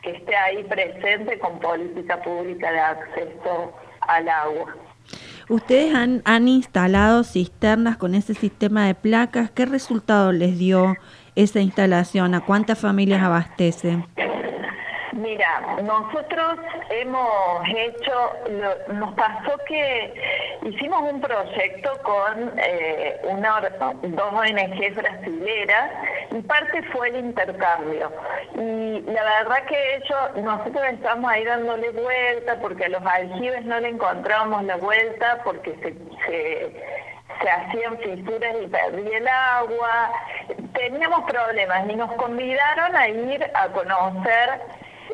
[0.05, 3.73] que esté ahí presente con política pública de acceso
[4.03, 4.77] al agua.
[5.49, 9.51] Ustedes han, han instalado cisternas con ese sistema de placas.
[9.51, 10.97] ¿Qué resultado les dio
[11.37, 12.35] esa instalación?
[12.35, 14.05] ¿A cuántas familias abastece?
[15.15, 16.59] Mira, nosotros
[16.91, 18.33] hemos hecho,
[18.89, 20.13] nos pasó que
[20.63, 25.91] hicimos un proyecto con eh, una, dos ONGs brasileras
[26.33, 28.11] y parte fue el intercambio.
[28.57, 33.79] Y la verdad que ellos, nosotros estamos ahí dándole vuelta porque a los aljibes no
[33.79, 35.95] le encontrábamos la vuelta porque se,
[36.27, 37.05] se
[37.41, 40.13] se hacían fisuras y perdía el agua,
[40.73, 44.61] teníamos problemas y nos convidaron a ir a conocer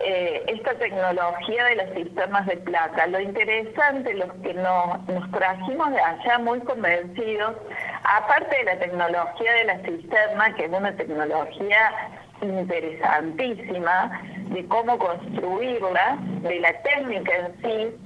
[0.05, 3.07] eh, esta tecnología de los sistemas de placa.
[3.09, 7.57] Lo interesante, los que nos, nos trajimos de allá muy convencidos,
[8.05, 12.11] aparte de la tecnología de la cisterna, que es una tecnología
[12.41, 17.97] interesantísima de cómo construirla, de la técnica en sí,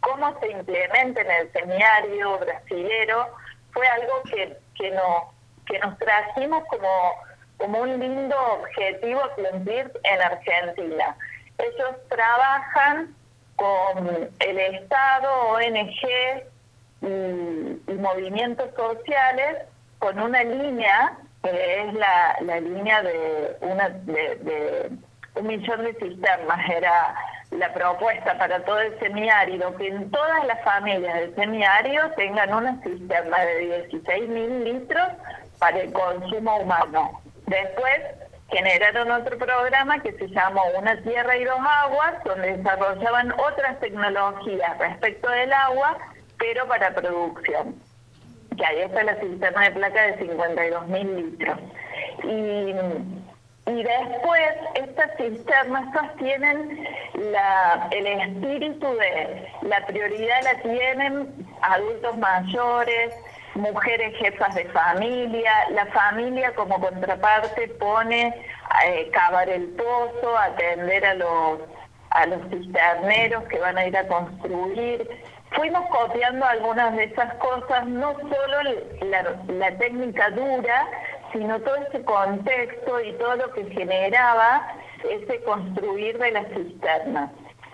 [0.00, 3.28] cómo se implementa en el semiario brasilero,
[3.72, 5.32] fue algo que, que, no,
[5.66, 7.29] que nos trajimos como
[7.60, 11.16] como un lindo objetivo cumplir en Argentina.
[11.58, 13.14] Ellos trabajan
[13.56, 14.08] con
[14.38, 16.42] el Estado, ONG
[17.02, 19.58] y, movimientos sociales
[19.98, 24.90] con una línea que es la, línea de, una, de,
[25.34, 27.14] un millón de cisternas, era
[27.50, 32.82] la propuesta para todo el semiárido, que en todas las familias del semiárido tengan una
[32.82, 35.08] cisterna de 16 mil litros
[35.58, 37.20] para el consumo humano.
[37.50, 38.00] Después
[38.48, 44.78] generaron otro programa que se llamó Una Tierra y Dos Aguas, donde desarrollaban otras tecnologías
[44.78, 45.98] respecto del agua,
[46.38, 47.74] pero para producción.
[48.56, 51.58] Que ahí está la cisterna de placa de 52 mil litros.
[52.22, 52.72] Y,
[53.66, 54.42] después
[54.74, 56.86] estas cisternas sostienen
[57.32, 63.14] la, el espíritu de la prioridad la tienen adultos mayores,
[63.54, 68.34] mujeres jefas de familia, la familia como contraparte pone
[68.84, 71.60] eh, cavar el pozo, atender a los
[72.10, 75.08] a los cisterneros que van a ir a construir.
[75.52, 78.62] Fuimos copiando algunas de esas cosas, no solo
[79.02, 80.88] la, la técnica dura,
[81.32, 84.74] sino todo ese contexto y todo lo que generaba
[85.08, 87.30] ese construir de las cisternas.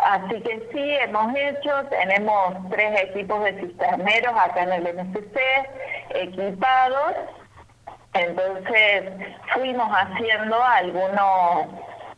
[0.07, 5.37] Así que sí, hemos hecho, tenemos tres equipos de cisterneros acá en el MCC
[6.11, 7.17] equipados,
[8.15, 9.03] entonces
[9.53, 11.67] fuimos haciendo algunos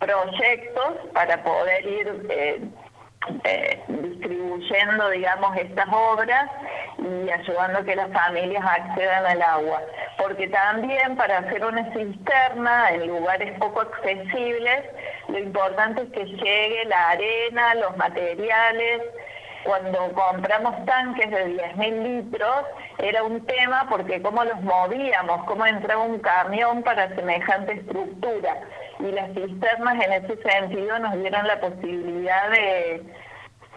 [0.00, 2.60] proyectos para poder ir eh,
[3.44, 6.50] eh, distribuyendo, digamos, estas obras
[6.98, 9.82] y ayudando a que las familias accedan al agua.
[10.16, 14.84] Porque también para hacer una cisterna en lugares poco accesibles,
[15.28, 19.02] lo importante es que llegue la arena, los materiales,
[19.64, 22.64] cuando compramos tanques de 10.000 litros,
[22.98, 28.56] era un tema porque cómo los movíamos, cómo entraba un camión para semejante estructura.
[29.00, 33.02] Y las cisternas en ese sentido nos dieron la posibilidad de,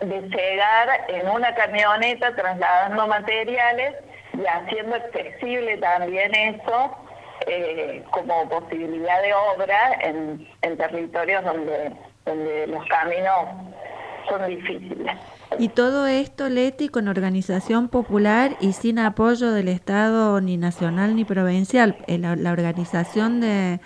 [0.01, 3.95] de llegar en una camioneta trasladando materiales
[4.33, 6.95] y haciendo accesible también eso
[7.47, 11.91] eh, como posibilidad de obra en, en territorios donde,
[12.25, 13.35] donde los caminos
[14.29, 15.17] son difíciles.
[15.59, 21.25] Y todo esto, Leti, con organización popular y sin apoyo del Estado ni nacional ni
[21.25, 23.79] provincial, eh, la, la organización de,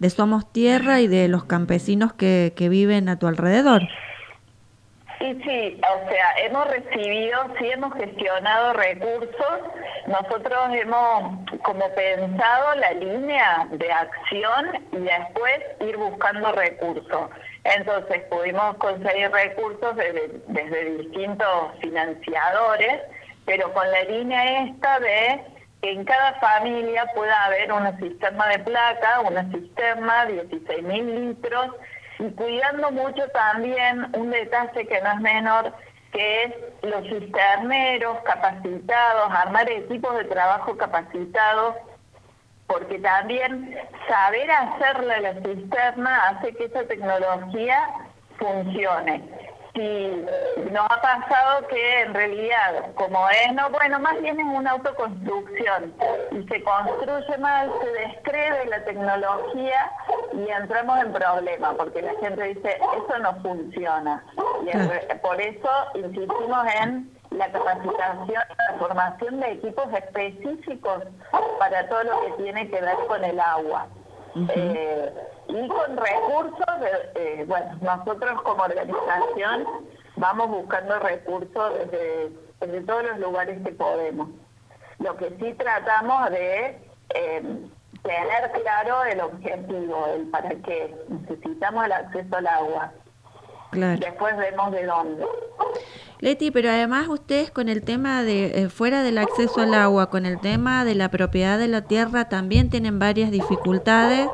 [0.00, 3.82] de, Somos Tierra y de los campesinos que, que viven a tu alrededor.
[5.20, 9.60] Y sí, o sea, hemos recibido, sí hemos gestionado recursos,
[10.06, 17.30] nosotros hemos como pensado la línea de acción y después ir buscando recursos.
[17.64, 23.02] Entonces pudimos conseguir recursos desde, desde distintos financiadores,
[23.44, 25.40] pero con la línea esta de
[25.80, 31.74] que en cada familia pueda haber una sistema de placa, una sistema, 16 mil litros,
[32.18, 35.72] y cuidando mucho también un detalle que no es menor,
[36.12, 41.76] que es los cisterneros capacitados, armar equipos de trabajo capacitados,
[42.66, 43.74] porque también
[44.06, 47.88] saber hacerle la cisterna hace que esa tecnología
[48.38, 50.24] funcione si
[50.70, 55.94] nos ha pasado que en realidad, como es, no, bueno, más bien es una autoconstrucción
[56.32, 59.92] y se construye mal, se descree la tecnología
[60.32, 64.24] y entramos en problemas porque la gente dice, eso no funciona.
[64.62, 71.04] Y por eso insistimos en la capacitación, la formación de equipos específicos
[71.58, 73.86] para todo lo que tiene que ver con el agua.
[74.48, 75.12] Eh,
[75.50, 76.64] y con recursos,
[77.14, 79.64] eh, bueno, nosotros como organización
[80.16, 84.28] vamos buscando recursos desde, desde, todos los lugares que podemos.
[84.98, 86.78] Lo que sí tratamos de
[87.14, 87.42] eh,
[88.02, 90.94] tener claro el objetivo, el para qué.
[91.08, 92.92] Necesitamos el acceso al agua.
[93.72, 95.24] Después vemos de dónde.
[96.18, 100.40] Leti, pero además ustedes con el tema de fuera del acceso al agua, con el
[100.40, 104.28] tema de la propiedad de la tierra, también tienen varias dificultades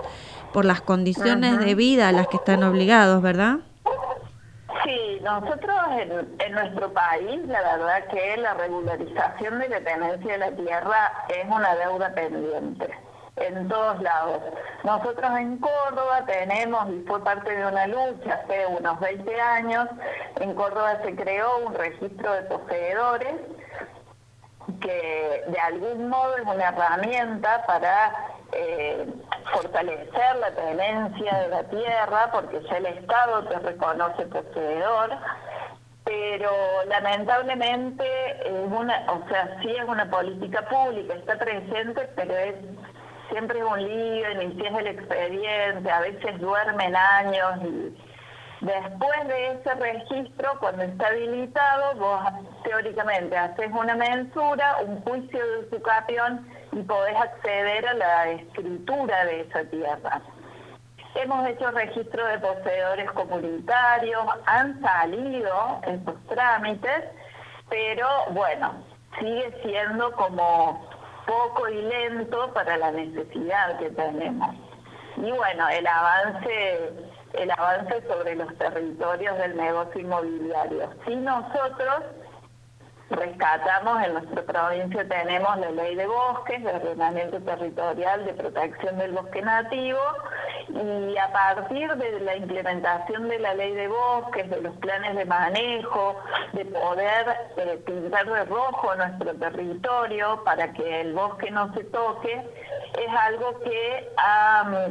[0.56, 3.56] por las condiciones de vida a las que están obligados, ¿verdad?
[4.84, 10.52] Sí, nosotros en, nuestro país, la verdad que la regularización de la tenencia de la
[10.52, 12.88] tierra es una deuda pendiente
[13.36, 14.40] en todos lados.
[14.82, 19.86] Nosotros en Córdoba tenemos, y fue parte de una lucha hace unos 20 años,
[20.40, 23.34] en Córdoba se creó un registro de poseedores
[24.80, 29.06] que de algún modo es una herramienta para eh,
[29.52, 35.10] fortalecer la tenencia de la tierra, porque ya el Estado te reconoce poseedor,
[36.04, 36.50] pero
[36.88, 38.04] lamentablemente
[38.44, 42.54] es una, o sea, sí es una política pública, está presente, pero es
[43.30, 49.74] siempre es un lío, inicias el expediente, a veces duermen años y después de ese
[49.74, 52.20] registro, cuando está habilitado, vos
[52.64, 56.46] teóricamente haces una mensura, un juicio de usucapión
[56.76, 60.20] y podés acceder a la escritura de esa tierra.
[61.14, 67.04] Hemos hecho registro de poseedores comunitarios, han salido esos trámites,
[67.70, 68.74] pero bueno,
[69.18, 70.86] sigue siendo como
[71.26, 74.54] poco y lento para la necesidad que tenemos.
[75.16, 76.92] Y bueno, el avance,
[77.32, 80.90] el avance sobre los territorios del negocio inmobiliario.
[81.06, 82.02] Si nosotros
[83.10, 89.12] rescatamos en nuestra provincia tenemos la ley de bosques, de ordenamiento territorial, de protección del
[89.12, 90.00] bosque nativo
[90.68, 95.24] y a partir de la implementación de la ley de bosques, de los planes de
[95.24, 96.16] manejo,
[96.52, 97.26] de poder
[97.56, 102.32] eh, pintar de rojo nuestro territorio para que el bosque no se toque,
[102.98, 104.88] es algo que ha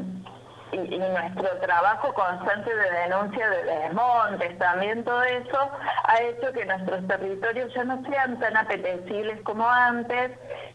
[0.76, 5.72] y, nuestro trabajo constante de denuncia de desmontes, también todo eso
[6.03, 10.31] ha hecho que nuestros territorios ya no sean tan apetecibles como antes,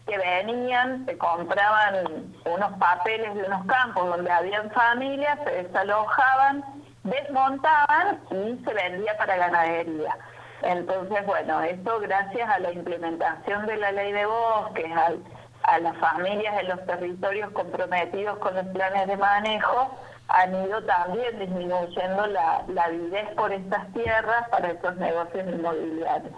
[0.07, 6.63] que venían, se compraban unos papeles de unos campos donde habían familias, se desalojaban,
[7.03, 10.17] desmontaban y se vendía para ganadería.
[10.63, 15.19] Entonces, bueno, esto gracias a la implementación de la ley de bosques, al
[15.63, 19.95] a las familias en los territorios comprometidos con los planes de manejo
[20.27, 26.33] han ido también disminuyendo la, la avidez por estas tierras para estos negocios inmobiliarios.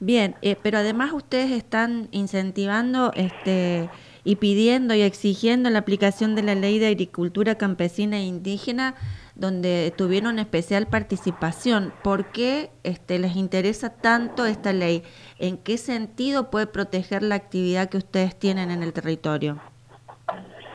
[0.00, 3.90] Bien, eh, pero además ustedes están incentivando este
[4.22, 8.94] y pidiendo y exigiendo la aplicación de la ley de agricultura campesina e indígena
[9.38, 11.94] donde tuvieron especial participación.
[12.02, 15.04] ¿Por qué este, les interesa tanto esta ley?
[15.38, 19.58] ¿En qué sentido puede proteger la actividad que ustedes tienen en el territorio?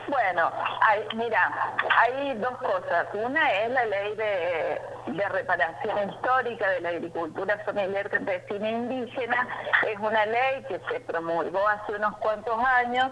[0.08, 0.50] Bueno,
[0.80, 3.06] hay, mira, hay dos cosas.
[3.14, 9.48] Una es la ley de, reparación histórica de la agricultura familiar campesina indígena.
[9.86, 13.10] Es una ley que se promulgó hace unos cuantos años,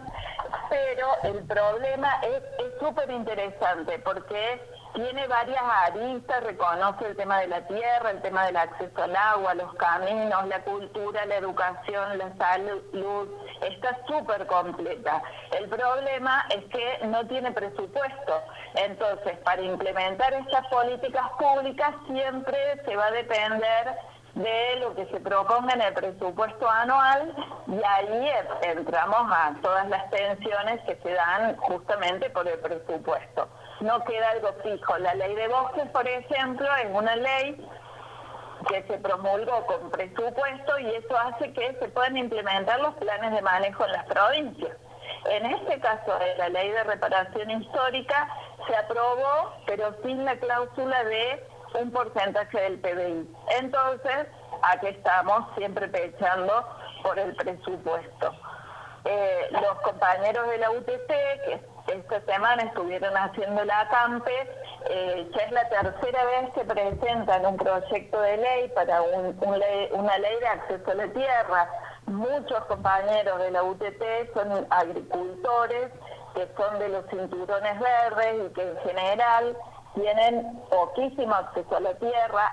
[0.70, 2.42] pero el problema es
[2.80, 4.60] súper interesante porque
[4.94, 9.54] tiene varias aristas, reconoce el tema de la tierra, el tema del acceso al agua,
[9.54, 13.28] los caminos, la cultura, la educación, la salud,
[13.62, 15.22] está súper completa.
[15.58, 18.42] El problema es que no tiene presupuesto,
[18.74, 23.96] entonces para implementar estas políticas públicas siempre se va a depender
[24.34, 27.34] de lo que se proponga en el presupuesto anual
[27.66, 28.30] y ahí
[28.62, 33.48] entramos a todas las tensiones que se dan justamente por el presupuesto
[33.82, 34.98] no queda algo fijo.
[34.98, 37.68] La ley de bosques, por ejemplo, es una ley
[38.68, 43.42] que se promulgó con presupuesto y eso hace que se puedan implementar los planes de
[43.42, 44.76] manejo en las provincias.
[45.26, 48.28] En este caso de la ley de reparación histórica
[48.66, 51.46] se aprobó, pero sin la cláusula de
[51.80, 53.28] un porcentaje del PBI.
[53.58, 54.26] Entonces,
[54.62, 56.64] aquí estamos siempre pechando
[57.02, 58.34] por el presupuesto.
[59.04, 64.32] Eh, los compañeros de la UTC, que esta semana estuvieron haciendo la ACAMPE,
[64.90, 70.40] eh, ya es la tercera vez que presentan un proyecto de ley para una ley
[70.40, 71.68] de acceso a la tierra.
[72.06, 75.90] Muchos compañeros de la UTT son agricultores
[76.34, 79.56] que son de los cinturones verdes y que en general
[79.94, 82.52] tienen poquísimo acceso a la tierra,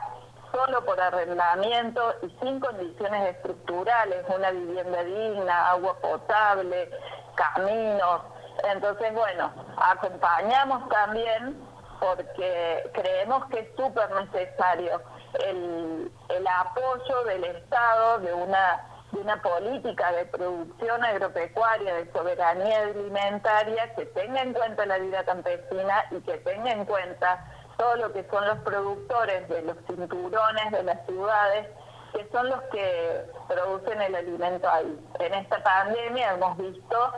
[0.52, 6.90] solo por arrendamiento y sin condiciones estructurales, una vivienda digna, agua potable,
[7.36, 8.22] caminos.
[8.64, 11.58] Entonces, bueno, acompañamos también
[12.00, 15.02] porque creemos que es súper necesario
[15.46, 22.84] el, el apoyo del Estado de una de una política de producción agropecuaria, de soberanía
[22.84, 27.44] alimentaria que tenga en cuenta la vida campesina y que tenga en cuenta
[27.78, 31.68] todo lo que son los productores de los cinturones de las ciudades,
[32.14, 35.00] que son los que producen el alimento ahí.
[35.20, 37.14] En esta pandemia hemos visto,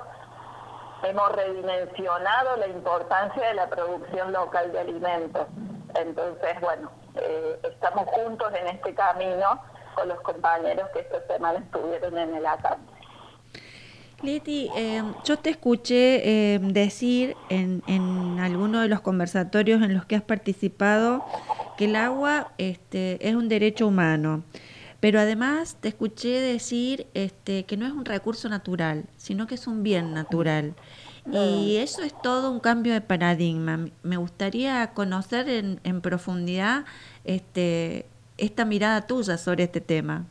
[1.03, 5.47] hemos redimensionado la importancia de la producción local de alimentos.
[5.95, 9.61] Entonces, bueno, eh, estamos juntos en este camino
[9.95, 12.79] con los compañeros que esta semana estuvieron en el ACAM.
[14.21, 20.05] Leti, em, yo te escuché em, decir en, en alguno de los conversatorios en los
[20.05, 21.25] que has participado
[21.75, 24.43] que el agua este, es un derecho humano,
[25.01, 29.67] pero además te escuché decir este, que no es un recurso natural, sino que es
[29.67, 30.75] un bien natural.
[31.31, 33.87] Y eso es todo un cambio de paradigma.
[34.03, 36.85] Me gustaría conocer en, en profundidad
[37.23, 38.07] este,
[38.37, 40.25] esta mirada tuya sobre este tema.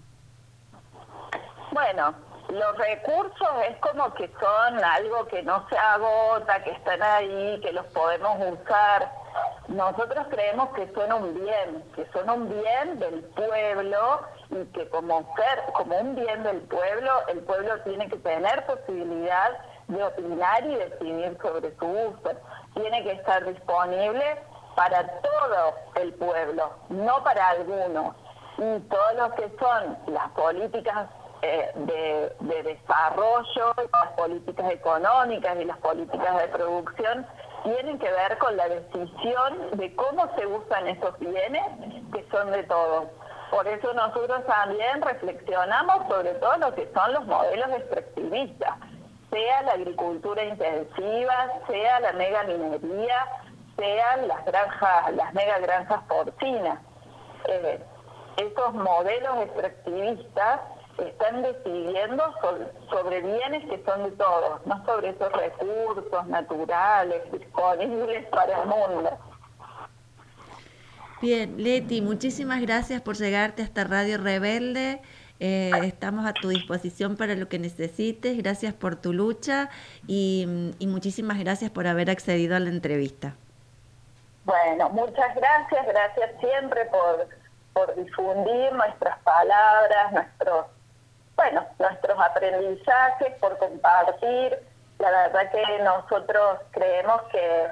[1.73, 2.15] Bueno,
[2.51, 7.73] los recursos es como que son algo que no se agota, que están ahí, que
[7.73, 9.13] los podemos usar.
[9.69, 14.21] Nosotros creemos que son un bien, que son un bien del pueblo
[14.51, 19.51] y que como ser, como un bien del pueblo, el pueblo tiene que tener posibilidad
[19.89, 22.33] de opinar y decidir sobre su uso.
[22.75, 24.43] Tiene que estar disponible
[24.75, 28.17] para todo el pueblo, no para algunos.
[28.59, 31.09] Y todo lo que son las políticas
[31.43, 37.27] eh, de, desarrollo, las políticas económicas y las políticas de producción
[37.65, 41.63] tienen que ver con la decisión de cómo se usan esos bienes
[42.13, 43.05] que son de todos.
[43.51, 48.77] Por eso nosotros también reflexionamos sobre todo lo que son los modelos extractivistas,
[49.31, 53.27] sea la agricultura intensiva, sea la mega minería,
[53.77, 56.79] sean las granjas, las mega granjas porcinas.
[57.47, 57.83] Eh,
[58.37, 60.61] esos modelos extractivistas
[61.09, 62.25] están decidiendo
[62.91, 69.11] sobre, bienes que son de todos, no sobre esos recursos naturales disponibles para el mundo.
[71.21, 75.03] Bien, Leti, muchísimas gracias por llegarte a esta Radio Rebelde.
[75.39, 78.37] Eh, estamos a tu disposición para lo que necesites.
[78.39, 79.71] Gracias por tu lucha
[80.07, 83.35] y, y muchísimas gracias por haber accedido a la entrevista.
[84.45, 87.29] Bueno, muchas gracias, gracias siempre por,
[87.73, 90.67] por difundir nuestras palabras, nuestros
[91.41, 94.59] bueno, nuestros aprendizajes, por compartir.
[94.99, 97.67] La verdad que nosotros creemos que,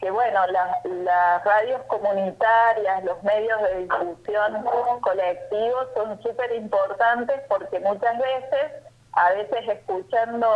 [0.00, 4.64] que bueno, las radios comunitarias, los medios de difusión
[5.02, 8.72] colectivos son súper importantes porque muchas veces,
[9.12, 10.48] a veces escuchando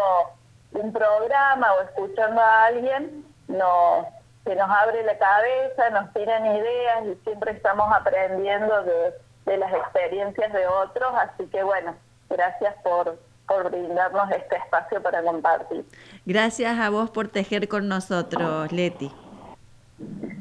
[0.72, 4.06] un programa o escuchando a alguien, nos,
[4.46, 9.12] que nos abre la cabeza, nos tiran ideas y siempre estamos aprendiendo de,
[9.44, 11.94] de las experiencias de otros, así que bueno,
[12.28, 15.84] gracias por, por brindarnos este espacio para compartir.
[16.26, 19.10] Gracias a vos por tejer con nosotros, Leti.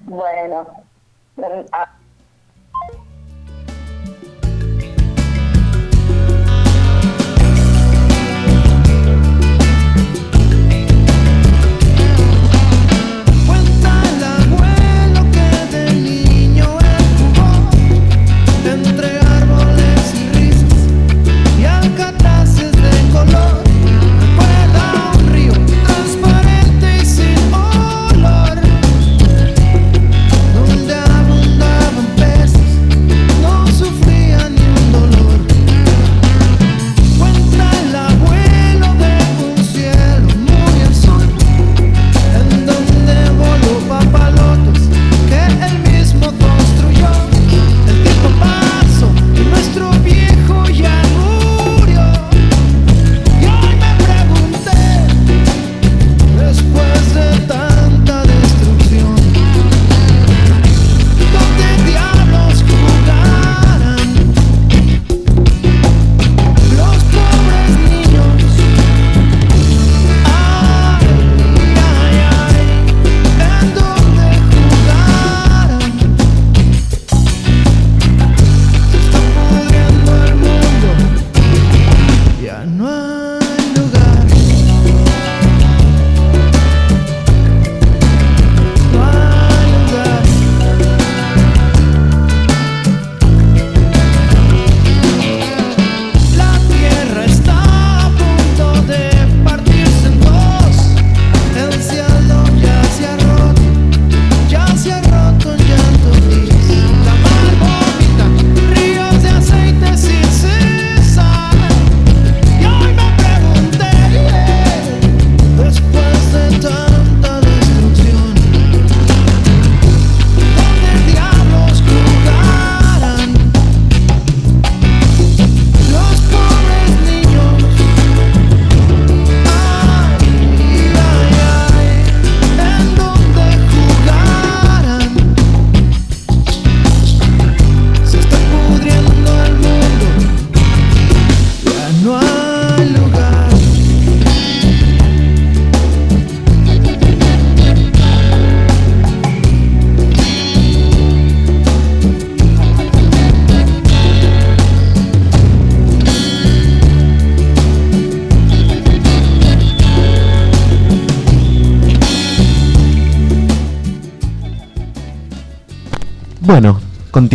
[0.06, 0.68] Bueno,
[1.72, 1.90] a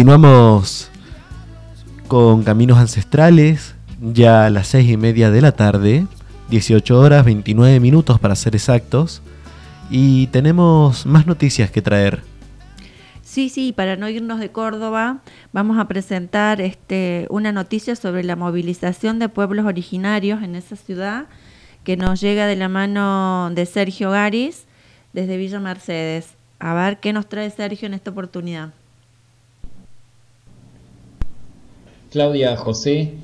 [0.03, 0.91] continuamos
[2.09, 6.09] con Caminos Ancestrales, ya a las seis y media de la tarde,
[6.51, 9.23] 18 horas 29 minutos para ser exactos,
[9.91, 12.25] y tenemos más noticias que traer.
[13.23, 15.21] Sí, sí, para no irnos de Córdoba,
[15.53, 21.27] vamos a presentar este, una noticia sobre la movilización de pueblos originarios en esa ciudad
[21.85, 24.65] que nos llega de la mano de Sergio Garis
[25.13, 26.35] desde Villa Mercedes.
[26.59, 28.73] A ver qué nos trae Sergio en esta oportunidad.
[32.13, 33.15] Claudia José,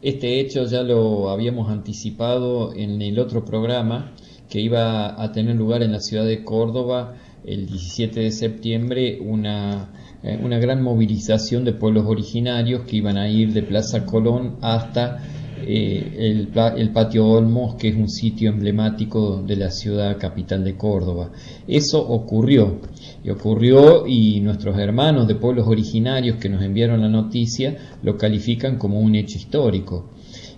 [0.00, 4.12] este hecho ya lo habíamos anticipado en el otro programa
[4.48, 9.88] que iba a tener lugar en la ciudad de Córdoba el 17 de septiembre, una,
[10.22, 15.18] eh, una gran movilización de pueblos originarios que iban a ir de Plaza Colón hasta
[15.66, 20.76] eh, el, el, Patio Olmos, que es un sitio emblemático de la ciudad capital de
[20.76, 21.30] Córdoba.
[21.66, 22.80] Eso ocurrió,
[23.24, 28.78] y ocurrió y nuestros hermanos de pueblos originarios que nos enviaron la noticia lo califican
[28.78, 30.10] como un hecho histórico.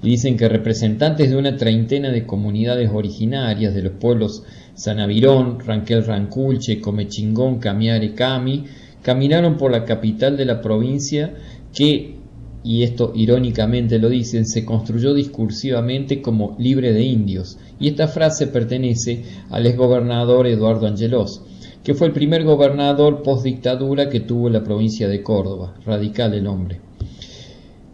[0.03, 4.45] Y dicen que representantes de una treintena de comunidades originarias de los pueblos
[4.75, 8.65] Sanavirón, Ranquel Ranculche, Comechingón, Camiare, Cami,
[9.03, 11.35] caminaron por la capital de la provincia
[11.75, 12.20] que
[12.63, 18.47] y esto irónicamente lo dicen, se construyó discursivamente como libre de indios, y esta frase
[18.47, 21.43] pertenece al exgobernador Eduardo Angelos,
[21.83, 26.81] que fue el primer gobernador post-dictadura que tuvo la provincia de Córdoba, radical el hombre.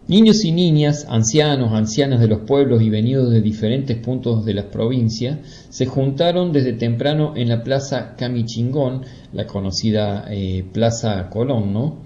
[0.09, 4.65] Niños y niñas, ancianos, ancianas de los pueblos y venidos de diferentes puntos de las
[4.65, 9.01] provincias, se juntaron desde temprano en la plaza Camichingón,
[9.33, 12.03] la conocida eh, Plaza Colón, ¿no?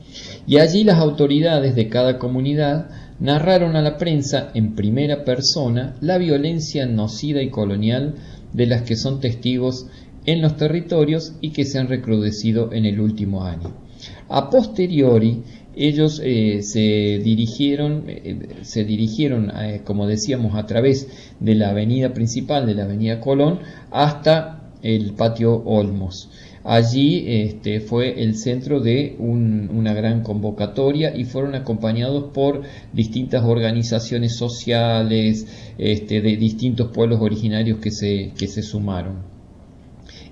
[0.48, 2.90] Y allí las autoridades de cada comunidad
[3.20, 8.16] narraron a la prensa en primera persona la violencia nocida y colonial
[8.54, 9.88] de las que son testigos
[10.26, 13.74] en los territorios y que se han recrudecido en el último año.
[14.30, 15.44] A posteriori,
[15.76, 21.08] ellos eh, se dirigieron, eh, se dirigieron eh, como decíamos, a través
[21.40, 23.60] de la avenida principal, de la avenida Colón,
[23.92, 26.30] hasta el patio Olmos.
[26.64, 32.62] Allí este, fue el centro de una gran convocatoria y fueron acompañados por
[32.94, 35.48] distintas organizaciones sociales
[35.78, 39.32] este, de distintos pueblos originarios que se, que se sumaron.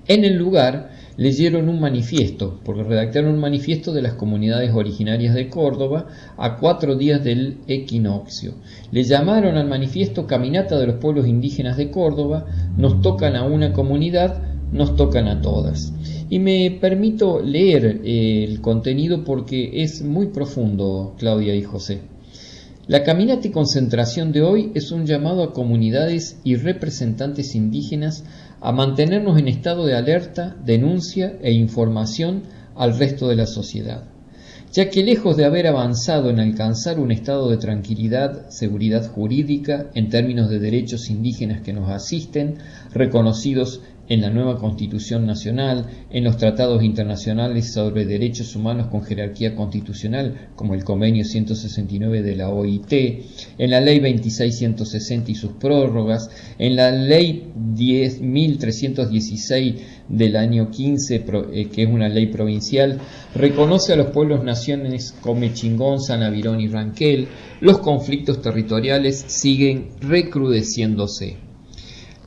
[0.06, 5.48] En el lugar leyeron un manifiesto, porque redactaron un manifiesto de las comunidades originarias de
[5.48, 6.06] Córdoba
[6.38, 8.54] a cuatro días del equinoccio.
[8.90, 12.46] Le llamaron al manifiesto Caminata de los Pueblos Indígenas de Córdoba,
[12.76, 15.92] nos tocan a una comunidad, nos tocan a todas.
[16.28, 22.00] Y me permito leer eh, el contenido porque es muy profundo, Claudia y José.
[22.86, 28.24] La caminata y concentración de hoy es un llamado a comunidades y representantes indígenas
[28.60, 32.42] a mantenernos en estado de alerta, denuncia e información
[32.74, 34.04] al resto de la sociedad,
[34.72, 40.08] ya que lejos de haber avanzado en alcanzar un estado de tranquilidad, seguridad jurídica en
[40.08, 42.56] términos de derechos indígenas que nos asisten,
[42.92, 49.54] reconocidos en la nueva Constitución Nacional, en los tratados internacionales sobre derechos humanos con jerarquía
[49.54, 52.92] constitucional, como el Convenio 169 de la OIT,
[53.56, 56.28] en la Ley 2660 y sus prórrogas,
[56.58, 59.76] en la Ley 10.316
[60.08, 62.98] del año 15, eh, que es una ley provincial,
[63.36, 67.28] reconoce a los pueblos naciones como Chingón, Sanavirón y Ranquel,
[67.60, 71.49] los conflictos territoriales siguen recrudeciéndose.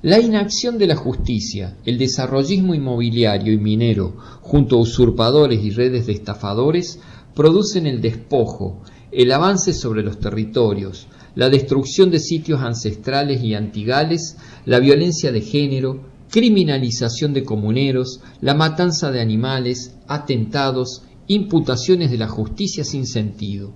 [0.03, 6.07] La inacción de la justicia, el desarrollismo inmobiliario y minero, junto a usurpadores y redes
[6.07, 6.99] de estafadores,
[7.33, 8.81] producen el despojo,
[9.13, 14.35] el avance sobre los territorios, la destrucción de sitios ancestrales y antigales,
[14.65, 22.27] la violencia de género, criminalización de comuneros, la matanza de animales, atentados, imputaciones de la
[22.27, 23.71] justicia sin sentido.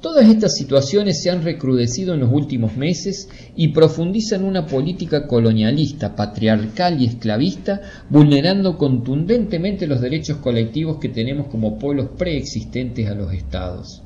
[0.00, 6.14] Todas estas situaciones se han recrudecido en los últimos meses y profundizan una política colonialista,
[6.14, 13.32] patriarcal y esclavista, vulnerando contundentemente los derechos colectivos que tenemos como pueblos preexistentes a los
[13.32, 14.04] estados.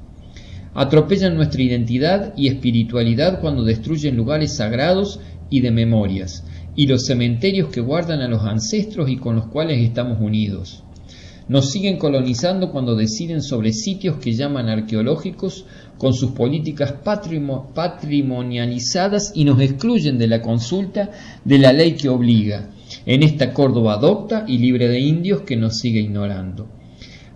[0.73, 5.21] Atropellan nuestra identidad y espiritualidad cuando destruyen lugares sagrados
[5.51, 9.79] y de memorias, y los cementerios que guardan a los ancestros y con los cuales
[9.83, 10.82] estamos unidos.
[11.53, 15.67] Nos siguen colonizando cuando deciden sobre sitios que llaman arqueológicos
[15.99, 16.95] con sus políticas
[17.75, 21.11] patrimonializadas y nos excluyen de la consulta
[21.45, 22.71] de la ley que obliga
[23.05, 26.71] en esta Córdoba adopta y libre de indios que nos sigue ignorando.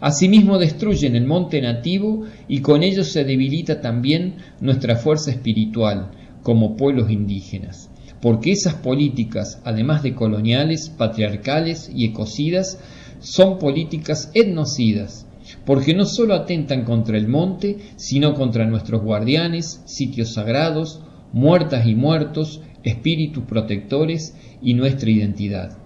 [0.00, 6.12] Asimismo destruyen el monte nativo y con ello se debilita también nuestra fuerza espiritual
[6.42, 7.90] como pueblos indígenas,
[8.22, 12.78] porque esas políticas, además de coloniales, patriarcales y ecocidas,
[13.20, 15.26] son políticas etnocidas,
[15.64, 21.02] porque no solo atentan contra el monte, sino contra nuestros guardianes, sitios sagrados,
[21.32, 25.76] muertas y muertos, espíritus protectores y nuestra identidad.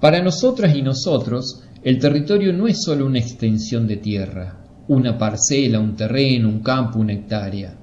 [0.00, 5.80] Para nosotras y nosotros, el territorio no es solo una extensión de tierra, una parcela,
[5.80, 7.76] un terreno, un campo, una hectárea,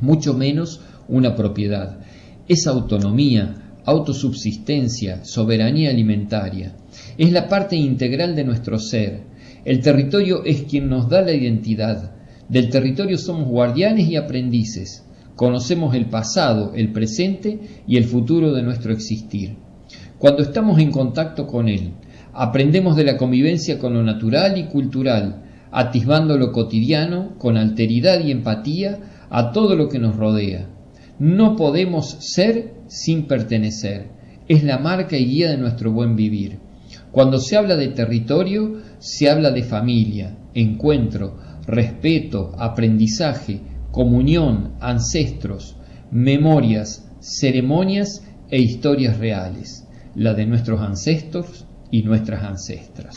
[0.00, 1.98] mucho menos una propiedad.
[2.48, 6.76] Es autonomía, autosubsistencia, soberanía alimentaria.
[7.20, 9.24] Es la parte integral de nuestro ser.
[9.66, 12.12] El territorio es quien nos da la identidad.
[12.48, 15.04] Del territorio somos guardianes y aprendices.
[15.36, 19.56] Conocemos el pasado, el presente y el futuro de nuestro existir.
[20.16, 21.92] Cuando estamos en contacto con él,
[22.32, 25.42] aprendemos de la convivencia con lo natural y cultural,
[25.72, 28.98] atisbando lo cotidiano con alteridad y empatía
[29.28, 30.70] a todo lo que nos rodea.
[31.18, 34.06] No podemos ser sin pertenecer.
[34.48, 36.69] Es la marca y guía de nuestro buen vivir.
[37.12, 43.60] Cuando se habla de territorio, se habla de familia, encuentro, respeto, aprendizaje,
[43.90, 45.76] comunión, ancestros,
[46.12, 53.14] memorias, ceremonias e historias reales, la de nuestros ancestros y nuestras ancestras.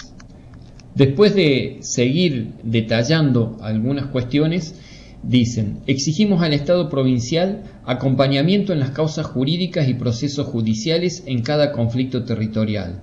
[0.95, 4.75] Después de seguir detallando algunas cuestiones,
[5.23, 11.71] dicen, exigimos al Estado provincial acompañamiento en las causas jurídicas y procesos judiciales en cada
[11.71, 13.01] conflicto territorial,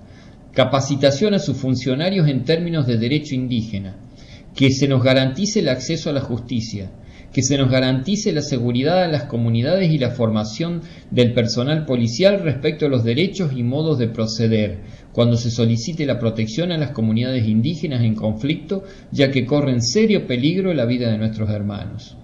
[0.52, 3.96] capacitación a sus funcionarios en términos de derecho indígena,
[4.54, 6.90] que se nos garantice el acceso a la justicia,
[7.32, 10.82] que se nos garantice la seguridad a las comunidades y la formación
[11.12, 14.80] del personal policial respecto a los derechos y modos de proceder,
[15.12, 18.82] cuando se solicite la protección a las comunidades indígenas en conflicto,
[19.12, 22.16] ya que corren serio peligro la vida de nuestros hermanos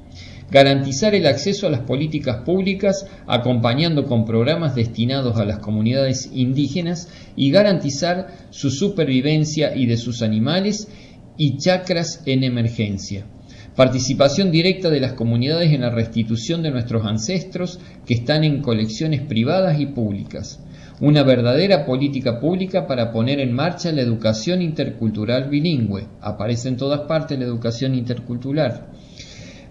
[0.51, 7.09] garantizar el acceso a las políticas públicas acompañando con programas destinados a las comunidades indígenas
[7.35, 10.89] y garantizar su supervivencia y de sus animales
[11.36, 13.27] y chacras en emergencia.
[13.74, 19.20] Participación directa de las comunidades en la restitución de nuestros ancestros que están en colecciones
[19.20, 20.60] privadas y públicas.
[20.98, 26.06] Una verdadera política pública para poner en marcha la educación intercultural bilingüe.
[26.23, 28.86] Aparece en todas partes la educación intercultural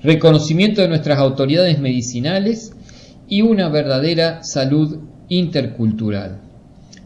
[0.06, 2.74] reconocimiento de nuestras autoridades medicinales
[3.28, 5.00] y una verdadera salud
[5.30, 6.42] intercultural.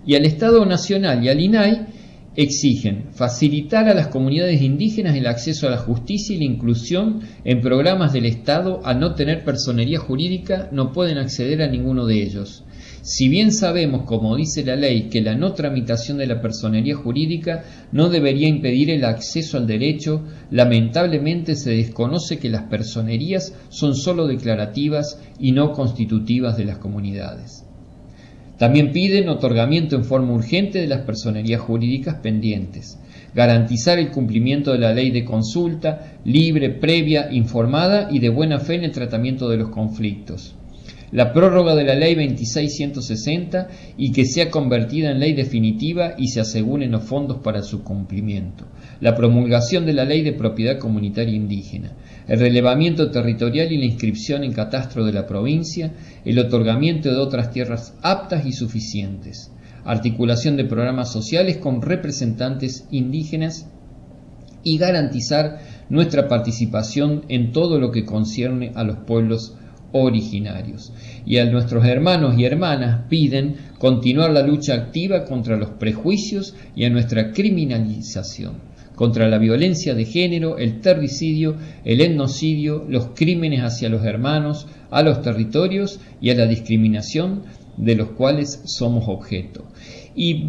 [0.05, 1.87] Y al Estado Nacional y al INAI
[2.35, 7.61] exigen facilitar a las comunidades indígenas el acceso a la justicia y la inclusión en
[7.61, 8.81] programas del Estado.
[8.85, 12.63] Al no tener personería jurídica no pueden acceder a ninguno de ellos.
[13.01, 17.63] Si bien sabemos, como dice la ley, que la no tramitación de la personería jurídica
[17.93, 24.27] no debería impedir el acceso al derecho, lamentablemente se desconoce que las personerías son sólo
[24.27, 27.63] declarativas y no constitutivas de las comunidades.
[28.57, 32.99] También piden otorgamiento en forma urgente de las personerías jurídicas pendientes,
[33.33, 38.75] garantizar el cumplimiento de la ley de consulta, libre, previa, informada y de buena fe
[38.75, 40.58] en el tratamiento de los conflictos
[41.11, 43.67] la prórroga de la ley 2660
[43.97, 48.65] y que sea convertida en ley definitiva y se aseguren los fondos para su cumplimiento,
[49.01, 51.93] la promulgación de la ley de propiedad comunitaria indígena,
[52.27, 55.93] el relevamiento territorial y la inscripción en catastro de la provincia,
[56.25, 59.51] el otorgamiento de otras tierras aptas y suficientes,
[59.83, 63.67] articulación de programas sociales con representantes indígenas
[64.63, 65.59] y garantizar
[65.89, 69.55] nuestra participación en todo lo que concierne a los pueblos
[69.91, 70.93] originarios.
[71.25, 76.85] Y a nuestros hermanos y hermanas piden continuar la lucha activa contra los prejuicios y
[76.85, 78.53] a nuestra criminalización,
[78.95, 81.55] contra la violencia de género, el terricidio,
[81.85, 87.43] el etnocidio, los crímenes hacia los hermanos, a los territorios y a la discriminación
[87.77, 89.65] de los cuales somos objeto.
[90.15, 90.43] Y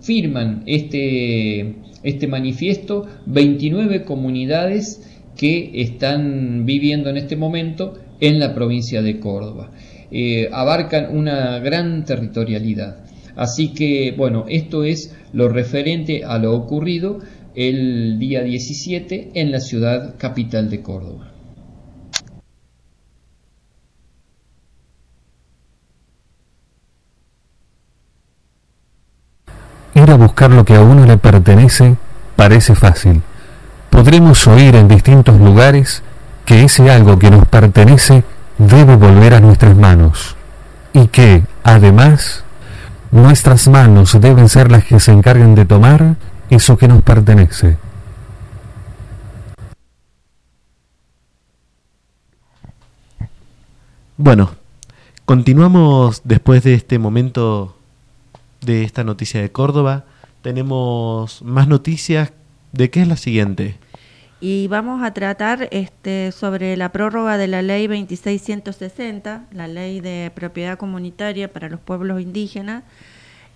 [0.00, 5.02] firman este, este manifiesto 29 comunidades
[5.36, 9.70] que están viviendo en este momento en la provincia de Córdoba.
[10.10, 12.98] Eh, abarcan una gran territorialidad.
[13.36, 17.18] Así que, bueno, esto es lo referente a lo ocurrido
[17.54, 21.32] el día 17 en la ciudad capital de Córdoba.
[29.94, 31.96] Ir a buscar lo que a uno le pertenece
[32.36, 33.22] parece fácil.
[33.90, 36.02] Podremos oír en distintos lugares
[36.46, 38.24] que ese algo que nos pertenece
[38.56, 40.36] debe volver a nuestras manos
[40.94, 42.44] y que, además,
[43.10, 46.16] nuestras manos deben ser las que se encarguen de tomar
[46.48, 47.76] eso que nos pertenece.
[54.16, 54.52] Bueno,
[55.26, 57.76] continuamos después de este momento
[58.62, 60.04] de esta noticia de Córdoba.
[60.40, 62.32] Tenemos más noticias.
[62.72, 63.76] ¿De qué es la siguiente?
[64.40, 70.30] Y vamos a tratar este, sobre la prórroga de la ley 2660, la ley de
[70.34, 72.84] propiedad comunitaria para los pueblos indígenas,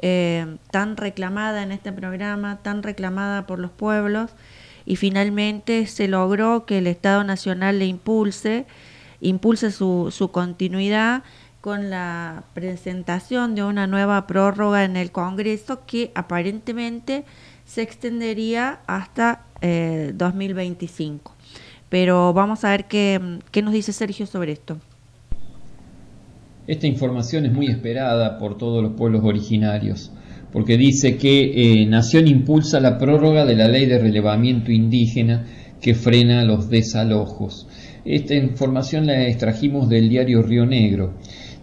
[0.00, 4.30] eh, tan reclamada en este programa, tan reclamada por los pueblos,
[4.86, 8.64] y finalmente se logró que el Estado Nacional le impulse,
[9.20, 11.22] impulse su, su continuidad
[11.60, 17.26] con la presentación de una nueva prórroga en el Congreso que aparentemente
[17.66, 21.32] se extendería hasta 2025.
[21.32, 24.78] Eh, Pero vamos a ver qué, qué nos dice Sergio sobre esto.
[26.66, 30.12] Esta información es muy esperada por todos los pueblos originarios,
[30.52, 35.46] porque dice que eh, Nación impulsa la prórroga de la ley de relevamiento indígena
[35.80, 37.66] que frena los desalojos.
[38.04, 41.14] Esta información la extrajimos del diario Río Negro.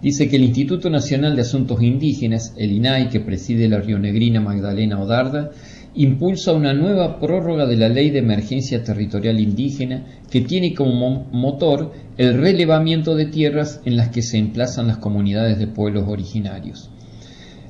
[0.02, 5.00] Dice que el Instituto Nacional de Asuntos Indígenas, el INAI, que preside la rionegrina Magdalena
[5.00, 5.52] Odarda,
[5.98, 11.92] impulsa una nueva prórroga de la Ley de Emergencia Territorial Indígena que tiene como motor
[12.18, 16.92] el relevamiento de tierras en las que se emplazan las comunidades de pueblos originarios.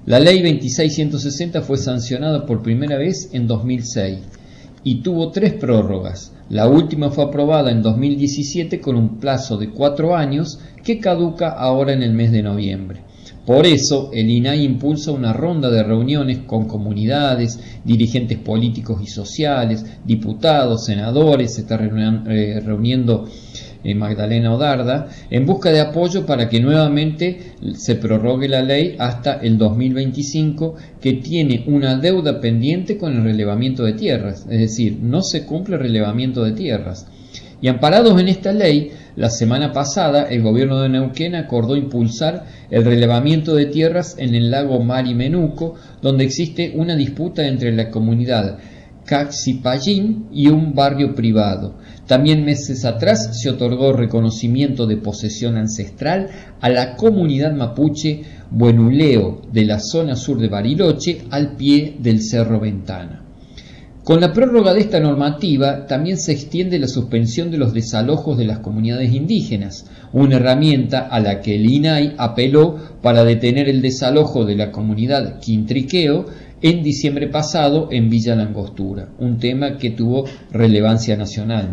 [0.05, 4.19] La Ley 2660 fue sancionada por primera vez en 2006
[4.83, 6.33] y tuvo tres prórrogas.
[6.49, 11.93] La última fue aprobada en 2017 con un plazo de cuatro años que caduca ahora
[11.93, 13.01] en el mes de noviembre.
[13.47, 19.85] Por eso, el INAI impulsa una ronda de reuniones con comunidades, dirigentes políticos y sociales,
[20.03, 23.23] diputados, senadores, se está eh, reuniendo
[23.85, 29.35] eh, Magdalena Odarda, en busca de apoyo para que nuevamente se prorrogue la ley hasta
[29.35, 35.21] el 2025, que tiene una deuda pendiente con el relevamiento de tierras, es decir, no
[35.21, 37.07] se cumple el relevamiento de tierras.
[37.61, 42.85] Y amparados en esta ley, La semana pasada, el gobierno de Neuquén acordó impulsar el
[42.85, 45.73] relevamiento de tierras en el lago Marimenuco,
[46.03, 48.59] donde existe una disputa entre la comunidad
[49.07, 51.79] Caxipallín y un barrio privado.
[52.05, 56.29] También meses atrás se otorgó reconocimiento de posesión ancestral
[56.61, 58.21] a la comunidad mapuche
[58.51, 63.26] Buenuleo de la zona sur de Bariloche al pie del Cerro Ventana.
[64.07, 68.45] Con la prórroga de esta normativa también se extiende la suspensión de los desalojos de
[68.45, 74.45] las comunidades indígenas, una herramienta a la que el INAI apeló para detener el desalojo
[74.45, 76.25] de la comunidad Quintriqueo
[76.61, 80.23] en diciembre pasado en Villa Langostura, un tema que tuvo
[80.53, 81.67] relevancia nacional.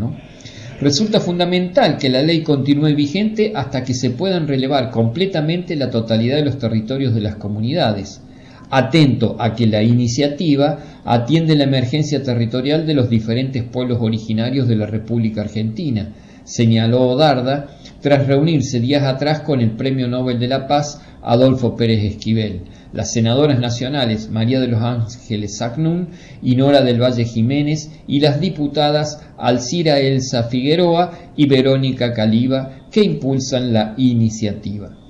[0.80, 6.38] Resulta fundamental que la ley continúe vigente hasta que se puedan relevar completamente la totalidad
[6.38, 8.23] de los territorios de las comunidades
[8.70, 14.76] atento a que la iniciativa atiende la emergencia territorial de los diferentes pueblos originarios de
[14.76, 16.12] la República Argentina,
[16.44, 17.68] señaló Darda
[18.00, 22.62] tras reunirse días atrás con el Premio Nobel de la Paz Adolfo Pérez Esquivel,
[22.92, 26.08] las senadoras nacionales María de los Ángeles Sacnún
[26.42, 33.02] y Nora del Valle Jiménez y las diputadas Alcira Elsa Figueroa y Verónica Caliba que
[33.02, 35.03] impulsan la iniciativa.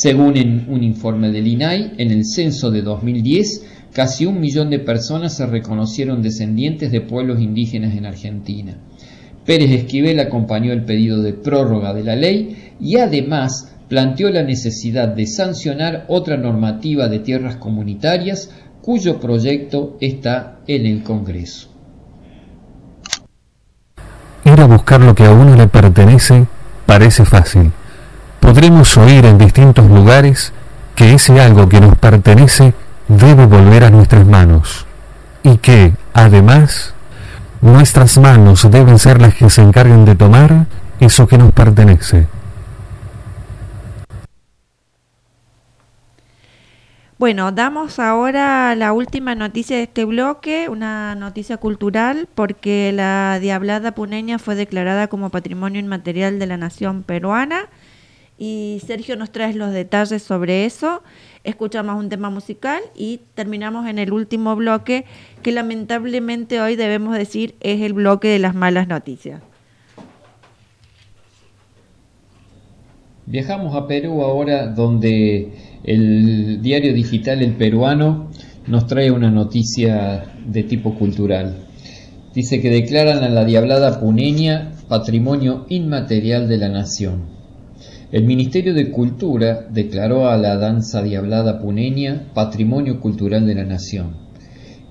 [0.00, 4.78] Según en un informe del INAI, en el censo de 2010, casi un millón de
[4.78, 8.76] personas se reconocieron descendientes de pueblos indígenas en Argentina.
[9.44, 15.08] Pérez Esquivel acompañó el pedido de prórroga de la ley y además planteó la necesidad
[15.08, 21.70] de sancionar otra normativa de tierras comunitarias cuyo proyecto está en el Congreso.
[24.44, 26.46] Ir a buscar lo que a uno le pertenece
[26.86, 27.72] parece fácil
[28.48, 30.54] podremos oír en distintos lugares
[30.94, 32.72] que ese algo que nos pertenece
[33.06, 34.86] debe volver a nuestras manos
[35.42, 36.94] y que, además,
[37.60, 40.64] nuestras manos deben ser las que se encarguen de tomar
[40.98, 42.26] eso que nos pertenece.
[47.18, 53.92] Bueno, damos ahora la última noticia de este bloque, una noticia cultural, porque la Diablada
[53.92, 57.68] Puneña fue declarada como Patrimonio Inmaterial de la Nación Peruana
[58.38, 61.02] y Sergio nos trae los detalles sobre eso.
[61.44, 65.04] Escuchamos un tema musical y terminamos en el último bloque
[65.42, 69.42] que lamentablemente hoy debemos decir es el bloque de las malas noticias.
[73.26, 75.52] Viajamos a Perú ahora donde
[75.84, 78.30] el diario digital El Peruano
[78.66, 81.66] nos trae una noticia de tipo cultural.
[82.34, 87.37] Dice que declaran a la Diablada Puneña Patrimonio Inmaterial de la Nación.
[88.10, 94.16] El Ministerio de Cultura declaró a la danza diablada puneña Patrimonio Cultural de la Nación.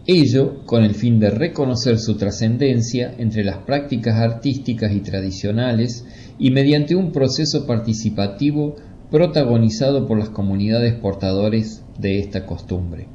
[0.06, 6.06] Ello con el fin de reconocer su trascendencia entre las prácticas artísticas y tradicionales
[6.38, 8.76] y mediante un proceso participativo
[9.10, 13.08] protagonizado por las comunidades portadores de esta costumbre.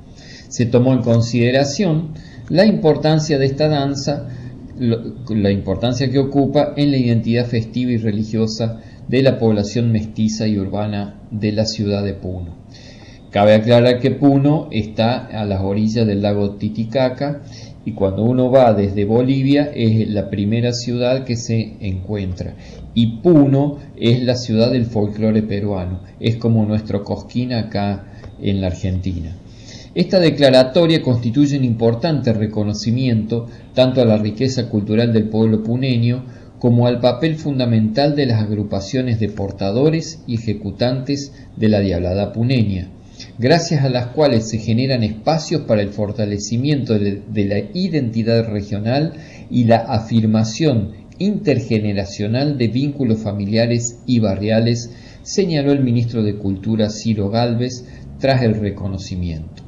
[0.48, 2.14] Se tomó en consideración
[2.48, 4.26] la importancia de esta danza,
[4.80, 10.58] la importancia que ocupa en la identidad festiva y religiosa de la población mestiza y
[10.58, 12.62] urbana de la ciudad de Puno.
[13.30, 17.42] Cabe aclarar que Puno está a las orillas del lago Titicaca
[17.84, 22.54] y cuando uno va desde Bolivia es la primera ciudad que se encuentra.
[22.94, 28.66] Y Puno es la ciudad del folclore peruano, es como nuestro Cosquín acá en la
[28.66, 29.34] Argentina.
[29.94, 36.24] Esta declaratoria constituye un importante reconocimiento tanto a la riqueza cultural del pueblo puneño
[36.62, 42.88] como al papel fundamental de las agrupaciones de portadores y ejecutantes de la diablada puneña,
[43.36, 49.14] gracias a las cuales se generan espacios para el fortalecimiento de la identidad regional
[49.50, 54.92] y la afirmación intergeneracional de vínculos familiares y barriales,
[55.24, 57.86] señaló el ministro de Cultura Ciro Galvez
[58.20, 59.64] tras el reconocimiento.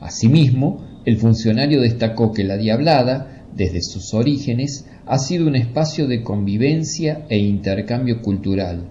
[0.00, 6.22] Asimismo, el funcionario destacó que la diablada, desde sus orígenes, ha sido un espacio de
[6.22, 8.88] convivencia e intercambio cultural,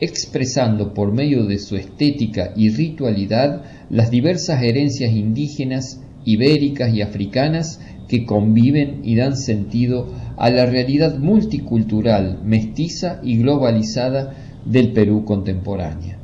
[0.00, 7.80] expresando por medio de su estética y ritualidad las diversas herencias indígenas, ibéricas y africanas
[8.08, 10.08] que conviven y dan sentido
[10.38, 14.34] a la realidad multicultural, mestiza y globalizada
[14.64, 16.18] del Perú contemporánea.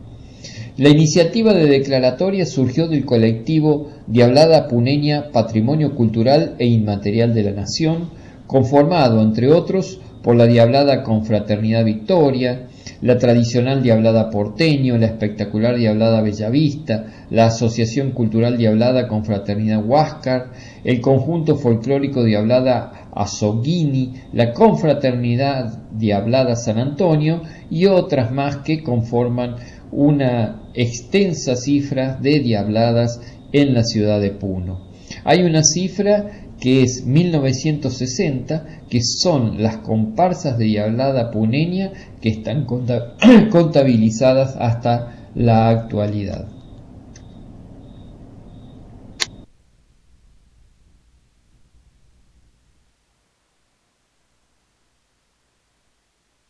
[0.77, 7.53] La iniciativa de declaratoria surgió del colectivo Diablada Puneña Patrimonio Cultural e Inmaterial de la
[7.53, 8.11] Nación,
[8.47, 12.69] conformado, entre otros, por la Diablada Confraternidad Victoria,
[13.03, 20.53] la tradicional Diablada Porteño, la espectacular Diablada Bellavista, la Asociación Cultural Diablada Confraternidad Huáscar,
[20.83, 29.57] el conjunto folclórico Diablada Azoghini, la Confraternidad Diablada San Antonio y otras más que conforman
[29.93, 33.21] una extensa cifra de diabladas
[33.53, 34.89] en la ciudad de Puno.
[35.25, 42.67] Hay una cifra que es 1960, que son las comparsas de diablada puneña que están
[43.51, 46.49] contabilizadas hasta la actualidad.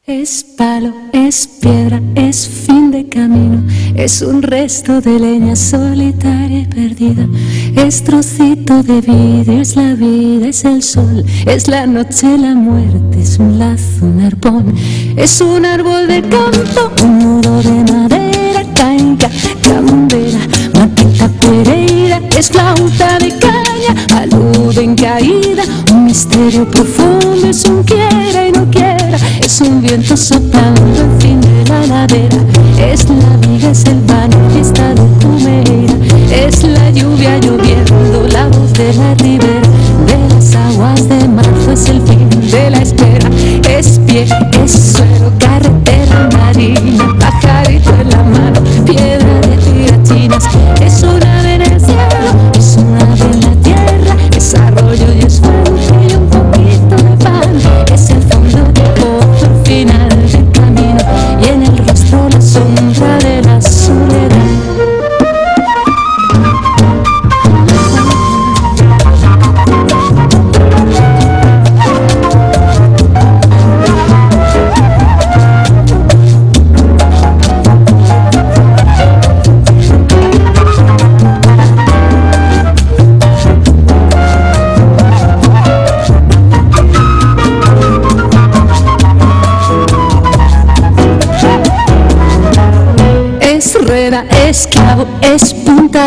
[0.06, 3.62] Es palo, es piedra, es fin de camino,
[3.94, 7.26] es un resto de leña solitaria y perdida,
[7.74, 13.22] es trocito de vidrio, es la vida, es el sol, es la noche, la muerte,
[13.22, 14.74] es un lazo, un arpón,
[15.16, 19.30] es un árbol de campo, un muro de madera, canca,
[19.62, 20.40] cambera,
[20.74, 25.64] matita pereira, es flauta de caña, alud en caída,
[25.94, 29.03] un misterio profundo, es un quiera y no quiera
[29.44, 32.38] es un viento soplando al fin de la ladera,
[32.80, 34.00] es la viga, es el
[34.52, 35.94] fiesta de Cumeira,
[36.30, 39.68] es la lluvia lloviendo, la voz de la ribera,
[40.06, 43.28] de las aguas de marzo, es el fin de la espera,
[43.68, 44.26] es pie,
[44.64, 46.93] es suelo, carretera marina,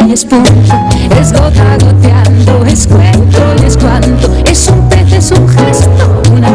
[0.08, 6.50] y es gota goteando, es cuento es cuanto, es un pez, es un gesto, una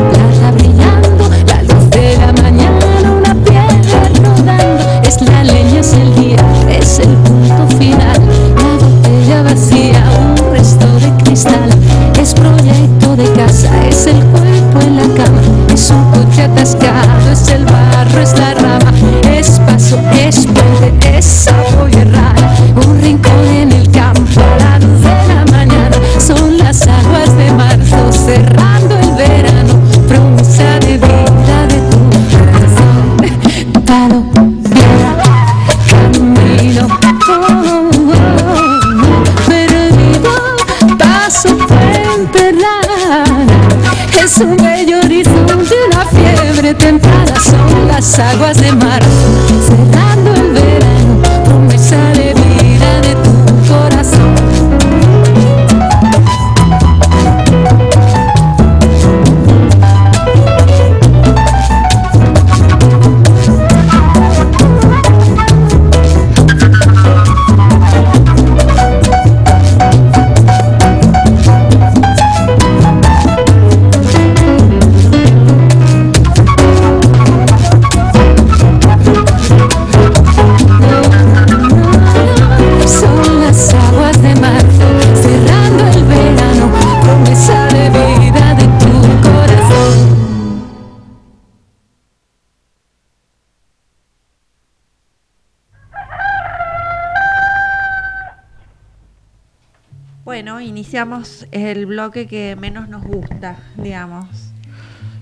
[101.52, 104.26] iniciamos el bloque que menos nos gusta, digamos,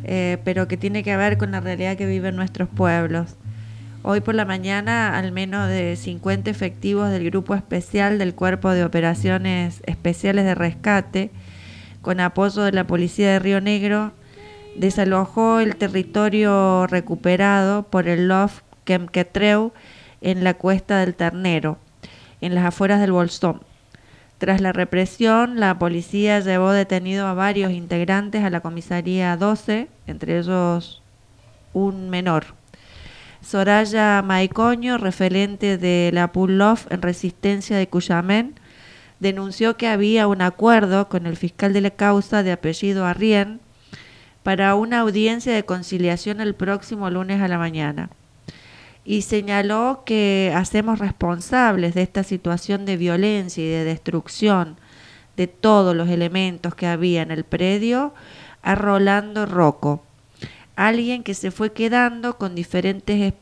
[0.04, 3.36] eh, pero que tiene que ver con la realidad que viven nuestros pueblos.
[4.02, 8.84] Hoy por la mañana, al menos de 50 efectivos del Grupo Especial del Cuerpo de
[8.84, 11.30] Operaciones Especiales de Rescate,
[12.00, 14.12] con apoyo de la Policía de Río Negro,
[14.76, 19.72] desalojó el territorio recuperado por el LOF Quemquetreu
[20.22, 21.76] en la Cuesta del Ternero,
[22.40, 23.69] en las afueras del Bolsón.
[24.40, 30.38] Tras la represión, la policía llevó detenido a varios integrantes a la comisaría 12, entre
[30.38, 31.02] ellos
[31.74, 32.46] un menor.
[33.42, 38.54] Soraya Maicoño, referente de la Pull-Off en resistencia de Cuyamén,
[39.18, 43.60] denunció que había un acuerdo con el fiscal de la causa de apellido Arrién
[44.42, 48.08] para una audiencia de conciliación el próximo lunes a la mañana
[49.04, 54.76] y señaló que hacemos responsables de esta situación de violencia y de destrucción
[55.36, 58.12] de todos los elementos que había en el predio
[58.62, 60.04] a Rolando Rocco,
[60.76, 63.32] alguien que se fue quedando con diferentes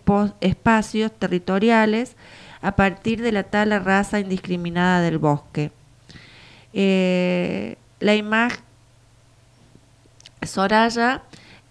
[0.41, 2.17] espacios territoriales
[2.61, 5.73] a partir de la tala raza indiscriminada del bosque.
[6.73, 8.61] Eh, la imagen
[10.43, 11.23] Soraya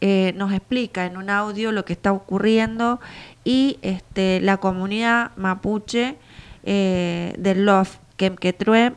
[0.02, 3.00] eh, nos explica en un audio lo que está ocurriendo
[3.48, 6.18] y este, la comunidad mapuche
[6.64, 8.96] eh, del Love Kemketruem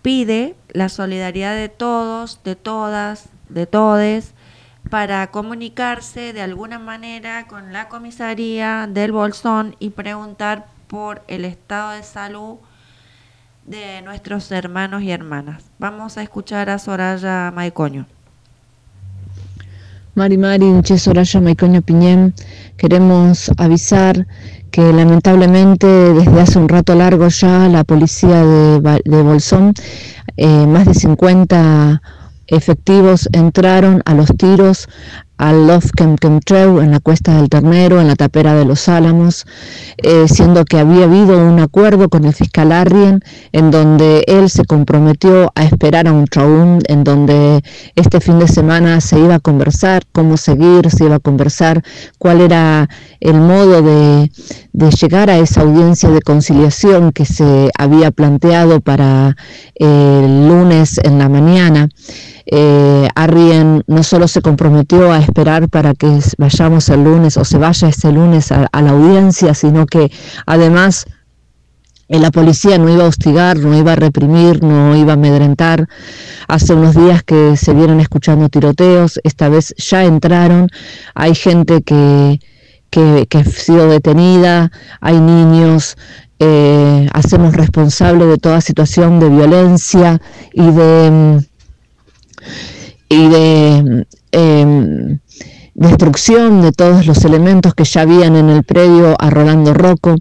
[0.00, 4.32] pide la solidaridad de todos, de todas, de todes,
[4.88, 11.90] para comunicarse de alguna manera con la comisaría del Bolsón y preguntar por el estado
[11.90, 12.56] de salud
[13.66, 15.64] de nuestros hermanos y hermanas.
[15.78, 18.06] Vamos a escuchar a Soraya Maicoño.
[20.14, 22.34] Mari Mari, Che Soraya Maicoño Piñén,
[22.76, 24.26] queremos avisar
[24.70, 29.72] que lamentablemente desde hace un rato largo ya la policía de, de Bolsón,
[30.36, 32.02] eh, más de 50
[32.46, 34.86] efectivos entraron a los tiros
[35.42, 35.90] al Love
[36.44, 39.44] Treu en la Cuesta del Ternero, en la tapera de los Álamos,
[39.96, 43.20] eh, siendo que había habido un acuerdo con el fiscal Arrien
[43.50, 47.60] en donde él se comprometió a esperar a un traún, en donde
[47.96, 51.82] este fin de semana se iba a conversar cómo seguir, se iba a conversar
[52.18, 52.88] cuál era
[53.18, 54.30] el modo de,
[54.72, 59.36] de llegar a esa audiencia de conciliación que se había planteado para
[59.74, 61.88] el lunes en la mañana
[62.46, 67.88] eh, Arrien solo se comprometió a esperar para que vayamos el lunes o se vaya
[67.88, 70.10] este lunes a, la audiencia, sino que
[70.46, 71.06] además
[72.08, 75.88] eh, la policía no iba a hostigar, no iba a reprimir, no iba a amedrentar.
[76.48, 80.68] Hace unos días que se vieron escuchando tiroteos, esta vez ya entraron,
[81.14, 82.40] hay gente que,
[82.90, 84.70] que, ha sido detenida,
[85.00, 85.96] hay niños,
[86.38, 90.20] eh, hacemos responsable de toda situación de violencia
[90.52, 91.38] y de mm,
[93.12, 95.18] y de em,
[95.74, 100.14] destrucción de todos los elementos que ya habían en el predio a Rolando Rocco.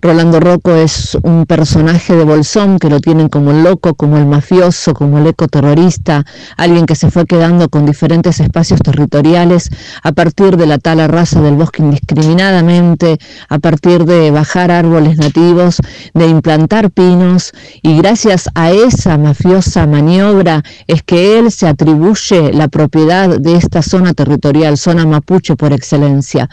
[0.00, 4.26] Rolando Rocco es un personaje de Bolsón que lo tienen como el loco, como el
[4.26, 6.24] mafioso, como el ecoterrorista,
[6.56, 9.70] alguien que se fue quedando con diferentes espacios territoriales
[10.02, 13.18] a partir de la tala raza del bosque indiscriminadamente,
[13.48, 15.78] a partir de bajar árboles nativos,
[16.14, 17.52] de implantar pinos
[17.82, 23.82] y gracias a esa mafiosa maniobra es que él se atribuye la propiedad de esta
[23.82, 26.48] zona territorial, mapuche por excelencia.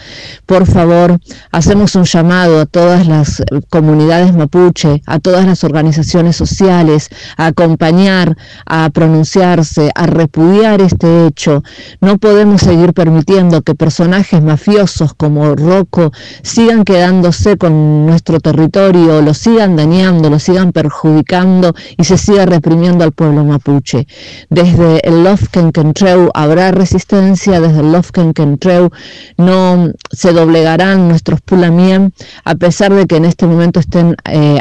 [0.45, 1.19] Por favor,
[1.51, 8.35] hacemos un llamado a todas las comunidades mapuche, a todas las organizaciones sociales, a acompañar,
[8.65, 11.63] a pronunciarse, a repudiar este hecho.
[11.99, 16.11] No podemos seguir permitiendo que personajes mafiosos como Rocco
[16.41, 23.03] sigan quedándose con nuestro territorio, lo sigan dañando, lo sigan perjudicando y se siga reprimiendo
[23.03, 24.07] al pueblo mapuche.
[24.49, 28.89] Desde el Lofkenkentreu habrá resistencia, desde el Lofken Kentreu,
[29.37, 32.13] no se doblegarán nuestros Pulamien,
[32.43, 34.59] a pesar de que en este momento estén eh,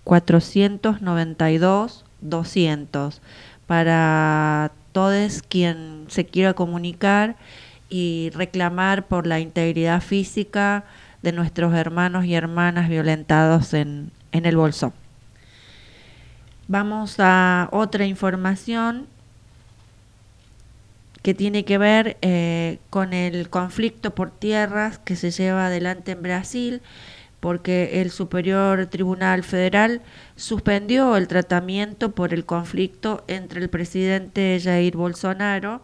[0.05, 3.21] 492 200
[3.67, 7.37] para todos quien se quiera comunicar
[7.89, 10.85] y reclamar por la integridad física
[11.23, 14.93] de nuestros hermanos y hermanas violentados en, en el bolsón.
[16.73, 19.07] Vamos a otra información
[21.21, 26.23] que tiene que ver eh, con el conflicto por tierras que se lleva adelante en
[26.23, 26.81] Brasil,
[27.41, 30.01] porque el Superior Tribunal Federal
[30.35, 35.83] suspendió el tratamiento por el conflicto entre el presidente Jair Bolsonaro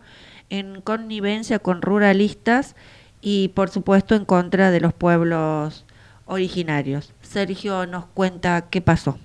[0.49, 2.77] en connivencia con ruralistas
[3.21, 5.85] y por supuesto en contra de los pueblos
[6.25, 7.13] originarios.
[7.21, 9.19] Sergio nos cuenta qué pasó.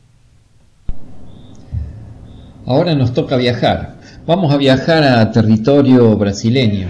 [2.65, 3.97] Ahora nos toca viajar.
[4.25, 6.87] Vamos a viajar a territorio brasileño.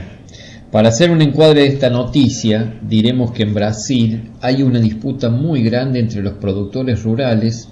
[0.72, 5.64] Para hacer un encuadre de esta noticia, diremos que en Brasil hay una disputa muy
[5.64, 7.70] grande entre los productores rurales,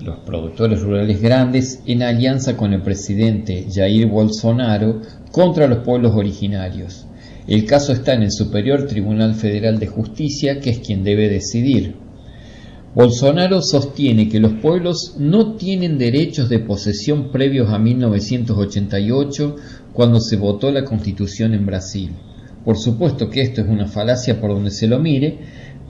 [0.00, 7.06] los productores rurales grandes, en alianza con el presidente Jair Bolsonaro contra los pueblos originarios.
[7.46, 12.07] El caso está en el Superior Tribunal Federal de Justicia, que es quien debe decidir.
[12.94, 19.56] Bolsonaro sostiene que los pueblos no tienen derechos de posesión previos a 1988
[19.92, 22.12] cuando se votó la constitución en Brasil.
[22.64, 25.38] Por supuesto que esto es una falacia por donde se lo mire,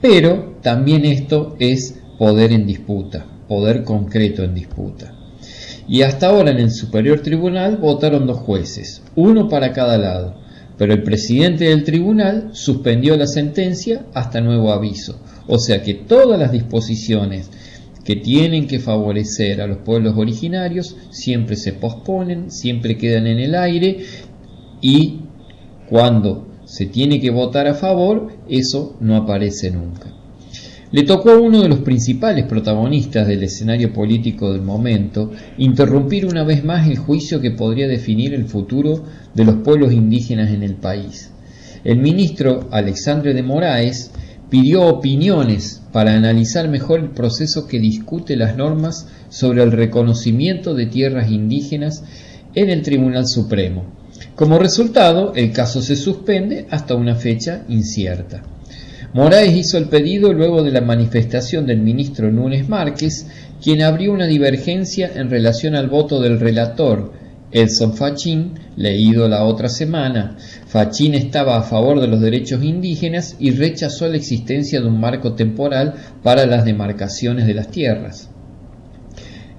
[0.01, 5.15] pero también esto es poder en disputa, poder concreto en disputa.
[5.87, 10.35] Y hasta ahora en el Superior Tribunal votaron dos jueces, uno para cada lado,
[10.77, 15.19] pero el presidente del tribunal suspendió la sentencia hasta nuevo aviso.
[15.51, 17.49] O sea que todas las disposiciones
[18.05, 23.55] que tienen que favorecer a los pueblos originarios siempre se posponen, siempre quedan en el
[23.55, 23.97] aire
[24.79, 25.21] y
[25.89, 30.13] cuando se tiene que votar a favor, eso no aparece nunca.
[30.91, 36.43] Le tocó a uno de los principales protagonistas del escenario político del momento interrumpir una
[36.43, 39.03] vez más el juicio que podría definir el futuro
[39.33, 41.31] de los pueblos indígenas en el país.
[41.83, 44.11] El ministro Alexandre de Moraes
[44.49, 50.87] pidió opiniones para analizar mejor el proceso que discute las normas sobre el reconocimiento de
[50.87, 52.03] tierras indígenas
[52.55, 53.85] en el Tribunal Supremo.
[54.35, 58.41] Como resultado, el caso se suspende hasta una fecha incierta.
[59.13, 63.25] Moraes hizo el pedido luego de la manifestación del ministro Núñez Márquez,
[63.61, 67.11] quien abrió una divergencia en relación al voto del relator,
[67.51, 70.37] Edson Fachín, leído la otra semana.
[70.69, 75.33] Fachín estaba a favor de los derechos indígenas y rechazó la existencia de un marco
[75.33, 78.29] temporal para las demarcaciones de las tierras.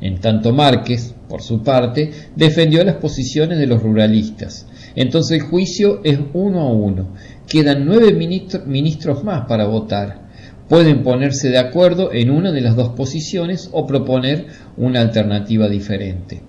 [0.00, 4.68] En tanto Márquez, por su parte, defendió las posiciones de los ruralistas.
[4.94, 7.08] Entonces el juicio es uno a uno.
[7.48, 10.30] Quedan nueve ministros más para votar.
[10.68, 14.46] Pueden ponerse de acuerdo en una de las dos posiciones o proponer
[14.76, 16.40] una alternativa diferente.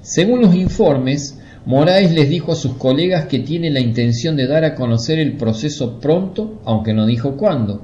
[0.00, 4.64] Según los informes, Moraes les dijo a sus colegas que tiene la intención de dar
[4.64, 7.82] a conocer el proceso pronto, aunque no dijo cuándo.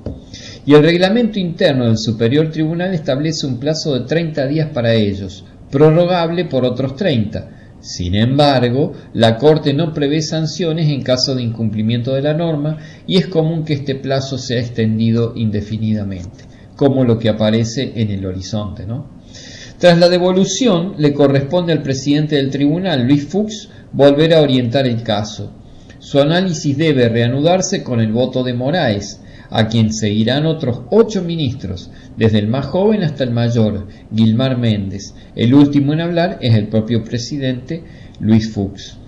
[0.64, 5.44] Y el reglamento interno del Superior Tribunal establece un plazo de 30 días para ellos,
[5.68, 7.50] prorrogable por otros 30.
[7.80, 12.78] Sin embargo, la Corte no prevé sanciones en caso de incumplimiento de la norma
[13.08, 16.44] y es común que este plazo sea extendido indefinidamente,
[16.76, 18.86] como lo que aparece en el horizonte.
[18.86, 19.21] ¿no?
[19.82, 25.02] Tras la devolución, le corresponde al presidente del tribunal, Luis Fuchs, volver a orientar el
[25.02, 25.50] caso.
[25.98, 31.90] Su análisis debe reanudarse con el voto de Moraes, a quien seguirán otros ocho ministros,
[32.16, 35.14] desde el más joven hasta el mayor, Gilmar Méndez.
[35.34, 37.82] El último en hablar es el propio presidente,
[38.20, 38.98] Luis Fuchs.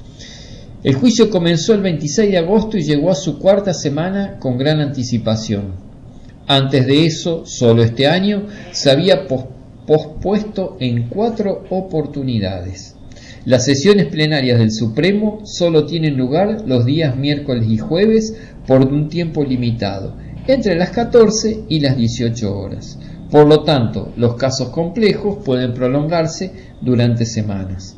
[0.82, 4.80] El juicio comenzó el 26 de agosto y llegó a su cuarta semana con gran
[4.80, 5.66] anticipación.
[6.48, 9.53] Antes de eso, solo este año, se había pospuesto
[10.80, 12.96] en cuatro oportunidades.
[13.44, 18.34] Las sesiones plenarias del Supremo solo tienen lugar los días miércoles y jueves
[18.66, 20.16] por un tiempo limitado
[20.46, 22.98] entre las 14 y las 18 horas.
[23.30, 27.96] Por lo tanto, los casos complejos pueden prolongarse durante semanas.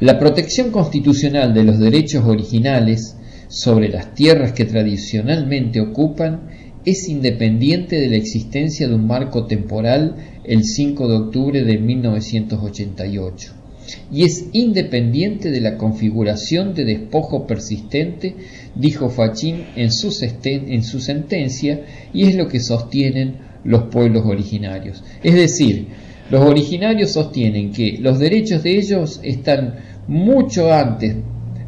[0.00, 3.16] La protección constitucional de los derechos originales
[3.48, 6.48] sobre las tierras que tradicionalmente ocupan
[6.84, 13.62] es independiente de la existencia de un marco temporal el 5 de octubre de 1988
[14.10, 18.34] y es independiente de la configuración de despojo persistente,
[18.74, 20.14] dijo Fachín en su,
[20.44, 21.80] en su sentencia,
[22.12, 25.02] y es lo que sostienen los pueblos originarios.
[25.22, 25.86] Es decir,
[26.30, 29.76] los originarios sostienen que los derechos de ellos están
[30.08, 31.16] mucho antes,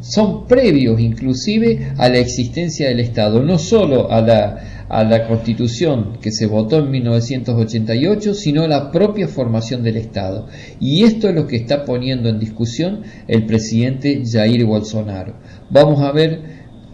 [0.07, 6.19] son previos inclusive a la existencia del Estado, no solo a la a la constitución
[6.21, 10.47] que se votó en 1988, sino la propia formación del Estado.
[10.79, 15.33] Y esto es lo que está poniendo en discusión el presidente Jair Bolsonaro.
[15.69, 16.41] Vamos a ver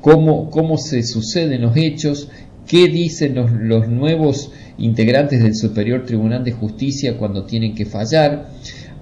[0.02, 2.30] cómo, cómo se suceden los hechos,
[2.66, 8.50] qué dicen los, los nuevos integrantes del Superior Tribunal de Justicia cuando tienen que fallar,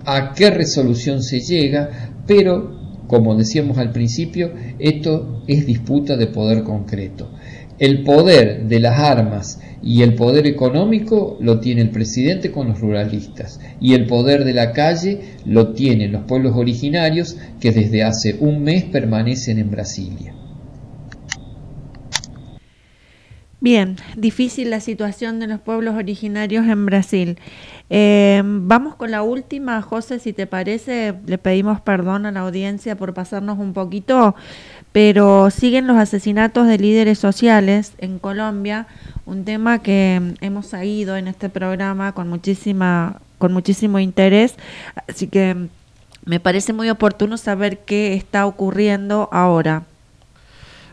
[0.06, 2.79] a qué resolución se llega, pero
[3.10, 7.28] como decíamos al principio, esto es disputa de poder concreto.
[7.80, 12.80] El poder de las armas y el poder económico lo tiene el presidente con los
[12.80, 18.36] ruralistas y el poder de la calle lo tienen los pueblos originarios que desde hace
[18.42, 20.36] un mes permanecen en Brasilia.
[23.62, 27.38] Bien, difícil la situación de los pueblos originarios en Brasil.
[27.90, 32.96] Eh, vamos con la última, José, si te parece, le pedimos perdón a la audiencia
[32.96, 34.34] por pasarnos un poquito,
[34.94, 38.88] pero siguen los asesinatos de líderes sociales en Colombia,
[39.26, 44.56] un tema que hemos seguido en este programa con muchísima con muchísimo interés,
[45.08, 45.56] así que
[46.26, 49.84] me parece muy oportuno saber qué está ocurriendo ahora.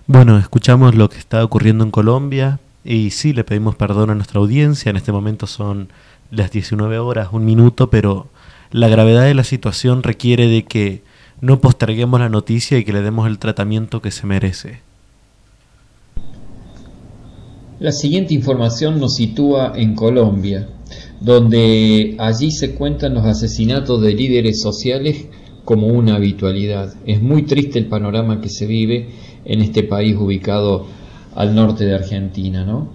[0.09, 4.39] Bueno, escuchamos lo que está ocurriendo en Colombia, Y sí, le pedimos perdón a nuestra
[4.39, 4.91] audiencia.
[4.91, 5.89] En este momento son
[6.31, 8.29] las 19 horas, un minuto, pero
[8.71, 11.03] la gravedad de la situación requiere de que
[11.41, 14.79] no posterguemos la noticia y que le demos el tratamiento que se merece.
[17.81, 20.69] La siguiente información nos sitúa en Colombia,
[21.21, 25.27] donde allí se cuentan los asesinatos de líderes sociales
[25.65, 26.95] como una habitualidad.
[27.05, 29.09] Es muy triste el panorama que se vive
[29.47, 30.87] en este país ubicado
[31.35, 32.91] al norte de Argentina, ¿no?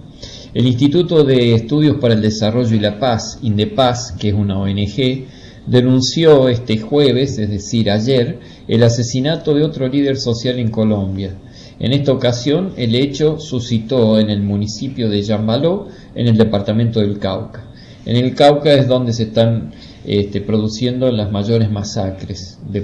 [0.54, 5.26] El Instituto de Estudios para el Desarrollo y la Paz, INDEPAZ, que es una ONG,
[5.66, 11.38] denunció este jueves, es decir, ayer, el asesinato de otro líder social en Colombia.
[11.78, 17.18] En esta ocasión, el hecho suscitó en el municipio de Yambaló, en el departamento del
[17.18, 17.64] Cauca.
[18.04, 19.72] En el Cauca es donde se están
[20.04, 22.80] este, produciendo las mayores masacres de,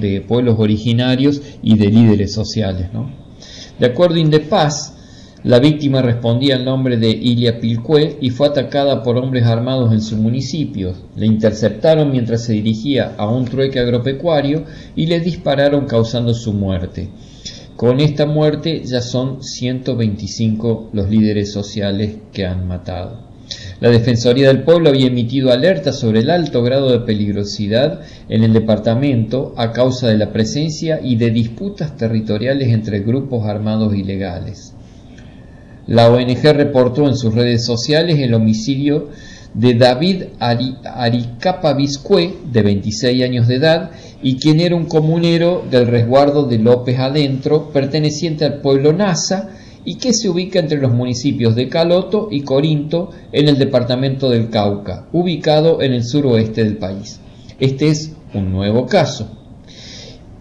[0.00, 2.88] de pueblos originarios y de líderes sociales.
[3.78, 4.94] De acuerdo a Indepaz,
[5.44, 10.00] la víctima respondía al nombre de Ilia Pilcue y fue atacada por hombres armados en
[10.00, 10.94] su municipio.
[11.16, 14.64] Le interceptaron mientras se dirigía a un trueque agropecuario
[14.96, 17.10] y le dispararon causando su muerte.
[17.76, 23.33] Con esta muerte ya son 125 los líderes sociales que han matado.
[23.80, 28.52] La Defensoría del Pueblo había emitido alerta sobre el alto grado de peligrosidad en el
[28.52, 34.74] departamento a causa de la presencia y de disputas territoriales entre grupos armados ilegales.
[35.86, 39.10] La ONG reportó en sus redes sociales el homicidio
[39.52, 43.90] de David Aricapa Biscue, de 26 años de edad,
[44.22, 49.50] y quien era un comunero del resguardo de López Adentro, perteneciente al pueblo Nasa,
[49.84, 54.50] y que se ubica entre los municipios de Caloto y Corinto en el departamento del
[54.50, 57.20] Cauca, ubicado en el suroeste del país.
[57.60, 59.28] Este es un nuevo caso.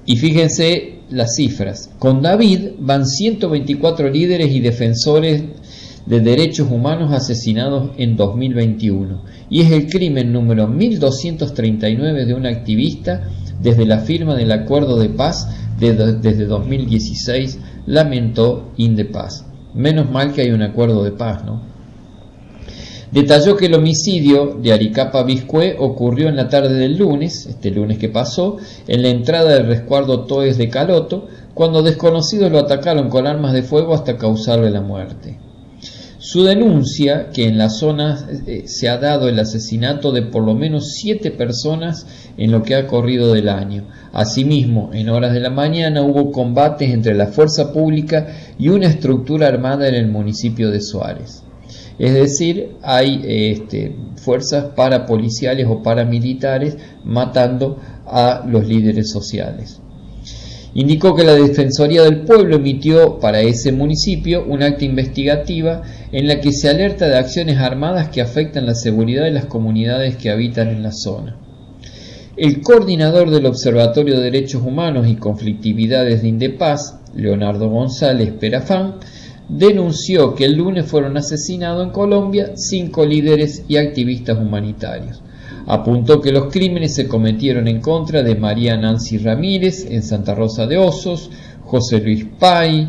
[0.06, 1.90] Y fíjense las cifras.
[2.00, 5.44] Con David van 124 líderes y defensores
[6.06, 13.30] de derechos humanos asesinados en 2021 y es el crimen número 1239 de un activista
[13.62, 15.48] desde la firma del acuerdo de paz
[15.80, 19.46] desde 2016, lamentó Indepaz.
[19.74, 21.74] Menos mal que hay un acuerdo de paz, ¿no?
[23.12, 28.00] Detalló que el homicidio de Aricapa Biscue ocurrió en la tarde del lunes, este lunes
[28.00, 28.58] que pasó,
[28.88, 33.62] en la entrada del resguardo Toes de Caloto, cuando desconocidos lo atacaron con armas de
[33.62, 35.38] fuego hasta causarle la muerte.
[36.24, 40.56] Su denuncia, que en la zona eh, se ha dado el asesinato de por lo
[40.56, 43.84] menos siete personas en lo que ha corrido del año.
[44.14, 49.48] Asimismo, en horas de la mañana hubo combates entre la fuerza pública y una estructura
[49.48, 51.44] armada en el municipio de Suárez.
[52.00, 59.83] Es decir, hay este, fuerzas parapoliciales o paramilitares matando a los líderes sociales.
[60.76, 66.42] Indicó que la Defensoría del Pueblo emitió para ese municipio un acta investigativa en la
[66.42, 70.70] que se alerta de acciones armadas que afectan la seguridad de las comunidades que habitan
[70.70, 71.38] en la zona.
[72.36, 78.96] El coordinador del Observatorio de Derechos Humanos y Conflictividades de Indepaz, Leonardo González Perafán,
[79.48, 85.22] denunció que el lunes fueron asesinados en Colombia cinco líderes y activistas humanitarios.
[85.66, 90.68] Apuntó que los crímenes se cometieron en contra de María Nancy Ramírez en Santa Rosa
[90.68, 91.30] de Osos,
[91.64, 92.88] José Luis Pay,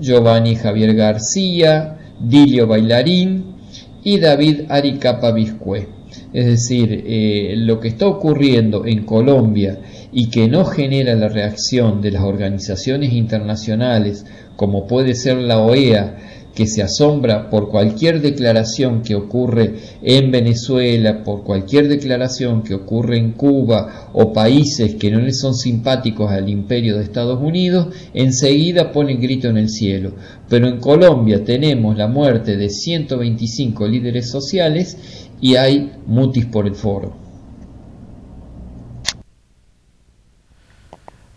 [0.00, 3.56] Giovanni Javier García, Dilio Bailarín
[4.04, 5.88] y David Aricapa Biscue.
[6.32, 9.78] Es decir, eh, lo que está ocurriendo en Colombia
[10.12, 14.24] y que no genera la reacción de las organizaciones internacionales
[14.56, 16.16] como puede ser la OEA,
[16.58, 23.16] que se asombra por cualquier declaración que ocurre en Venezuela, por cualquier declaración que ocurre
[23.16, 28.90] en Cuba o países que no le son simpáticos al imperio de Estados Unidos, enseguida
[28.90, 30.14] ponen grito en el cielo.
[30.48, 36.74] Pero en Colombia tenemos la muerte de 125 líderes sociales y hay mutis por el
[36.74, 37.14] foro.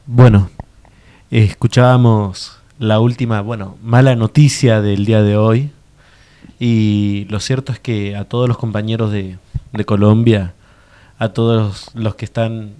[0.08, 0.50] Bueno,
[1.30, 5.70] escuchábamos la última, bueno, mala noticia del día de hoy.
[6.60, 9.38] Y lo cierto es que a todos los compañeros de,
[9.86, 10.56] Colombia,
[11.20, 12.74] a todos los que están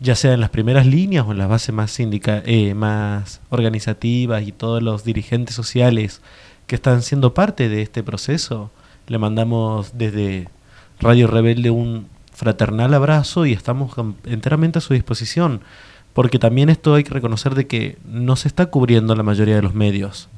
[0.00, 4.44] ya sea en las primeras líneas o en las bases más, sindica eh, más organizativas
[4.44, 6.22] y todos los dirigentes sociales
[6.66, 8.70] que están siendo parte de este proceso,
[9.08, 10.48] le mandamos desde
[11.00, 13.92] Radio Rebelde un fraternal abrazo y estamos
[14.24, 15.60] enteramente a su disposición
[16.14, 19.62] porque también esto hay que reconocer de que no se está cubriendo la mayoría de
[19.62, 20.28] los medios.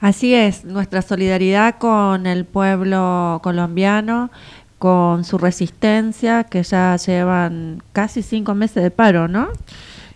[0.00, 4.30] Así es, nuestra solidaridad con el pueblo colombiano,
[4.78, 9.48] con su resistencia, que ya llevan casi cinco meses de paro, ¿no?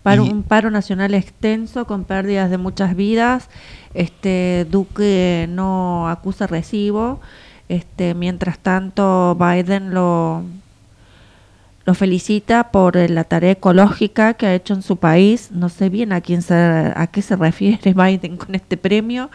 [0.05, 3.49] un paro nacional extenso con pérdidas de muchas vidas.
[3.95, 7.21] Este Duque no acusa recibo.
[7.69, 10.45] Este, mientras tanto, Biden lo,
[11.85, 15.51] lo felicita por la tarea ecológica que ha hecho en su país.
[15.53, 19.31] No sé bien a quién se, a qué se refiere Biden con este premio,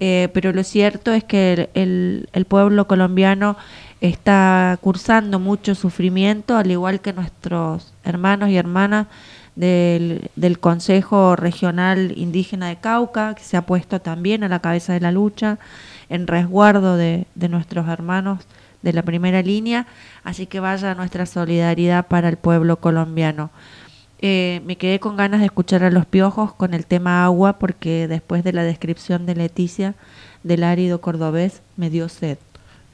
[0.00, 3.56] eh, pero lo cierto es que el, el, pueblo colombiano
[4.00, 9.06] está cursando mucho sufrimiento, al igual que nuestros hermanos y hermanas
[9.54, 14.94] del, del, Consejo Regional Indígena de Cauca, que se ha puesto también a la cabeza
[14.94, 15.58] de la lucha
[16.08, 18.40] en resguardo de, de nuestros hermanos
[18.82, 19.86] de la primera línea,
[20.24, 23.50] así que vaya nuestra solidaridad para el pueblo colombiano.
[24.24, 28.06] Eh, me quedé con ganas de escuchar a los piojos con el tema agua porque
[28.06, 29.94] después de la descripción de Leticia
[30.44, 32.38] del árido cordobés me dio sed.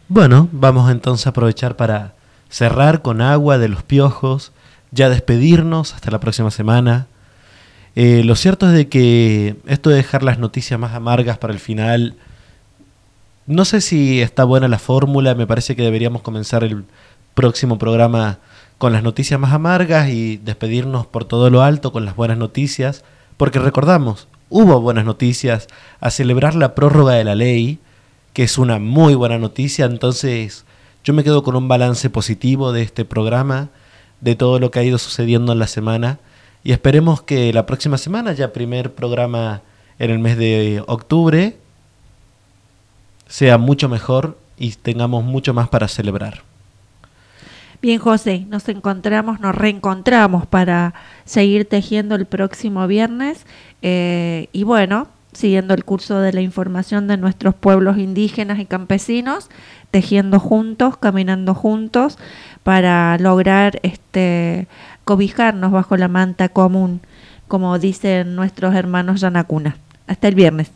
[0.08, 2.14] Bueno, vamos entonces a aprovechar para
[2.48, 4.52] cerrar con agua de los piojos,
[4.90, 7.08] ya despedirnos hasta la próxima semana.
[7.94, 11.58] Eh, lo cierto es de que esto de dejar las noticias más amargas para el
[11.58, 12.14] final,
[13.48, 16.84] no sé si está buena la fórmula, me parece que deberíamos comenzar el
[17.32, 18.40] próximo programa
[18.76, 23.04] con las noticias más amargas y despedirnos por todo lo alto con las buenas noticias,
[23.38, 25.66] porque recordamos, hubo buenas noticias
[25.98, 27.78] a celebrar la prórroga de la ley,
[28.34, 30.66] que es una muy buena noticia, entonces
[31.02, 33.70] yo me quedo con un balance positivo de este programa,
[34.20, 36.18] de todo lo que ha ido sucediendo en la semana,
[36.64, 39.62] y esperemos que la próxima semana, ya primer programa
[39.98, 41.56] en el mes de octubre,
[43.28, 46.42] sea mucho mejor y tengamos mucho más para celebrar.
[47.80, 50.94] Bien, José, nos encontramos, nos reencontramos para
[51.24, 53.46] seguir tejiendo el próximo viernes
[53.82, 59.48] eh, y bueno, siguiendo el curso de la información de nuestros pueblos indígenas y campesinos,
[59.92, 62.18] tejiendo juntos, caminando juntos
[62.64, 64.66] para lograr este
[65.04, 67.00] cobijarnos bajo la manta común,
[67.46, 69.76] como dicen nuestros hermanos Yanacuna.
[70.08, 70.72] Hasta el viernes.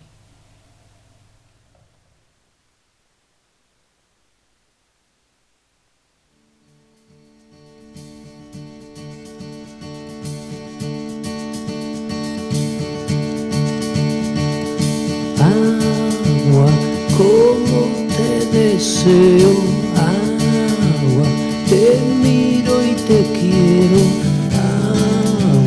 [18.82, 19.52] Deseo
[19.94, 21.28] agua,
[21.68, 24.00] te miro y te quiero